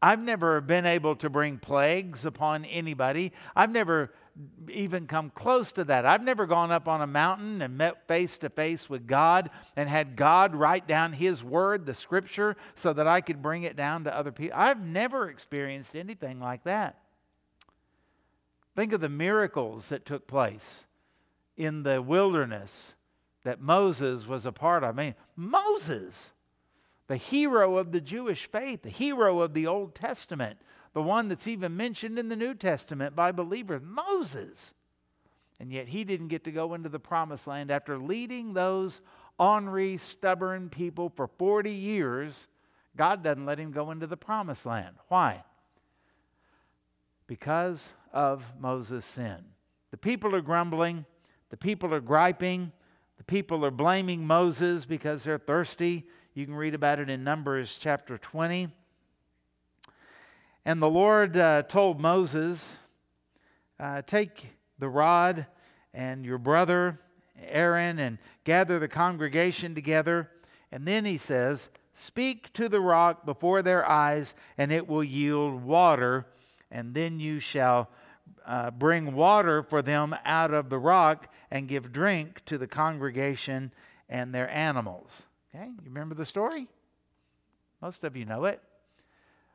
I've 0.00 0.20
never 0.20 0.60
been 0.60 0.84
able 0.84 1.14
to 1.16 1.30
bring 1.30 1.58
plagues 1.58 2.24
upon 2.24 2.64
anybody. 2.64 3.32
I've 3.54 3.70
never 3.70 4.12
even 4.70 5.06
come 5.06 5.30
close 5.30 5.72
to 5.72 5.84
that. 5.84 6.06
I've 6.06 6.22
never 6.22 6.46
gone 6.46 6.72
up 6.72 6.88
on 6.88 7.02
a 7.02 7.06
mountain 7.06 7.62
and 7.62 7.76
met 7.76 8.08
face 8.08 8.38
to 8.38 8.48
face 8.48 8.88
with 8.88 9.06
God 9.06 9.50
and 9.76 9.88
had 9.88 10.16
God 10.16 10.56
write 10.56 10.88
down 10.88 11.12
His 11.12 11.44
word, 11.44 11.86
the 11.86 11.94
scripture, 11.94 12.56
so 12.74 12.92
that 12.92 13.06
I 13.06 13.20
could 13.20 13.42
bring 13.42 13.62
it 13.62 13.76
down 13.76 14.04
to 14.04 14.16
other 14.16 14.32
people. 14.32 14.58
I've 14.58 14.80
never 14.80 15.28
experienced 15.28 15.94
anything 15.94 16.40
like 16.40 16.64
that. 16.64 17.01
Think 18.74 18.92
of 18.92 19.00
the 19.00 19.08
miracles 19.08 19.88
that 19.90 20.06
took 20.06 20.26
place 20.26 20.86
in 21.56 21.82
the 21.82 22.00
wilderness 22.00 22.94
that 23.44 23.60
Moses 23.60 24.26
was 24.26 24.46
a 24.46 24.52
part 24.52 24.84
of. 24.84 24.98
I 24.98 25.02
mean, 25.02 25.14
Moses, 25.36 26.32
the 27.08 27.16
hero 27.16 27.76
of 27.76 27.92
the 27.92 28.00
Jewish 28.00 28.46
faith, 28.46 28.82
the 28.82 28.88
hero 28.88 29.40
of 29.40 29.52
the 29.52 29.66
Old 29.66 29.94
Testament, 29.94 30.58
the 30.94 31.02
one 31.02 31.28
that's 31.28 31.46
even 31.46 31.76
mentioned 31.76 32.18
in 32.18 32.28
the 32.28 32.36
New 32.36 32.54
Testament 32.54 33.16
by 33.16 33.32
believers, 33.32 33.82
Moses. 33.84 34.72
And 35.58 35.72
yet 35.72 35.88
he 35.88 36.04
didn't 36.04 36.28
get 36.28 36.44
to 36.44 36.52
go 36.52 36.74
into 36.74 36.88
the 36.88 36.98
promised 36.98 37.46
land 37.46 37.70
after 37.70 37.98
leading 37.98 38.52
those 38.52 39.00
ornery, 39.38 39.96
stubborn 39.96 40.70
people 40.70 41.10
for 41.14 41.26
40 41.26 41.70
years. 41.70 42.48
God 42.96 43.22
doesn't 43.22 43.46
let 43.46 43.58
him 43.58 43.72
go 43.72 43.90
into 43.90 44.06
the 44.06 44.16
promised 44.16 44.66
land. 44.66 44.96
Why? 45.08 45.44
Because 47.26 47.92
of 48.12 48.44
Moses' 48.58 49.06
sin. 49.06 49.38
The 49.90 49.96
people 49.96 50.34
are 50.34 50.40
grumbling, 50.40 51.04
the 51.50 51.56
people 51.56 51.92
are 51.94 52.00
griping, 52.00 52.72
the 53.18 53.24
people 53.24 53.64
are 53.64 53.70
blaming 53.70 54.26
Moses 54.26 54.84
because 54.84 55.24
they're 55.24 55.38
thirsty. 55.38 56.06
You 56.34 56.46
can 56.46 56.54
read 56.54 56.74
about 56.74 56.98
it 56.98 57.10
in 57.10 57.24
Numbers 57.24 57.78
chapter 57.80 58.18
20. 58.18 58.68
And 60.64 60.80
the 60.80 60.88
Lord 60.88 61.36
uh, 61.36 61.62
told 61.62 62.00
Moses, 62.00 62.78
uh, 63.78 64.02
Take 64.02 64.56
the 64.78 64.88
rod 64.88 65.46
and 65.92 66.24
your 66.24 66.38
brother 66.38 66.98
Aaron 67.48 67.98
and 67.98 68.18
gather 68.44 68.78
the 68.78 68.88
congregation 68.88 69.74
together. 69.74 70.30
And 70.70 70.86
then 70.86 71.04
he 71.04 71.18
says, 71.18 71.68
Speak 71.94 72.52
to 72.54 72.68
the 72.68 72.80
rock 72.80 73.26
before 73.26 73.62
their 73.62 73.88
eyes, 73.88 74.34
and 74.56 74.72
it 74.72 74.88
will 74.88 75.04
yield 75.04 75.62
water, 75.62 76.26
and 76.70 76.94
then 76.94 77.20
you 77.20 77.38
shall 77.38 77.90
uh, 78.46 78.70
bring 78.70 79.14
water 79.14 79.62
for 79.62 79.82
them 79.82 80.14
out 80.24 80.52
of 80.52 80.70
the 80.70 80.78
rock 80.78 81.32
and 81.50 81.68
give 81.68 81.92
drink 81.92 82.44
to 82.46 82.58
the 82.58 82.66
congregation 82.66 83.72
and 84.08 84.34
their 84.34 84.50
animals. 84.50 85.24
Okay, 85.54 85.66
you 85.66 85.90
remember 85.90 86.14
the 86.14 86.26
story? 86.26 86.68
Most 87.80 88.04
of 88.04 88.16
you 88.16 88.24
know 88.24 88.44
it. 88.44 88.62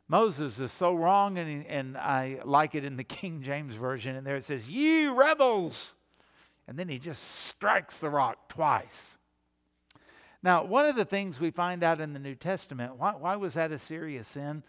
Moses 0.07 0.59
is 0.59 0.71
so 0.71 0.93
wrong, 0.93 1.37
and, 1.37 1.65
and 1.65 1.97
I 1.97 2.39
like 2.45 2.75
it 2.75 2.85
in 2.85 2.97
the 2.97 3.03
King 3.03 3.41
James 3.41 3.75
Version. 3.75 4.15
And 4.15 4.25
there 4.25 4.35
it 4.35 4.45
says, 4.45 4.67
You 4.67 5.13
rebels! 5.13 5.93
And 6.67 6.77
then 6.77 6.89
he 6.89 6.99
just 6.99 7.23
strikes 7.23 7.97
the 7.97 8.09
rock 8.09 8.49
twice. 8.49 9.17
Now, 10.43 10.65
one 10.65 10.85
of 10.85 10.95
the 10.95 11.05
things 11.05 11.39
we 11.39 11.51
find 11.51 11.83
out 11.83 11.99
in 11.99 12.13
the 12.13 12.19
New 12.19 12.35
Testament, 12.35 12.97
why, 12.97 13.13
why 13.15 13.35
was 13.35 13.55
that 13.55 13.71
a 13.71 13.79
serious 13.79 14.27
sin? 14.27 14.63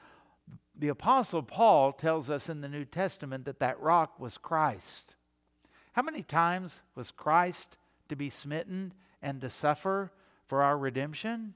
The 0.79 0.89
Apostle 0.89 1.43
Paul 1.43 1.93
tells 1.93 2.31
us 2.31 2.49
in 2.49 2.61
the 2.61 2.68
New 2.68 2.85
Testament 2.85 3.45
that 3.47 3.59
that 3.59 3.81
rock 3.81 4.20
was 4.20 4.39
Christ. 4.39 5.16
How 5.93 6.03
many 6.03 6.22
times 6.22 6.79
was 6.95 7.11
Christ 7.11 7.76
to 8.09 8.14
be 8.14 8.31
smitten 8.31 8.95
and 9.20 9.41
to 9.41 9.51
suffer 9.51 10.12
for 10.47 10.62
our 10.62 10.79
redemption? 10.79 11.55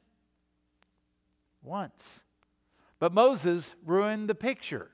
Once. 1.62 2.24
But 2.98 3.12
Moses 3.12 3.76
ruined 3.86 4.28
the 4.28 4.34
picture. 4.34 4.90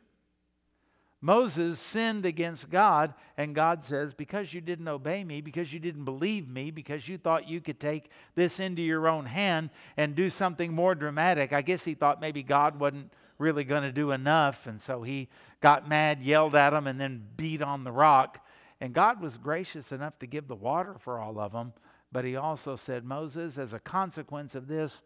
Moses 1.20 1.80
sinned 1.80 2.24
against 2.24 2.70
God, 2.70 3.14
and 3.36 3.54
God 3.54 3.82
says, 3.82 4.14
Because 4.14 4.52
you 4.52 4.60
didn't 4.60 4.86
obey 4.86 5.24
me, 5.24 5.40
because 5.40 5.72
you 5.72 5.80
didn't 5.80 6.04
believe 6.04 6.48
me, 6.48 6.70
because 6.70 7.08
you 7.08 7.18
thought 7.18 7.48
you 7.48 7.60
could 7.60 7.80
take 7.80 8.10
this 8.36 8.60
into 8.60 8.82
your 8.82 9.08
own 9.08 9.26
hand 9.26 9.70
and 9.96 10.14
do 10.14 10.30
something 10.30 10.72
more 10.72 10.94
dramatic. 10.94 11.52
I 11.52 11.62
guess 11.62 11.84
he 11.84 11.94
thought 11.94 12.20
maybe 12.20 12.42
God 12.42 12.78
wasn't 12.78 13.12
really 13.38 13.64
going 13.64 13.82
to 13.82 13.92
do 13.92 14.10
enough, 14.10 14.66
and 14.66 14.80
so 14.80 15.02
he 15.02 15.28
got 15.60 15.88
mad, 15.88 16.20
yelled 16.20 16.54
at 16.54 16.72
him, 16.72 16.86
and 16.86 17.00
then 17.00 17.24
beat 17.36 17.62
on 17.62 17.84
the 17.84 17.92
rock. 17.92 18.44
And 18.80 18.92
God 18.92 19.20
was 19.20 19.36
gracious 19.36 19.92
enough 19.92 20.18
to 20.20 20.26
give 20.26 20.48
the 20.48 20.54
water 20.54 20.96
for 20.98 21.18
all 21.18 21.38
of 21.38 21.52
them, 21.52 21.72
but 22.12 22.24
he 22.24 22.36
also 22.36 22.76
said, 22.76 23.04
Moses, 23.04 23.58
as 23.58 23.72
a 23.72 23.80
consequence 23.80 24.54
of 24.54 24.66
this, 24.66 25.02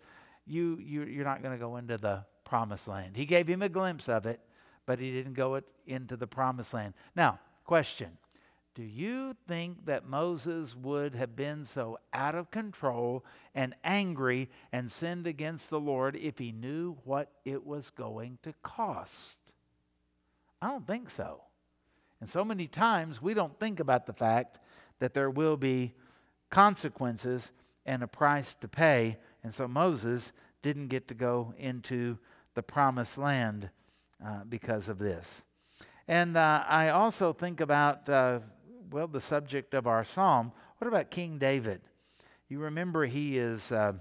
you, 0.46 0.78
you, 0.82 1.04
you're 1.04 1.24
not 1.24 1.42
going 1.42 1.54
to 1.54 1.64
go 1.64 1.76
into 1.76 1.98
the 1.98 2.24
promised 2.44 2.88
land. 2.88 3.16
He 3.16 3.24
gave 3.24 3.46
him 3.46 3.62
a 3.62 3.68
glimpse 3.68 4.08
of 4.08 4.26
it, 4.26 4.40
but 4.86 4.98
he 4.98 5.12
didn't 5.12 5.34
go 5.34 5.54
it, 5.54 5.64
into 5.86 6.16
the 6.16 6.26
promised 6.26 6.74
land. 6.74 6.94
Now, 7.14 7.38
question 7.64 8.18
Do 8.74 8.82
you 8.82 9.36
think 9.46 9.84
that 9.84 10.08
Moses 10.08 10.74
would 10.74 11.14
have 11.14 11.36
been 11.36 11.64
so 11.64 11.98
out 12.12 12.34
of 12.34 12.50
control 12.50 13.24
and 13.54 13.74
angry 13.84 14.48
and 14.72 14.90
sinned 14.90 15.26
against 15.26 15.68
the 15.68 15.80
Lord 15.80 16.16
if 16.16 16.38
he 16.38 16.52
knew 16.52 16.96
what 17.04 17.30
it 17.44 17.66
was 17.66 17.90
going 17.90 18.38
to 18.42 18.54
cost? 18.62 19.36
I 20.62 20.68
don't 20.68 20.86
think 20.86 21.10
so. 21.10 21.42
And 22.20 22.30
so 22.30 22.44
many 22.44 22.66
times 22.66 23.20
we 23.20 23.34
don't 23.34 23.58
think 23.58 23.78
about 23.78 24.06
the 24.06 24.12
fact 24.12 24.58
that 25.00 25.12
there 25.12 25.28
will 25.28 25.56
be 25.56 25.92
consequences 26.48 27.52
and 27.84 28.02
a 28.02 28.06
price 28.06 28.54
to 28.54 28.68
pay. 28.68 29.18
And 29.42 29.52
so 29.52 29.66
Moses 29.68 30.32
didn't 30.62 30.88
get 30.88 31.08
to 31.08 31.14
go 31.14 31.52
into 31.58 32.16
the 32.54 32.62
promised 32.62 33.18
land 33.18 33.68
uh, 34.24 34.44
because 34.48 34.88
of 34.88 34.98
this. 34.98 35.42
And 36.08 36.36
uh, 36.36 36.64
I 36.68 36.90
also 36.90 37.32
think 37.32 37.60
about, 37.60 38.08
uh, 38.08 38.40
well, 38.92 39.06
the 39.06 39.20
subject 39.20 39.72
of 39.72 39.86
our 39.86 40.04
psalm. 40.04 40.52
What 40.78 40.86
about 40.86 41.10
King 41.10 41.38
David? 41.38 41.80
You 42.48 42.58
remember 42.58 43.06
he 43.06 43.38
is 43.38 43.72
uh, 43.72 43.94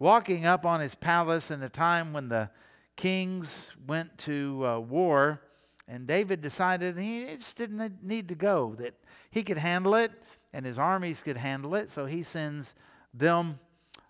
walking 0.00 0.44
up 0.44 0.66
on 0.66 0.80
his 0.80 0.96
palace 0.96 1.52
in 1.52 1.62
a 1.62 1.68
time 1.68 2.12
when 2.12 2.28
the 2.28 2.50
kings 2.96 3.70
went 3.86 4.18
to 4.18 4.66
uh, 4.66 4.78
war, 4.80 5.40
and 5.86 6.06
David 6.06 6.40
decided 6.40 6.98
he 6.98 7.26
just 7.36 7.56
didn't 7.56 8.02
need 8.02 8.28
to 8.28 8.34
go, 8.34 8.74
that 8.78 8.94
he 9.30 9.44
could 9.44 9.58
handle 9.58 9.94
it 9.94 10.10
and 10.52 10.66
his 10.66 10.78
armies 10.78 11.22
could 11.22 11.36
handle 11.36 11.76
it. 11.76 11.88
So 11.88 12.06
he 12.06 12.24
sends 12.24 12.74
them 13.14 13.60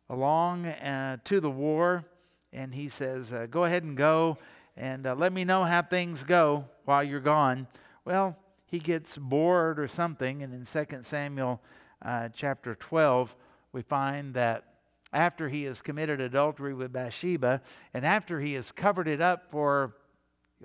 along 0.09 0.67
uh, 0.67 1.19
to 1.25 1.41
the 1.41 1.51
war 1.51 2.05
and 2.53 2.75
he 2.75 2.89
says, 2.89 3.33
uh, 3.33 3.47
Go 3.51 3.65
ahead 3.65 3.83
and 3.83 3.97
go 3.97 4.39
and 4.75 5.07
uh, 5.07 5.15
let 5.15 5.33
me 5.35 5.45
know 5.45 5.65
how 5.65 5.83
things 5.83 6.25
go 6.25 6.65
while 6.87 7.05
you're 7.05 7.21
gone. 7.21 7.67
Well, 8.05 8.37
he 8.69 8.79
gets 8.79 9.17
bored 9.17 9.81
or 9.81 9.89
something, 9.89 10.43
and 10.43 10.53
in 10.53 10.65
2 10.65 11.03
Samuel 11.03 11.61
uh, 12.05 12.29
chapter 12.35 12.75
12, 12.75 13.35
we 13.73 13.83
find 13.83 14.35
that 14.35 14.65
after 15.13 15.49
he 15.49 15.65
has 15.65 15.81
committed 15.81 16.21
adultery 16.21 16.75
with 16.75 16.93
Bathsheba, 16.93 17.63
and 17.95 18.05
after 18.05 18.41
he 18.41 18.53
has 18.53 18.71
covered 18.71 19.09
it 19.09 19.23
up 19.23 19.51
for 19.51 19.97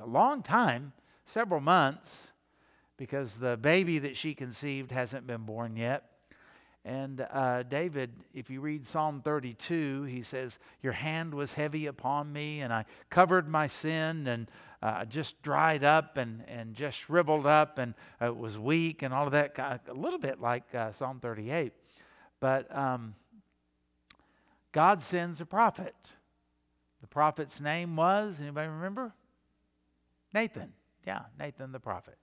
a 0.02 0.06
long 0.06 0.44
time, 0.44 0.92
several 1.26 1.62
months, 1.62 2.34
because 2.98 3.38
the 3.38 3.56
baby 3.56 4.00
that 4.00 4.18
she 4.18 4.34
conceived 4.34 4.92
hasn't 4.92 5.26
been 5.26 5.44
born 5.44 5.78
yet, 5.78 6.10
and 6.86 7.26
uh, 7.32 7.64
David, 7.64 8.12
if 8.34 8.50
you 8.50 8.60
read 8.60 8.86
Psalm 8.86 9.22
32, 9.24 10.04
he 10.04 10.22
says, 10.22 10.60
Your 10.82 10.92
hand 10.92 11.34
was 11.34 11.54
heavy 11.54 11.86
upon 11.86 12.34
me, 12.34 12.60
and 12.60 12.74
I 12.74 12.84
covered 13.10 13.48
my 13.48 13.68
sin, 13.68 14.28
and 14.28 14.52
uh, 14.84 15.06
just 15.06 15.42
dried 15.42 15.82
up 15.86 16.18
and, 16.18 16.44
and 16.46 16.76
just 16.76 16.98
shriveled 16.98 17.46
up, 17.46 17.78
and 17.78 17.94
uh, 18.22 18.34
was 18.34 18.58
weak, 18.58 19.02
and 19.02 19.14
all 19.14 19.26
of 19.26 19.32
that, 19.32 19.58
a 19.58 19.94
little 19.94 20.20
bit 20.20 20.42
like 20.42 20.64
uh, 20.76 20.92
Psalm 20.92 21.22
38. 21.22 21.72
But 22.42 22.76
um, 22.76 23.16
God 24.74 25.02
sends 25.02 25.40
a 25.40 25.46
prophet. 25.46 25.96
The 27.00 27.08
prophet's 27.08 27.62
name 27.62 27.96
was, 27.96 28.42
anybody 28.42 28.68
remember? 28.68 29.14
Nathan. 30.34 30.74
Yeah, 31.08 31.22
Nathan 31.40 31.72
the 31.72 31.80
prophet. 31.80 32.18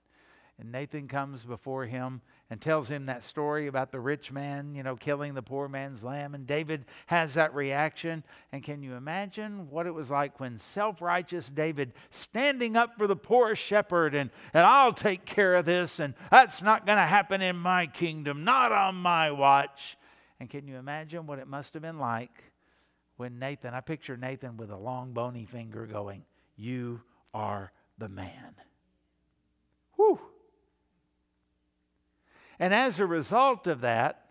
And 0.61 0.71
Nathan 0.71 1.07
comes 1.07 1.43
before 1.43 1.87
him 1.87 2.21
and 2.51 2.61
tells 2.61 2.87
him 2.87 3.07
that 3.07 3.23
story 3.23 3.65
about 3.65 3.91
the 3.91 3.99
rich 3.99 4.31
man, 4.31 4.75
you 4.75 4.83
know, 4.83 4.95
killing 4.95 5.33
the 5.33 5.41
poor 5.41 5.67
man's 5.67 6.03
lamb. 6.03 6.35
And 6.35 6.45
David 6.45 6.85
has 7.07 7.33
that 7.33 7.55
reaction. 7.55 8.23
And 8.51 8.61
can 8.61 8.83
you 8.83 8.93
imagine 8.93 9.71
what 9.71 9.87
it 9.87 9.91
was 9.91 10.11
like 10.11 10.39
when 10.39 10.59
self 10.59 11.01
righteous 11.01 11.49
David 11.49 11.93
standing 12.11 12.77
up 12.77 12.95
for 12.95 13.07
the 13.07 13.15
poor 13.15 13.55
shepherd 13.55 14.13
and, 14.13 14.29
and 14.53 14.63
I'll 14.63 14.93
take 14.93 15.25
care 15.25 15.55
of 15.55 15.65
this, 15.65 15.99
and 15.99 16.13
that's 16.29 16.61
not 16.61 16.85
going 16.85 16.99
to 16.99 17.07
happen 17.07 17.41
in 17.41 17.55
my 17.55 17.87
kingdom, 17.87 18.43
not 18.43 18.71
on 18.71 18.93
my 18.93 19.31
watch. 19.31 19.97
And 20.39 20.47
can 20.47 20.67
you 20.67 20.75
imagine 20.75 21.25
what 21.25 21.39
it 21.39 21.47
must 21.47 21.73
have 21.73 21.81
been 21.81 21.97
like 21.97 22.43
when 23.17 23.39
Nathan, 23.39 23.73
I 23.73 23.81
picture 23.81 24.15
Nathan 24.15 24.57
with 24.57 24.69
a 24.69 24.77
long 24.77 25.13
bony 25.13 25.45
finger 25.45 25.87
going, 25.87 26.23
You 26.55 27.01
are 27.33 27.71
the 27.97 28.09
man. 28.09 28.53
Whew. 29.95 30.19
And 32.61 32.75
as 32.75 32.99
a 32.99 33.07
result 33.07 33.65
of 33.65 33.81
that, 33.81 34.27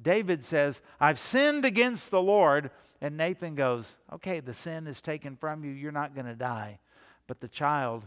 David 0.00 0.42
says, 0.42 0.80
I've 0.98 1.18
sinned 1.18 1.66
against 1.66 2.10
the 2.10 2.22
Lord. 2.22 2.70
And 3.02 3.18
Nathan 3.18 3.54
goes, 3.54 3.96
Okay, 4.10 4.40
the 4.40 4.54
sin 4.54 4.86
is 4.86 5.02
taken 5.02 5.36
from 5.36 5.62
you. 5.64 5.70
You're 5.70 5.92
not 5.92 6.14
going 6.14 6.26
to 6.26 6.34
die. 6.34 6.78
But 7.26 7.40
the 7.40 7.48
child 7.48 8.06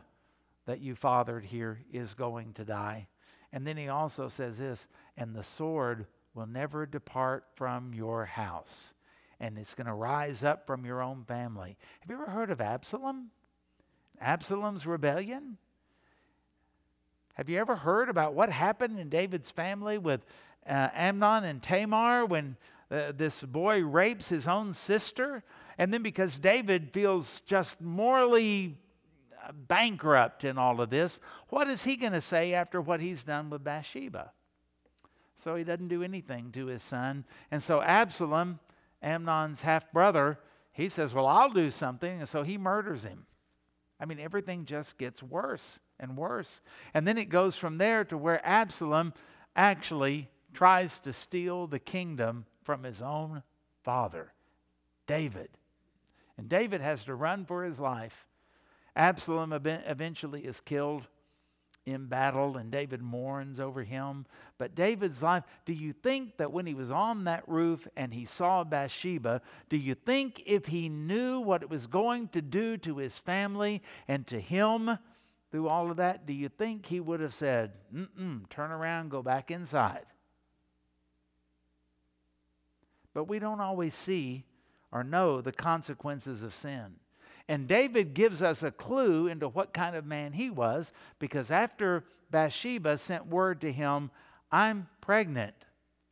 that 0.66 0.82
you 0.82 0.96
fathered 0.96 1.46
here 1.46 1.80
is 1.94 2.16
going 2.16 2.54
to 2.54 2.66
die. 2.66 3.08
And 3.54 3.68
then 3.68 3.78
he 3.78 3.88
also 3.88 4.30
says 4.30 4.58
this, 4.58 4.88
and 5.16 5.36
the 5.36 5.44
sword 5.44 6.08
will 6.34 6.48
never 6.48 6.88
depart 6.88 7.44
from 7.56 7.94
your 7.94 8.26
house. 8.26 8.94
And 9.40 9.58
it's 9.58 9.76
going 9.76 9.88
to 9.88 9.94
rise 9.94 10.44
up 10.44 10.66
from 10.66 10.86
your 10.86 11.02
own 11.02 11.24
family. 11.28 11.78
Have 12.00 12.10
you 12.10 12.16
ever 12.16 12.32
heard 12.32 12.50
of 12.50 12.62
Absalom? 12.62 13.30
Absalom's 14.20 14.88
rebellion? 14.88 15.58
Have 17.42 17.50
you 17.50 17.58
ever 17.58 17.76
heard 17.76 18.08
about 18.08 18.36
what 18.36 18.52
happened 18.52 19.00
in 19.00 19.10
David's 19.10 19.50
family 19.50 19.98
with 19.98 20.22
uh, 20.70 20.90
Amnon 20.94 21.44
and 21.44 21.60
Tamar 21.60 22.24
when 22.24 22.56
uh, 22.92 23.14
this 23.18 23.42
boy 23.42 23.82
rapes 23.82 24.30
his 24.30 24.48
own 24.48 24.74
sister? 24.74 25.44
And 25.80 25.92
then 25.92 26.04
because 26.04 26.38
David 26.38 26.92
feels 26.94 27.42
just 27.42 27.82
morally 27.82 28.78
uh, 29.44 29.54
bankrupt 29.54 30.44
in 30.44 30.60
all 30.60 30.82
of 30.82 30.92
this, 30.92 31.20
what 31.50 31.68
is 31.68 31.84
he 31.84 31.96
going 31.96 32.14
to 32.14 32.22
say 32.22 32.54
after 32.54 32.80
what 32.80 33.00
he's 33.00 33.24
done 33.24 33.50
with 33.50 33.64
Bathsheba? 33.64 34.34
So 35.36 35.56
he 35.56 35.64
doesn't 35.64 35.88
do 35.88 36.04
anything 36.04 36.52
to 36.52 36.68
his 36.68 36.84
son. 36.84 37.26
And 37.50 37.64
so 37.64 37.82
Absalom, 37.82 38.60
Amnon's 39.02 39.62
half 39.62 39.92
brother, 39.92 40.38
he 40.74 40.90
says, 40.90 41.12
Well, 41.12 41.26
I'll 41.26 41.50
do 41.50 41.72
something. 41.72 42.20
And 42.20 42.30
so 42.30 42.44
he 42.44 42.60
murders 42.60 43.04
him. 43.04 43.26
I 44.02 44.06
mean, 44.06 44.20
everything 44.20 44.66
just 44.66 44.98
gets 44.98 45.22
worse 45.22 45.80
and 46.00 46.18
worse. 46.18 46.60
And 46.96 47.08
then 47.08 47.20
it 47.20 47.30
goes 47.30 47.56
from 47.56 47.78
there 47.78 48.04
to 48.06 48.18
where 48.18 48.46
Absalom 48.46 49.14
actually 49.56 50.30
tries 50.54 50.98
to 51.00 51.14
steal 51.14 51.68
the 51.68 51.80
kingdom 51.80 52.46
from 52.64 52.84
his 52.84 53.02
own 53.02 53.44
father, 53.84 54.34
David. 55.06 55.50
And 56.38 56.50
David 56.50 56.82
has 56.82 57.04
to 57.04 57.14
run 57.14 57.46
for 57.46 57.64
his 57.64 57.80
life. 57.80 58.26
Absalom 58.96 59.54
eventually 59.54 60.42
is 60.42 60.60
killed 60.60 61.08
in 61.86 62.06
battle 62.06 62.58
and 62.58 62.72
David 62.72 63.02
mourns 63.02 63.60
over 63.60 63.84
him. 63.84 64.26
But 64.58 64.76
David's 64.76 65.24
life, 65.24 65.44
do 65.66 65.74
you 65.74 65.94
think 65.94 66.38
that 66.38 66.52
when 66.52 66.66
he 66.66 66.74
was 66.74 66.92
on 66.92 67.24
that 67.24 67.48
roof 67.48 67.88
and 67.96 68.14
he 68.14 68.26
saw 68.26 68.64
Bathsheba, 68.64 69.42
do 69.70 69.78
you 69.78 69.96
think 69.96 70.44
if 70.46 70.68
he 70.68 70.90
knew 70.90 71.40
what 71.40 71.64
it 71.64 71.70
was 71.70 71.88
going 71.88 72.28
to 72.30 72.42
do 72.42 72.78
to 72.78 72.98
his 72.98 73.18
family 73.18 73.82
and 74.08 74.28
to 74.28 74.40
him 74.40 74.98
through 75.52 75.68
all 75.68 75.90
of 75.90 75.98
that, 75.98 76.26
do 76.26 76.34
you 76.34 76.50
think 76.50 76.86
he 76.86 77.00
would 77.00 77.20
have 77.20 77.34
said, 77.34 77.72
mm 77.94 78.50
turn 78.50 78.72
around, 78.72 79.10
go 79.10 79.22
back 79.22 79.50
inside? 79.52 80.06
But 83.14 83.26
we 83.26 83.40
don't 83.40 83.60
always 83.60 83.94
see 83.94 84.46
or 84.92 85.04
know 85.04 85.42
the 85.42 85.52
consequences 85.52 86.44
of 86.44 86.56
sin. 86.56 86.96
And 87.52 87.68
David 87.68 88.14
gives 88.14 88.42
us 88.42 88.64
a 88.64 88.72
clue 88.72 89.28
into 89.28 89.50
what 89.50 89.74
kind 89.74 89.94
of 89.98 90.06
man 90.06 90.32
he 90.32 90.50
was 90.50 90.94
because 91.20 91.52
after 91.52 92.06
Bathsheba 92.30 92.98
sent 92.98 93.28
word 93.28 93.60
to 93.60 93.74
him, 93.74 94.10
I'm 94.54 94.88
pregnant. 95.02 95.66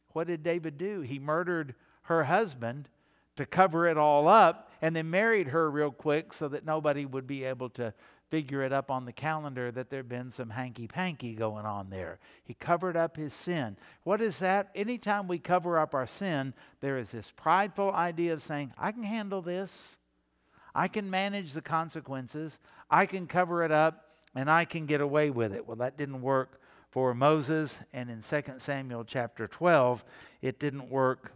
What 0.10 0.28
did 0.28 0.44
David 0.44 0.78
do? 0.78 1.00
He 1.00 1.18
murdered 1.18 1.76
her 2.02 2.26
husband 2.26 2.90
to 3.38 3.46
cover 3.46 3.88
it 3.88 3.98
all 3.98 4.28
up 4.28 4.70
and 4.82 4.94
then 4.94 5.10
married 5.10 5.48
her 5.48 5.72
real 5.72 5.92
quick 5.92 6.34
so 6.34 6.50
that 6.50 6.66
nobody 6.66 7.06
would 7.06 7.26
be 7.26 7.46
able 7.46 7.70
to 7.70 7.94
figure 8.30 8.62
it 8.62 8.74
up 8.74 8.92
on 8.92 9.06
the 9.06 9.14
calendar 9.14 9.72
that 9.72 9.90
there'd 9.90 10.10
been 10.10 10.32
some 10.32 10.50
hanky 10.50 10.90
panky 10.90 11.36
going 11.36 11.66
on 11.66 11.90
there. 11.90 12.20
He 12.44 12.54
covered 12.54 12.98
up 12.98 13.16
his 13.16 13.34
sin. 13.34 13.78
What 14.04 14.20
is 14.20 14.40
that? 14.40 14.72
Anytime 14.76 15.30
we 15.30 15.40
cover 15.40 15.80
up 15.80 15.96
our 15.96 16.06
sin, 16.06 16.54
there 16.82 16.98
is 16.98 17.12
this 17.12 17.32
prideful 17.32 17.94
idea 17.94 18.34
of 18.34 18.44
saying, 18.44 18.74
I 18.78 18.92
can 18.92 19.04
handle 19.04 19.42
this. 19.42 19.96
I 20.74 20.88
can 20.88 21.10
manage 21.10 21.54
the 21.54 21.62
consequences, 21.62 22.60
I 22.90 23.06
can 23.06 23.28
cover 23.28 23.64
it 23.64 23.72
up, 23.72 24.06
and 24.36 24.50
I 24.50 24.66
can 24.66 24.86
get 24.86 25.02
away 25.02 25.30
with 25.30 25.54
it. 25.54 25.68
Well, 25.68 25.78
that 25.78 25.98
didn't 25.98 26.22
work 26.22 26.62
for 26.92 27.14
Moses, 27.14 27.80
and 27.94 28.10
in 28.10 28.22
2 28.22 28.44
Samuel 28.58 29.04
chapter 29.04 29.48
12, 29.48 30.04
it 30.42 30.60
didn't 30.60 30.90
work 30.90 31.34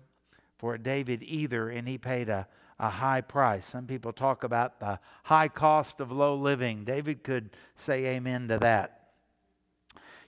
for 0.57 0.77
David 0.77 1.21
either, 1.23 1.69
and 1.69 1.87
he 1.87 1.97
paid 1.97 2.29
a, 2.29 2.47
a 2.79 2.89
high 2.89 3.21
price. 3.21 3.65
Some 3.65 3.85
people 3.85 4.13
talk 4.13 4.43
about 4.43 4.79
the 4.79 4.99
high 5.23 5.47
cost 5.47 5.99
of 5.99 6.11
low 6.11 6.35
living. 6.35 6.85
David 6.85 7.23
could 7.23 7.51
say 7.77 8.05
amen 8.05 8.47
to 8.47 8.57
that. 8.59 9.09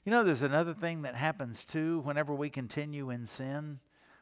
You 0.04 0.12
know, 0.12 0.24
there's 0.24 0.44
another 0.44 0.74
thing 0.74 1.02
that 1.02 1.16
happens 1.16 1.66
too 1.66 2.02
whenever 2.02 2.36
we 2.36 2.50
continue 2.50 3.10
in 3.10 3.26
sin. 3.26 3.80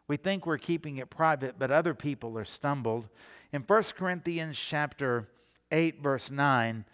We 0.08 0.18
think 0.18 0.46
we're 0.46 0.58
keeping 0.58 0.98
it 0.98 1.10
private, 1.10 1.56
but 1.58 1.72
other 1.72 1.94
people 1.94 2.38
are 2.38 2.46
stumbled. 2.46 3.08
In 3.52 3.62
1 3.62 3.84
Corinthians 3.98 4.58
chapter 4.58 5.30
8, 5.72 6.02
verse 6.02 6.30
9, 6.30 6.86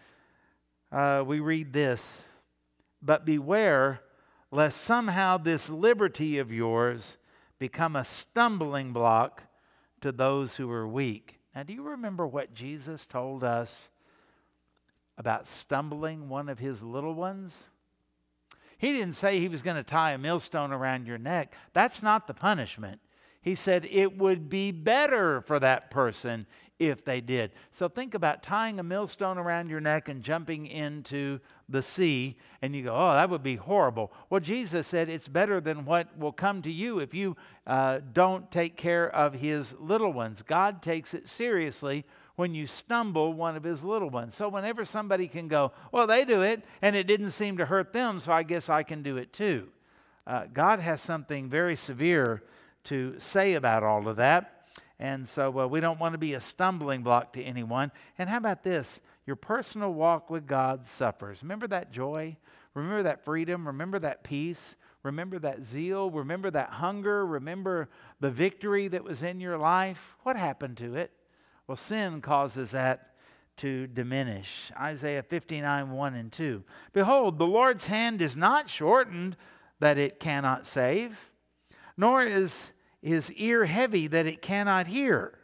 uh, 0.92 1.24
we 1.26 1.40
read 1.40 1.74
this 1.74 2.24
But 3.02 3.26
beware 3.26 4.02
lest 4.52 4.82
somehow 4.82 5.38
this 5.38 5.70
liberty 5.70 6.38
of 6.38 6.52
yours 6.52 7.18
become 7.60 7.96
a 7.96 8.06
stumbling 8.06 8.94
block 8.94 9.44
to 10.02 10.12
those 10.12 10.56
who 10.56 10.72
are 10.72 10.88
weak. 10.88 11.40
Now, 11.56 11.64
do 11.64 11.74
you 11.74 11.84
remember 11.84 12.26
what 12.26 12.54
Jesus 12.54 13.06
told 13.06 13.44
us 13.44 13.90
about 15.18 15.48
stumbling 15.48 16.30
one 16.30 16.48
of 16.48 16.60
his 16.60 16.82
little 16.82 17.14
ones? 17.14 17.66
He 18.80 18.94
didn't 18.94 19.14
say 19.14 19.40
he 19.40 19.50
was 19.50 19.62
going 19.62 19.76
to 19.76 19.84
tie 19.84 20.14
a 20.14 20.18
millstone 20.18 20.72
around 20.72 21.06
your 21.06 21.18
neck. 21.18 21.54
That's 21.74 22.02
not 22.02 22.26
the 22.26 22.34
punishment. 22.34 23.02
He 23.42 23.54
said 23.54 23.86
it 23.92 24.18
would 24.18 24.50
be 24.50 24.72
better 24.72 25.42
for 25.42 25.60
that 25.60 25.92
person 25.92 26.48
if 26.80 27.04
they 27.04 27.20
did. 27.20 27.52
So 27.72 27.90
think 27.90 28.14
about 28.14 28.42
tying 28.42 28.80
a 28.80 28.84
millstone 28.84 29.38
around 29.38 29.70
your 29.70 29.82
neck 29.82 30.08
and 30.08 30.24
jumping 30.24 30.66
into 30.66 31.42
the 31.68 31.84
sea, 31.84 32.38
and 32.62 32.74
you 32.74 32.84
go, 32.84 32.96
oh, 32.96 33.14
that 33.14 33.30
would 33.30 33.44
be 33.44 33.58
horrible. 33.58 34.14
Well, 34.30 34.40
Jesus 34.40 34.88
said 34.88 35.10
it's 35.10 35.28
better 35.28 35.60
than 35.60 35.84
what 35.84 36.18
will 36.18 36.32
come 36.32 36.62
to 36.62 36.72
you 36.72 37.00
if 37.00 37.14
you 37.14 37.36
uh, 37.68 38.00
don't 38.14 38.50
take 38.50 38.78
care 38.78 39.14
of 39.14 39.34
his 39.34 39.76
little 39.78 40.14
ones. 40.14 40.42
God 40.42 40.82
takes 40.82 41.14
it 41.14 41.28
seriously 41.28 42.06
when 42.40 42.56
you 42.56 42.66
stumble 42.66 43.34
one 43.34 43.58
of 43.58 43.64
his 43.66 43.84
little 43.84 44.10
ones. 44.10 44.34
So 44.34 44.48
whenever 44.48 44.86
somebody 44.86 45.28
can 45.28 45.50
go, 45.50 45.74
well, 45.92 46.08
they 46.08 46.24
do 46.24 46.42
it, 46.42 46.64
and 46.82 46.96
it 46.96 47.04
didn't 47.04 47.32
seem 47.32 47.58
to 47.58 47.66
hurt 47.66 47.92
them, 47.92 48.18
so 48.22 48.32
I 48.32 48.44
guess 48.44 48.70
I 48.70 48.82
can 48.84 49.04
do 49.04 49.18
it 49.18 49.34
too. 49.34 49.68
Uh, 50.26 50.46
God 50.54 50.80
has 50.80 51.02
something 51.02 51.50
very 51.50 51.76
severe 51.76 52.42
to 52.86 53.20
say 53.20 53.56
about 53.56 53.84
all 53.84 54.08
of 54.08 54.16
that. 54.16 54.68
And 55.00 55.28
so 55.28 55.68
we 55.68 55.82
don't 55.82 56.00
want 56.00 56.14
to 56.14 56.18
be 56.18 56.34
a 56.34 56.40
stumbling 56.40 57.04
block 57.04 57.34
to 57.34 57.44
anyone. 57.44 57.92
And 58.18 58.30
how 58.30 58.38
about 58.38 58.64
this? 58.64 59.02
Your 59.26 59.36
personal 59.36 59.94
walk 59.94 60.30
with 60.30 60.48
God 60.48 60.88
suffers. 60.88 61.44
Remember 61.44 61.68
that 61.68 61.92
joy? 61.92 62.38
Remember 62.74 63.04
that 63.04 63.26
freedom? 63.26 63.68
Remember 63.68 64.00
that 64.00 64.24
peace? 64.24 64.78
Remember 65.04 65.40
that 65.40 65.66
zeal? 65.66 66.10
Remember 66.10 66.50
that 66.52 66.70
hunger? 66.70 67.26
Remember 67.26 67.90
the 68.22 68.32
victory 68.32 68.88
that 68.88 69.04
was 69.04 69.24
in 69.24 69.42
your 69.42 69.58
life? 69.58 70.16
What 70.24 70.38
happened 70.38 70.78
to 70.78 70.96
it? 70.96 71.12
Well, 71.70 71.78
sin 71.78 72.22
causes 72.22 72.72
that 72.72 73.12
to 73.58 73.86
diminish. 73.86 74.72
Isaiah 74.76 75.22
59 75.22 75.92
1 75.92 76.16
and 76.16 76.32
2. 76.32 76.64
Behold, 76.94 77.38
the 77.38 77.46
Lord's 77.46 77.86
hand 77.86 78.24
is 78.24 78.36
not 78.36 78.72
shortened 78.72 79.38
that 79.80 80.00
it 80.00 80.20
cannot 80.20 80.66
save, 80.66 81.30
nor 81.96 82.24
is 82.24 82.72
his 83.04 83.32
ear 83.34 83.66
heavy 83.66 84.08
that 84.08 84.26
it 84.26 84.42
cannot 84.42 84.88
hear. 84.88 85.38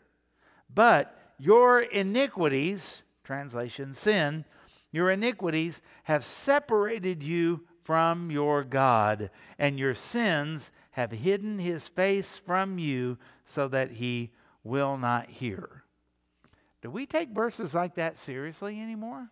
But 0.74 1.16
your 1.38 1.82
iniquities, 1.82 3.04
translation 3.24 3.94
sin, 3.94 4.46
your 4.92 5.12
iniquities 5.12 5.80
have 6.06 6.26
separated 6.26 7.22
you 7.22 7.68
from 7.84 8.32
your 8.32 8.64
God, 8.64 9.30
and 9.60 9.78
your 9.78 9.94
sins 9.94 10.72
have 10.90 11.12
hidden 11.12 11.60
his 11.60 11.88
face 11.88 12.36
from 12.36 12.80
you 12.80 13.20
so 13.44 13.68
that 13.68 13.92
he 13.92 14.32
will 14.64 14.98
not 14.98 15.30
hear. 15.30 15.85
Do 16.86 16.92
we 16.92 17.08
take 17.08 17.30
verses 17.30 17.74
like 17.74 17.96
that 17.96 18.16
seriously 18.16 18.80
anymore? 18.80 19.32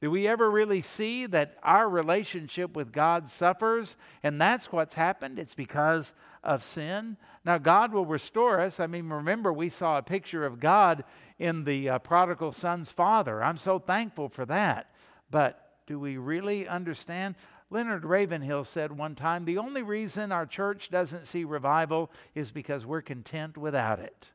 Do 0.00 0.10
we 0.10 0.26
ever 0.26 0.50
really 0.50 0.80
see 0.80 1.26
that 1.26 1.58
our 1.62 1.86
relationship 1.86 2.74
with 2.74 2.92
God 2.92 3.28
suffers 3.28 3.98
and 4.22 4.40
that's 4.40 4.72
what's 4.72 4.94
happened? 4.94 5.38
It's 5.38 5.54
because 5.54 6.14
of 6.42 6.62
sin. 6.62 7.18
Now, 7.44 7.58
God 7.58 7.92
will 7.92 8.06
restore 8.06 8.58
us. 8.58 8.80
I 8.80 8.86
mean, 8.86 9.10
remember, 9.10 9.52
we 9.52 9.68
saw 9.68 9.98
a 9.98 10.02
picture 10.02 10.46
of 10.46 10.60
God 10.60 11.04
in 11.38 11.64
the 11.64 11.90
uh, 11.90 11.98
prodigal 11.98 12.54
son's 12.54 12.90
father. 12.90 13.44
I'm 13.44 13.58
so 13.58 13.78
thankful 13.78 14.30
for 14.30 14.46
that. 14.46 14.90
But 15.30 15.70
do 15.86 16.00
we 16.00 16.16
really 16.16 16.66
understand? 16.66 17.34
Leonard 17.68 18.06
Ravenhill 18.06 18.64
said 18.64 18.96
one 18.96 19.14
time 19.14 19.44
the 19.44 19.58
only 19.58 19.82
reason 19.82 20.32
our 20.32 20.46
church 20.46 20.88
doesn't 20.88 21.26
see 21.26 21.44
revival 21.44 22.10
is 22.34 22.50
because 22.50 22.86
we're 22.86 23.02
content 23.02 23.58
without 23.58 23.98
it. 23.98 24.28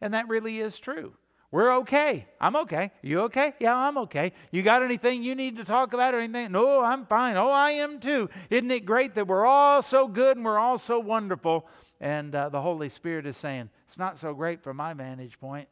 And 0.00 0.14
that 0.14 0.28
really 0.28 0.58
is 0.58 0.78
true. 0.78 1.12
We're 1.52 1.74
okay. 1.80 2.26
I'm 2.40 2.56
okay. 2.56 2.90
You 3.02 3.20
okay? 3.24 3.52
Yeah, 3.60 3.76
I'm 3.76 3.98
okay. 3.98 4.32
You 4.50 4.62
got 4.62 4.82
anything 4.82 5.22
you 5.22 5.34
need 5.34 5.58
to 5.58 5.64
talk 5.64 5.92
about 5.92 6.14
or 6.14 6.18
anything? 6.18 6.50
No, 6.50 6.80
I'm 6.80 7.04
fine. 7.04 7.36
Oh, 7.36 7.50
I 7.50 7.72
am 7.72 8.00
too. 8.00 8.30
Isn't 8.48 8.70
it 8.70 8.86
great 8.86 9.14
that 9.16 9.28
we're 9.28 9.44
all 9.44 9.82
so 9.82 10.08
good 10.08 10.38
and 10.38 10.46
we're 10.46 10.58
all 10.58 10.78
so 10.78 10.98
wonderful? 10.98 11.68
And 12.00 12.34
uh, 12.34 12.48
the 12.48 12.62
Holy 12.62 12.88
Spirit 12.88 13.26
is 13.26 13.36
saying, 13.36 13.68
it's 13.86 13.98
not 13.98 14.16
so 14.16 14.32
great 14.32 14.62
from 14.62 14.78
my 14.78 14.94
vantage 14.94 15.38
point. 15.38 15.68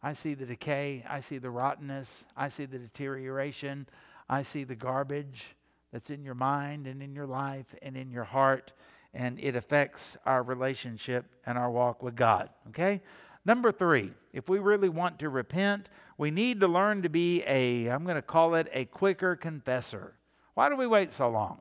I 0.00 0.12
see 0.12 0.34
the 0.34 0.46
decay. 0.46 1.04
I 1.10 1.18
see 1.18 1.38
the 1.38 1.50
rottenness. 1.50 2.24
I 2.36 2.48
see 2.48 2.66
the 2.66 2.78
deterioration. 2.78 3.88
I 4.28 4.42
see 4.42 4.62
the 4.62 4.76
garbage 4.76 5.56
that's 5.92 6.10
in 6.10 6.22
your 6.22 6.36
mind 6.36 6.86
and 6.86 7.02
in 7.02 7.16
your 7.16 7.26
life 7.26 7.66
and 7.82 7.96
in 7.96 8.12
your 8.12 8.22
heart. 8.22 8.72
And 9.12 9.40
it 9.40 9.56
affects 9.56 10.16
our 10.24 10.44
relationship 10.44 11.24
and 11.46 11.58
our 11.58 11.70
walk 11.70 12.04
with 12.04 12.14
God. 12.14 12.50
Okay? 12.68 13.02
Number 13.46 13.70
three, 13.70 14.10
if 14.32 14.48
we 14.48 14.58
really 14.58 14.88
want 14.88 15.20
to 15.20 15.28
repent, 15.28 15.88
we 16.18 16.32
need 16.32 16.58
to 16.60 16.66
learn 16.66 17.02
to 17.02 17.08
be 17.08 17.44
a, 17.44 17.86
I'm 17.86 18.02
going 18.02 18.16
to 18.16 18.22
call 18.22 18.56
it 18.56 18.66
a 18.72 18.86
quicker 18.86 19.36
confessor. 19.36 20.14
Why 20.54 20.68
do 20.68 20.76
we 20.76 20.88
wait 20.88 21.12
so 21.12 21.30
long? 21.30 21.60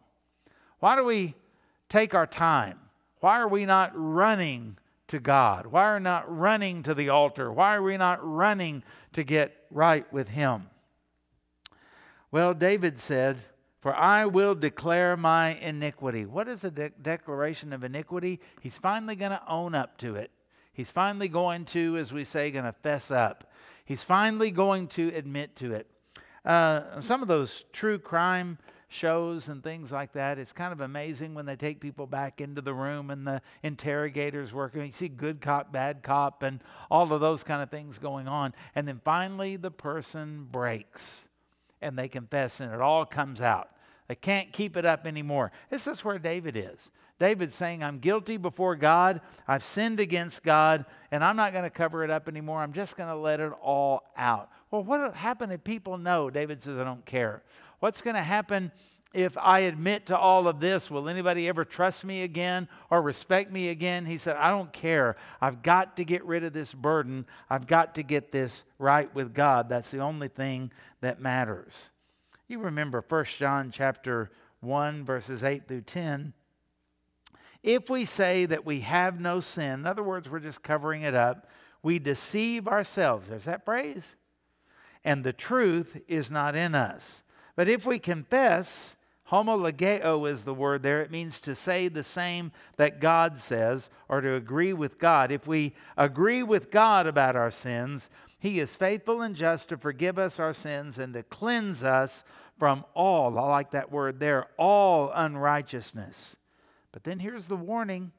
Why 0.79 0.95
do 0.95 1.03
we 1.03 1.35
take 1.87 2.15
our 2.15 2.25
time? 2.25 2.79
Why 3.19 3.39
are 3.39 3.47
we 3.47 3.65
not 3.67 3.91
running 3.93 4.77
to 5.09 5.19
God? 5.19 5.67
Why 5.67 5.83
are 5.83 5.97
we 5.97 6.03
not 6.03 6.37
running 6.37 6.81
to 6.83 6.95
the 6.95 7.09
altar? 7.09 7.53
Why 7.53 7.75
are 7.75 7.83
we 7.83 7.97
not 7.97 8.19
running 8.21 8.81
to 9.13 9.23
get 9.23 9.55
right 9.69 10.11
with 10.11 10.29
Him? 10.29 10.69
Well, 12.31 12.55
David 12.55 12.97
said, 12.97 13.45
For 13.81 13.95
I 13.95 14.25
will 14.25 14.55
declare 14.55 15.15
my 15.15 15.49
iniquity. 15.49 16.25
What 16.25 16.47
is 16.47 16.63
a 16.63 16.71
de- 16.71 16.89
declaration 16.89 17.73
of 17.73 17.83
iniquity? 17.83 18.39
He's 18.61 18.77
finally 18.79 19.15
going 19.15 19.31
to 19.31 19.41
own 19.47 19.75
up 19.75 19.99
to 19.99 20.15
it. 20.15 20.31
He's 20.75 20.91
finally 20.91 21.29
going 21.29 21.65
to, 21.65 21.97
as 21.97 22.11
we 22.11 22.25
say, 22.25 22.51
going 22.51 22.65
to 22.65 22.73
fess 22.73 23.09
up. 23.09 23.49
He's 23.85 24.03
finally 24.03 24.51
going 24.51 24.87
to 24.89 25.07
admit 25.15 25.55
to 25.57 25.73
it. 25.73 25.87
Uh, 26.43 26.99
some 26.99 27.21
of 27.21 27.27
those 27.27 27.63
true 27.71 27.97
crime 27.97 28.57
shows 28.89 29.47
and 29.47 29.63
things 29.63 29.91
like 29.91 30.13
that, 30.13 30.37
it's 30.37 30.51
kind 30.51 30.73
of 30.73 30.81
amazing 30.81 31.33
when 31.33 31.45
they 31.45 31.55
take 31.55 31.79
people 31.79 32.05
back 32.05 32.41
into 32.41 32.61
the 32.61 32.73
room 32.73 33.09
and 33.09 33.25
the 33.25 33.41
interrogators 33.63 34.53
working. 34.53 34.85
You 34.85 34.91
see 34.91 35.07
good 35.07 35.41
cop, 35.41 35.71
bad 35.71 36.03
cop, 36.03 36.43
and 36.43 36.61
all 36.91 37.11
of 37.11 37.21
those 37.21 37.43
kind 37.43 37.63
of 37.63 37.71
things 37.71 37.97
going 37.97 38.27
on. 38.27 38.53
And 38.75 38.87
then 38.87 39.01
finally, 39.03 39.55
the 39.55 39.71
person 39.71 40.47
breaks 40.51 41.27
and 41.81 41.97
they 41.97 42.09
confess, 42.09 42.59
and 42.59 42.73
it 42.73 42.81
all 42.81 43.05
comes 43.05 43.41
out. 43.41 43.69
They 44.07 44.15
can't 44.15 44.51
keep 44.51 44.77
it 44.77 44.85
up 44.85 45.07
anymore. 45.07 45.51
This 45.69 45.87
is 45.87 46.03
where 46.03 46.19
David 46.19 46.55
is. 46.55 46.91
David's 47.19 47.55
saying, 47.55 47.83
I'm 47.83 47.99
guilty 47.99 48.37
before 48.37 48.75
God. 48.75 49.21
I've 49.47 49.63
sinned 49.63 49.99
against 49.99 50.43
God, 50.43 50.85
and 51.11 51.23
I'm 51.23 51.37
not 51.37 51.53
going 51.53 51.63
to 51.63 51.69
cover 51.69 52.03
it 52.03 52.09
up 52.09 52.27
anymore. 52.27 52.61
I'm 52.61 52.73
just 52.73 52.97
going 52.97 53.09
to 53.09 53.15
let 53.15 53.39
it 53.39 53.53
all 53.61 54.03
out. 54.17 54.49
Well, 54.69 54.83
what 54.83 54.99
will 54.99 55.11
happen 55.11 55.51
if 55.51 55.63
people 55.63 55.97
know? 55.97 56.29
David 56.29 56.61
says, 56.61 56.77
I 56.77 56.83
don't 56.83 57.05
care. 57.05 57.41
What's 57.79 58.01
going 58.01 58.15
to 58.15 58.21
happen 58.21 58.71
if 59.13 59.37
I 59.37 59.59
admit 59.59 60.07
to 60.07 60.17
all 60.17 60.49
of 60.49 60.59
this? 60.59 60.91
Will 60.91 61.07
anybody 61.07 61.47
ever 61.47 61.63
trust 61.63 62.03
me 62.03 62.23
again 62.23 62.67
or 62.89 63.01
respect 63.01 63.49
me 63.49 63.69
again? 63.69 64.05
He 64.05 64.17
said, 64.17 64.35
I 64.35 64.49
don't 64.49 64.73
care. 64.73 65.15
I've 65.39 65.63
got 65.63 65.95
to 65.95 66.03
get 66.03 66.25
rid 66.25 66.43
of 66.43 66.51
this 66.51 66.73
burden. 66.73 67.25
I've 67.49 67.65
got 67.65 67.95
to 67.95 68.03
get 68.03 68.33
this 68.33 68.63
right 68.77 69.13
with 69.15 69.33
God. 69.33 69.69
That's 69.69 69.89
the 69.89 69.99
only 69.99 70.27
thing 70.27 70.71
that 70.99 71.21
matters. 71.21 71.89
You 72.49 72.59
remember 72.59 73.03
1 73.07 73.25
John 73.37 73.71
chapter 73.71 74.31
1 74.59 75.05
verses 75.05 75.43
8 75.45 75.67
through 75.67 75.81
10 75.81 76.33
if 77.65 77.89
we 77.89 78.05
say 78.05 78.45
that 78.45 78.63
we 78.63 78.81
have 78.81 79.19
no 79.19 79.41
sin, 79.41 79.79
in 79.79 79.87
other 79.87 80.03
words, 80.03 80.29
we're 80.29 80.39
just 80.39 80.61
covering 80.61 81.01
it 81.01 81.15
up, 81.15 81.49
we 81.81 81.97
deceive 81.97 82.67
ourselves. 82.67 83.27
There's 83.27 83.45
that 83.45 83.65
phrase. 83.65 84.15
And 85.03 85.23
the 85.23 85.33
truth 85.33 85.99
is 86.07 86.29
not 86.29 86.55
in 86.55 86.75
us. 86.75 87.23
But 87.55 87.67
if 87.67 87.83
we 87.83 87.97
confess, 87.97 88.95
homologeo 89.31 90.29
is 90.29 90.43
the 90.43 90.53
word 90.53 90.83
there. 90.83 91.01
It 91.01 91.09
means 91.09 91.39
to 91.39 91.55
say 91.55 91.87
the 91.87 92.03
same 92.03 92.51
that 92.77 93.01
God 93.01 93.35
says 93.35 93.89
or 94.07 94.21
to 94.21 94.35
agree 94.35 94.73
with 94.73 94.99
God. 94.99 95.31
If 95.31 95.47
we 95.47 95.73
agree 95.97 96.43
with 96.43 96.69
God 96.69 97.07
about 97.07 97.35
our 97.35 97.51
sins, 97.51 98.11
He 98.37 98.59
is 98.59 98.75
faithful 98.75 99.23
and 99.23 99.35
just 99.35 99.69
to 99.69 99.77
forgive 99.77 100.19
us 100.19 100.39
our 100.39 100.53
sins 100.53 100.99
and 100.99 101.15
to 101.15 101.23
cleanse 101.23 101.83
us 101.83 102.23
from 102.59 102.85
all, 102.93 103.39
I 103.39 103.47
like 103.47 103.71
that 103.71 103.91
word 103.91 104.19
there, 104.19 104.47
all 104.57 105.11
unrighteousness. 105.13 106.37
But 106.95 107.03
then 107.03 107.19
here's 107.19 107.49
the 107.49 107.57
warning 107.57 108.13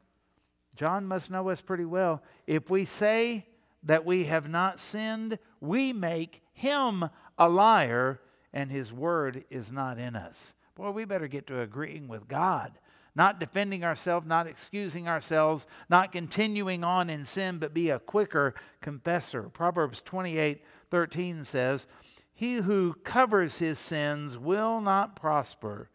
John 0.74 1.06
must 1.06 1.30
know 1.30 1.48
us 1.48 1.62
pretty 1.62 1.86
well. 1.86 2.22
If 2.46 2.68
we 2.68 2.84
say 2.84 3.46
that 3.84 4.04
we 4.04 4.24
have 4.24 4.50
not 4.50 4.78
sinned, 4.78 5.38
we 5.62 5.94
make 5.94 6.42
him 6.52 7.08
a 7.38 7.48
liar, 7.48 8.20
and 8.52 8.70
his 8.70 8.92
word 8.92 9.44
is 9.48 9.72
not 9.72 9.98
in 9.98 10.14
us. 10.14 10.52
Boy, 10.74 10.90
we 10.90 11.06
better 11.06 11.26
get 11.26 11.46
to 11.46 11.62
agreeing 11.62 12.06
with 12.06 12.28
God. 12.28 12.78
Not 13.14 13.40
defending 13.40 13.82
ourselves, 13.82 14.26
not 14.26 14.46
excusing 14.46 15.08
ourselves, 15.08 15.66
not 15.88 16.12
continuing 16.12 16.84
on 16.84 17.08
in 17.08 17.24
sin, 17.24 17.56
but 17.56 17.72
be 17.72 17.88
a 17.88 17.98
quicker 17.98 18.54
confessor. 18.82 19.44
Proverbs 19.44 20.02
28 20.02 20.62
13 20.90 21.44
says, 21.44 21.86
He 22.34 22.56
who 22.56 22.92
covers 23.04 23.56
his 23.56 23.78
sins 23.78 24.36
will 24.36 24.82
not 24.82 25.16
prosper, 25.16 25.88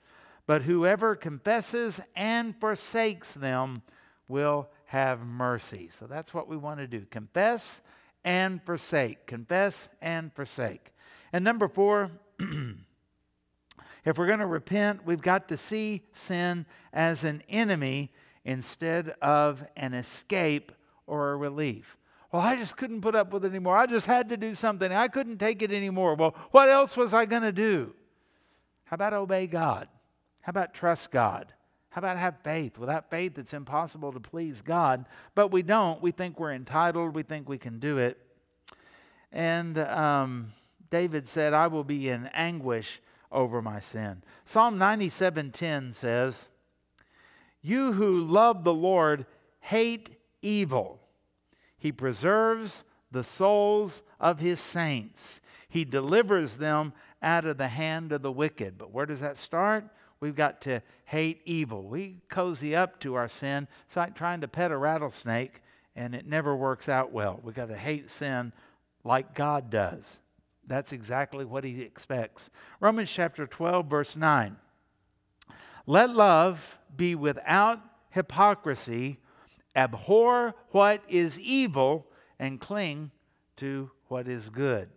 but 0.45 0.63
whoever 0.63 1.15
confesses 1.15 2.01
and 2.15 2.59
forsakes 2.59 3.33
them 3.33 3.81
will 4.27 4.69
have 4.85 5.21
mercy. 5.21 5.89
So 5.91 6.05
that's 6.05 6.33
what 6.33 6.47
we 6.47 6.57
want 6.57 6.79
to 6.79 6.87
do 6.87 7.05
confess 7.09 7.81
and 8.23 8.61
forsake. 8.63 9.27
Confess 9.27 9.89
and 10.01 10.33
forsake. 10.33 10.93
And 11.33 11.43
number 11.43 11.67
four, 11.67 12.11
if 14.05 14.17
we're 14.17 14.27
going 14.27 14.39
to 14.39 14.45
repent, 14.45 15.05
we've 15.05 15.21
got 15.21 15.47
to 15.49 15.57
see 15.57 16.03
sin 16.13 16.65
as 16.91 17.23
an 17.23 17.43
enemy 17.47 18.11
instead 18.43 19.09
of 19.21 19.63
an 19.75 19.93
escape 19.93 20.71
or 21.07 21.31
a 21.31 21.37
relief. 21.37 21.97
Well, 22.31 22.41
I 22.41 22.55
just 22.55 22.77
couldn't 22.77 23.01
put 23.01 23.15
up 23.15 23.33
with 23.33 23.43
it 23.43 23.49
anymore. 23.49 23.77
I 23.77 23.85
just 23.85 24.07
had 24.07 24.29
to 24.29 24.37
do 24.37 24.55
something. 24.55 24.91
I 24.91 25.09
couldn't 25.09 25.37
take 25.37 25.61
it 25.61 25.71
anymore. 25.71 26.15
Well, 26.15 26.35
what 26.51 26.69
else 26.69 26.95
was 26.95 27.13
I 27.13 27.25
going 27.25 27.41
to 27.43 27.51
do? 27.51 27.93
How 28.85 28.95
about 28.95 29.13
obey 29.13 29.47
God? 29.47 29.87
How 30.41 30.51
about 30.51 30.73
trust 30.73 31.11
God? 31.11 31.53
How 31.89 31.99
about 31.99 32.17
have 32.17 32.37
faith? 32.43 32.77
Without 32.77 33.09
faith, 33.09 33.37
it's 33.37 33.53
impossible 33.53 34.13
to 34.13 34.19
please 34.19 34.61
God. 34.61 35.05
But 35.35 35.49
we 35.49 35.61
don't. 35.61 36.01
We 36.01 36.11
think 36.11 36.39
we're 36.39 36.53
entitled. 36.53 37.13
We 37.13 37.23
think 37.23 37.49
we 37.49 37.57
can 37.57 37.79
do 37.79 37.97
it. 37.97 38.17
And 39.31 39.77
um, 39.77 40.53
David 40.89 41.27
said, 41.27 41.53
I 41.53 41.67
will 41.67 41.83
be 41.83 42.09
in 42.09 42.27
anguish 42.27 43.01
over 43.31 43.61
my 43.61 43.79
sin. 43.79 44.23
Psalm 44.45 44.77
97:10 44.77 45.93
says, 45.93 46.49
You 47.61 47.93
who 47.93 48.25
love 48.25 48.63
the 48.63 48.73
Lord 48.73 49.25
hate 49.59 50.11
evil. 50.41 50.99
He 51.77 51.91
preserves 51.91 52.83
the 53.11 53.23
souls 53.23 54.01
of 54.19 54.39
his 54.39 54.59
saints. 54.59 55.41
He 55.67 55.85
delivers 55.85 56.57
them 56.57 56.93
out 57.21 57.45
of 57.45 57.57
the 57.57 57.67
hand 57.67 58.11
of 58.11 58.21
the 58.21 58.31
wicked. 58.31 58.77
But 58.77 58.91
where 58.91 59.05
does 59.05 59.19
that 59.19 59.37
start? 59.37 59.85
We've 60.21 60.35
got 60.35 60.61
to 60.61 60.81
hate 61.05 61.41
evil. 61.45 61.81
We 61.81 62.17
cozy 62.29 62.75
up 62.75 62.99
to 63.01 63.15
our 63.15 63.27
sin. 63.27 63.67
It's 63.87 63.97
like 63.97 64.15
trying 64.15 64.41
to 64.41 64.47
pet 64.47 64.71
a 64.71 64.77
rattlesnake, 64.77 65.61
and 65.95 66.13
it 66.13 66.27
never 66.27 66.55
works 66.55 66.87
out 66.87 67.11
well. 67.11 67.39
We've 67.43 67.55
got 67.55 67.69
to 67.69 67.77
hate 67.77 68.11
sin 68.11 68.53
like 69.03 69.33
God 69.33 69.71
does. 69.71 70.19
That's 70.67 70.93
exactly 70.93 71.43
what 71.43 71.63
He 71.63 71.81
expects. 71.81 72.51
Romans 72.79 73.09
chapter 73.09 73.47
12, 73.47 73.87
verse 73.87 74.15
9. 74.15 74.57
Let 75.87 76.11
love 76.11 76.77
be 76.95 77.15
without 77.15 77.79
hypocrisy, 78.11 79.17
abhor 79.75 80.53
what 80.69 81.01
is 81.09 81.39
evil, 81.39 82.05
and 82.37 82.59
cling 82.59 83.09
to 83.57 83.89
what 84.07 84.27
is 84.27 84.49
good. 84.49 84.89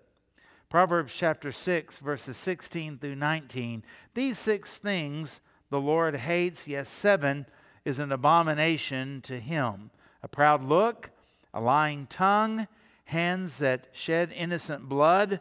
Proverbs 0.74 1.14
chapter 1.16 1.52
6, 1.52 1.98
verses 1.98 2.36
16 2.36 2.98
through 2.98 3.14
19. 3.14 3.84
These 4.14 4.36
six 4.40 4.76
things 4.78 5.38
the 5.70 5.80
Lord 5.80 6.16
hates, 6.16 6.66
yes, 6.66 6.88
seven 6.88 7.46
is 7.84 8.00
an 8.00 8.10
abomination 8.10 9.20
to 9.20 9.38
him 9.38 9.92
a 10.24 10.26
proud 10.26 10.64
look, 10.64 11.10
a 11.54 11.60
lying 11.60 12.08
tongue, 12.08 12.66
hands 13.04 13.58
that 13.58 13.86
shed 13.92 14.32
innocent 14.34 14.88
blood, 14.88 15.38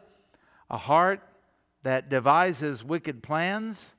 a 0.70 0.78
heart 0.78 1.20
that 1.82 2.08
devises 2.08 2.84
wicked 2.84 3.20
plans, 3.20 3.96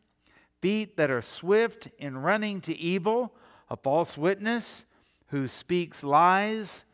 feet 0.61 0.95
that 0.95 1.11
are 1.11 1.21
swift 1.21 1.89
in 1.99 2.17
running 2.17 2.61
to 2.61 2.79
evil, 2.79 3.35
a 3.69 3.75
false 3.75 4.17
witness 4.17 4.85
who 5.27 5.49
speaks 5.49 6.01
lies, 6.01 6.85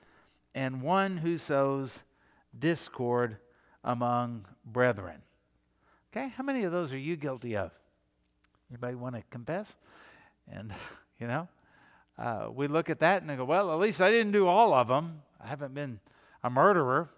and 0.56 0.82
one 0.82 1.18
who 1.18 1.38
sows 1.38 2.02
discord 2.58 3.38
among 3.84 4.45
brethren. 4.65 5.21
Okay, 6.11 6.29
how 6.29 6.43
many 6.43 6.63
of 6.63 6.71
those 6.71 6.91
are 6.91 6.97
you 6.97 7.15
guilty 7.15 7.55
of? 7.55 7.71
Anybody 8.69 8.95
want 8.95 9.15
to 9.15 9.23
confess? 9.29 9.71
And, 10.51 10.73
you 11.19 11.27
know, 11.27 11.47
uh, 12.17 12.47
we 12.53 12.67
look 12.67 12.89
at 12.89 12.99
that 12.99 13.21
and 13.21 13.32
we 13.32 13.38
go, 13.38 13.45
well, 13.45 13.71
at 13.71 13.79
least 13.79 14.01
I 14.01 14.11
didn't 14.11 14.32
do 14.32 14.47
all 14.47 14.73
of 14.73 14.88
them. 14.88 15.21
I 15.43 15.47
haven't 15.47 15.73
been 15.73 15.99
a 16.43 16.49
murderer. 16.49 17.09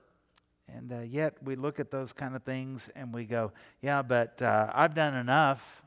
And 0.68 0.91
uh, 0.91 1.01
yet 1.01 1.36
we 1.43 1.55
look 1.55 1.80
at 1.80 1.91
those 1.91 2.14
kind 2.14 2.36
of 2.36 2.43
things 2.43 2.89
and 2.95 3.14
we 3.14 3.26
go, 3.26 3.51
yeah, 3.82 4.01
but 4.01 4.41
uh, 4.41 4.72
I've 4.74 4.95
done 4.95 5.14
enough. 5.14 5.84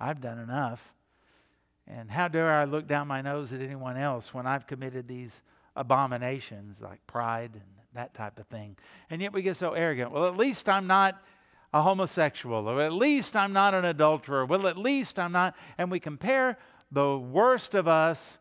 I've 0.00 0.20
done 0.20 0.38
enough. 0.38 0.92
And 1.86 2.10
how 2.10 2.28
dare 2.28 2.50
I 2.50 2.64
look 2.64 2.88
down 2.88 3.06
my 3.06 3.20
nose 3.20 3.52
at 3.52 3.60
anyone 3.60 3.96
else 3.96 4.32
when 4.32 4.46
I've 4.46 4.66
committed 4.66 5.06
these 5.06 5.42
abominations 5.76 6.80
like 6.80 7.06
pride 7.06 7.50
and 7.54 7.62
that 7.94 8.14
type 8.14 8.38
of 8.38 8.46
thing? 8.46 8.76
And 9.10 9.22
yet 9.22 9.32
we 9.32 9.42
get 9.42 9.56
so 9.56 9.72
arrogant. 9.72 10.12
Well, 10.12 10.26
at 10.26 10.36
least 10.36 10.68
I'm 10.68 10.86
not 10.86 11.22
a 11.72 11.82
homosexual, 11.82 12.68
or 12.68 12.80
at 12.80 12.92
least 12.92 13.34
I'm 13.34 13.52
not 13.52 13.74
an 13.74 13.84
adulterer. 13.84 14.46
Well, 14.46 14.66
at 14.66 14.78
least 14.78 15.18
I'm 15.18 15.32
not. 15.32 15.56
And 15.76 15.90
we 15.90 15.98
compare 15.98 16.56
the 16.92 17.18
worst 17.18 17.74
of 17.74 17.88
us 17.88 18.38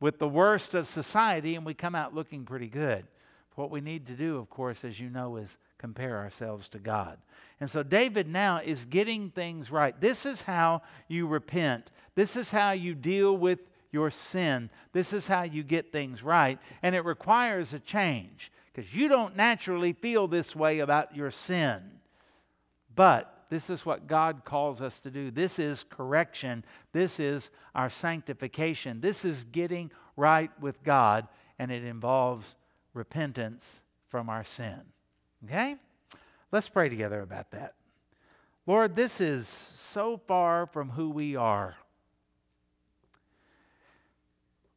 with 0.00 0.18
the 0.18 0.28
worst 0.28 0.74
of 0.74 0.88
society, 0.88 1.54
and 1.56 1.66
we 1.66 1.74
come 1.74 1.94
out 1.94 2.14
looking 2.14 2.44
pretty 2.44 2.68
good. 2.68 3.06
What 3.54 3.70
we 3.70 3.82
need 3.82 4.06
to 4.06 4.14
do, 4.14 4.38
of 4.38 4.48
course, 4.48 4.84
as 4.84 4.98
you 4.98 5.10
know, 5.10 5.36
is 5.36 5.58
compare 5.76 6.16
ourselves 6.16 6.68
to 6.70 6.78
God. 6.78 7.18
And 7.60 7.70
so 7.70 7.82
David 7.82 8.26
now 8.26 8.62
is 8.64 8.86
getting 8.86 9.30
things 9.30 9.70
right. 9.70 9.98
This 10.00 10.24
is 10.24 10.42
how 10.42 10.80
you 11.08 11.26
repent, 11.26 11.90
this 12.14 12.36
is 12.36 12.50
how 12.50 12.70
you 12.70 12.94
deal 12.94 13.36
with 13.36 13.58
your 13.92 14.10
sin, 14.10 14.70
this 14.92 15.12
is 15.12 15.26
how 15.26 15.42
you 15.42 15.62
get 15.62 15.92
things 15.92 16.22
right. 16.22 16.58
And 16.82 16.94
it 16.94 17.04
requires 17.04 17.74
a 17.74 17.78
change 17.78 18.50
because 18.80 18.94
you 18.94 19.08
don't 19.08 19.36
naturally 19.36 19.92
feel 19.92 20.26
this 20.26 20.56
way 20.56 20.78
about 20.78 21.14
your 21.14 21.30
sin. 21.30 21.82
But 22.94 23.44
this 23.50 23.68
is 23.68 23.84
what 23.84 24.06
God 24.06 24.42
calls 24.46 24.80
us 24.80 24.98
to 25.00 25.10
do. 25.10 25.30
This 25.30 25.58
is 25.58 25.84
correction. 25.90 26.64
This 26.92 27.20
is 27.20 27.50
our 27.74 27.90
sanctification. 27.90 29.02
This 29.02 29.26
is 29.26 29.44
getting 29.44 29.90
right 30.16 30.50
with 30.62 30.82
God, 30.82 31.28
and 31.58 31.70
it 31.70 31.84
involves 31.84 32.56
repentance 32.94 33.82
from 34.08 34.30
our 34.30 34.44
sin. 34.44 34.80
Okay? 35.44 35.76
Let's 36.50 36.70
pray 36.70 36.88
together 36.88 37.20
about 37.20 37.50
that. 37.50 37.74
Lord, 38.66 38.96
this 38.96 39.20
is 39.20 39.46
so 39.46 40.22
far 40.26 40.66
from 40.66 40.88
who 40.90 41.10
we 41.10 41.36
are. 41.36 41.76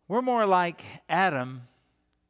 We're 0.09 0.21
more 0.21 0.45
like 0.45 0.83
Adam 1.07 1.61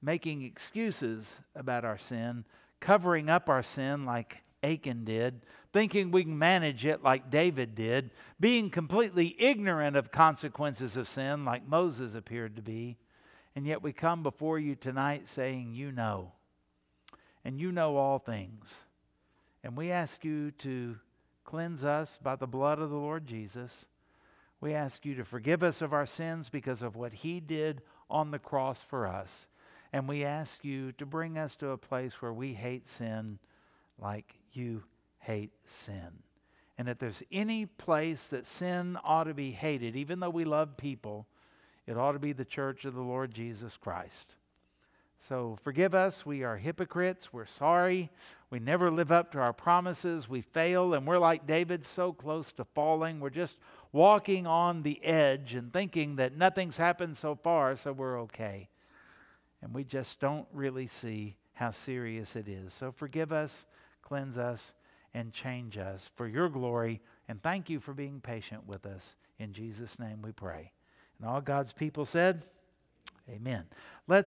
making 0.03 0.43
excuses 0.43 1.39
about 1.55 1.85
our 1.85 1.97
sin, 1.97 2.43
covering 2.81 3.29
up 3.29 3.49
our 3.49 3.63
sin 3.63 4.05
like 4.05 4.43
Achan 4.61 5.05
did, 5.05 5.41
thinking 5.71 6.11
we 6.11 6.23
can 6.23 6.37
manage 6.37 6.85
it 6.85 7.01
like 7.01 7.31
David 7.31 7.73
did, 7.73 8.11
being 8.39 8.69
completely 8.69 9.35
ignorant 9.39 9.95
of 9.95 10.11
consequences 10.11 10.97
of 10.97 11.07
sin 11.07 11.45
like 11.45 11.67
Moses 11.67 12.15
appeared 12.15 12.57
to 12.57 12.61
be. 12.61 12.97
And 13.55 13.65
yet 13.65 13.81
we 13.81 13.93
come 13.93 14.23
before 14.23 14.59
you 14.59 14.75
tonight 14.75 15.29
saying, 15.29 15.73
You 15.73 15.91
know, 15.91 16.33
and 17.45 17.59
you 17.59 17.71
know 17.71 17.95
all 17.95 18.19
things. 18.19 18.65
And 19.63 19.77
we 19.77 19.91
ask 19.91 20.25
you 20.25 20.51
to 20.59 20.97
cleanse 21.45 21.83
us 21.83 22.17
by 22.21 22.35
the 22.35 22.47
blood 22.47 22.79
of 22.79 22.89
the 22.89 22.95
Lord 22.97 23.25
Jesus. 23.25 23.85
We 24.59 24.73
ask 24.73 25.05
you 25.05 25.15
to 25.15 25.25
forgive 25.25 25.63
us 25.63 25.81
of 25.81 25.93
our 25.93 26.05
sins 26.05 26.49
because 26.49 26.81
of 26.81 26.95
what 26.95 27.13
he 27.13 27.39
did 27.39 27.81
on 28.09 28.31
the 28.31 28.39
cross 28.39 28.81
for 28.81 29.07
us. 29.07 29.47
And 29.93 30.09
we 30.09 30.25
ask 30.25 30.65
you 30.65 30.91
to 30.93 31.05
bring 31.05 31.37
us 31.37 31.55
to 31.57 31.69
a 31.69 31.77
place 31.77 32.13
where 32.19 32.33
we 32.33 32.53
hate 32.53 32.87
sin 32.87 33.37
like 34.01 34.33
you 34.51 34.83
hate 35.19 35.51
sin. 35.65 36.23
And 36.79 36.89
if 36.89 36.97
there's 36.97 37.21
any 37.31 37.67
place 37.67 38.25
that 38.27 38.47
sin 38.47 38.97
ought 39.03 39.25
to 39.25 39.35
be 39.35 39.51
hated, 39.51 39.95
even 39.95 40.19
though 40.19 40.31
we 40.31 40.45
love 40.45 40.75
people, 40.77 41.27
it 41.85 41.95
ought 41.95 42.13
to 42.13 42.19
be 42.19 42.33
the 42.33 42.43
church 42.43 42.85
of 42.85 42.95
the 42.95 43.01
Lord 43.01 43.33
Jesus 43.35 43.77
Christ. 43.77 44.33
So 45.27 45.57
forgive 45.61 45.93
us. 45.93 46.25
We 46.25 46.43
are 46.43 46.57
hypocrites. 46.57 47.31
We're 47.31 47.45
sorry. 47.45 48.09
We 48.49 48.59
never 48.59 48.89
live 48.89 49.11
up 49.11 49.31
to 49.33 49.39
our 49.39 49.53
promises. 49.53 50.27
We 50.27 50.41
fail, 50.41 50.95
and 50.95 51.07
we're 51.07 51.19
like 51.19 51.47
David, 51.47 51.85
so 51.85 52.11
close 52.11 52.51
to 52.53 52.65
falling. 52.65 53.19
We're 53.19 53.29
just 53.29 53.57
walking 53.91 54.47
on 54.47 54.81
the 54.81 55.03
edge 55.05 55.53
and 55.53 55.71
thinking 55.71 56.15
that 56.15 56.35
nothing's 56.35 56.77
happened 56.77 57.15
so 57.15 57.35
far, 57.35 57.75
so 57.75 57.93
we're 57.93 58.19
okay. 58.21 58.69
And 59.63 59.73
we 59.73 59.85
just 59.85 60.19
don't 60.19 60.45
really 60.51 60.87
see 60.87 61.37
how 61.53 61.71
serious 61.71 62.35
it 62.35 62.49
is. 62.49 62.73
So 62.73 62.91
forgive 62.91 63.31
us, 63.31 63.65
cleanse 64.01 64.37
us, 64.37 64.73
and 65.13 65.31
change 65.31 65.77
us 65.77 66.09
for 66.15 66.27
your 66.27 66.49
glory. 66.49 66.99
And 67.29 67.41
thank 67.41 67.69
you 67.69 67.79
for 67.79 67.93
being 67.93 68.19
patient 68.19 68.67
with 68.67 68.85
us. 68.85 69.15
In 69.39 69.53
Jesus' 69.53 69.97
name 69.97 70.21
we 70.21 70.33
pray. 70.33 70.73
And 71.17 71.29
all 71.29 71.39
God's 71.39 71.71
people 71.71 72.05
said, 72.05 72.43
Amen. 73.29 73.63
Let's 74.05 74.21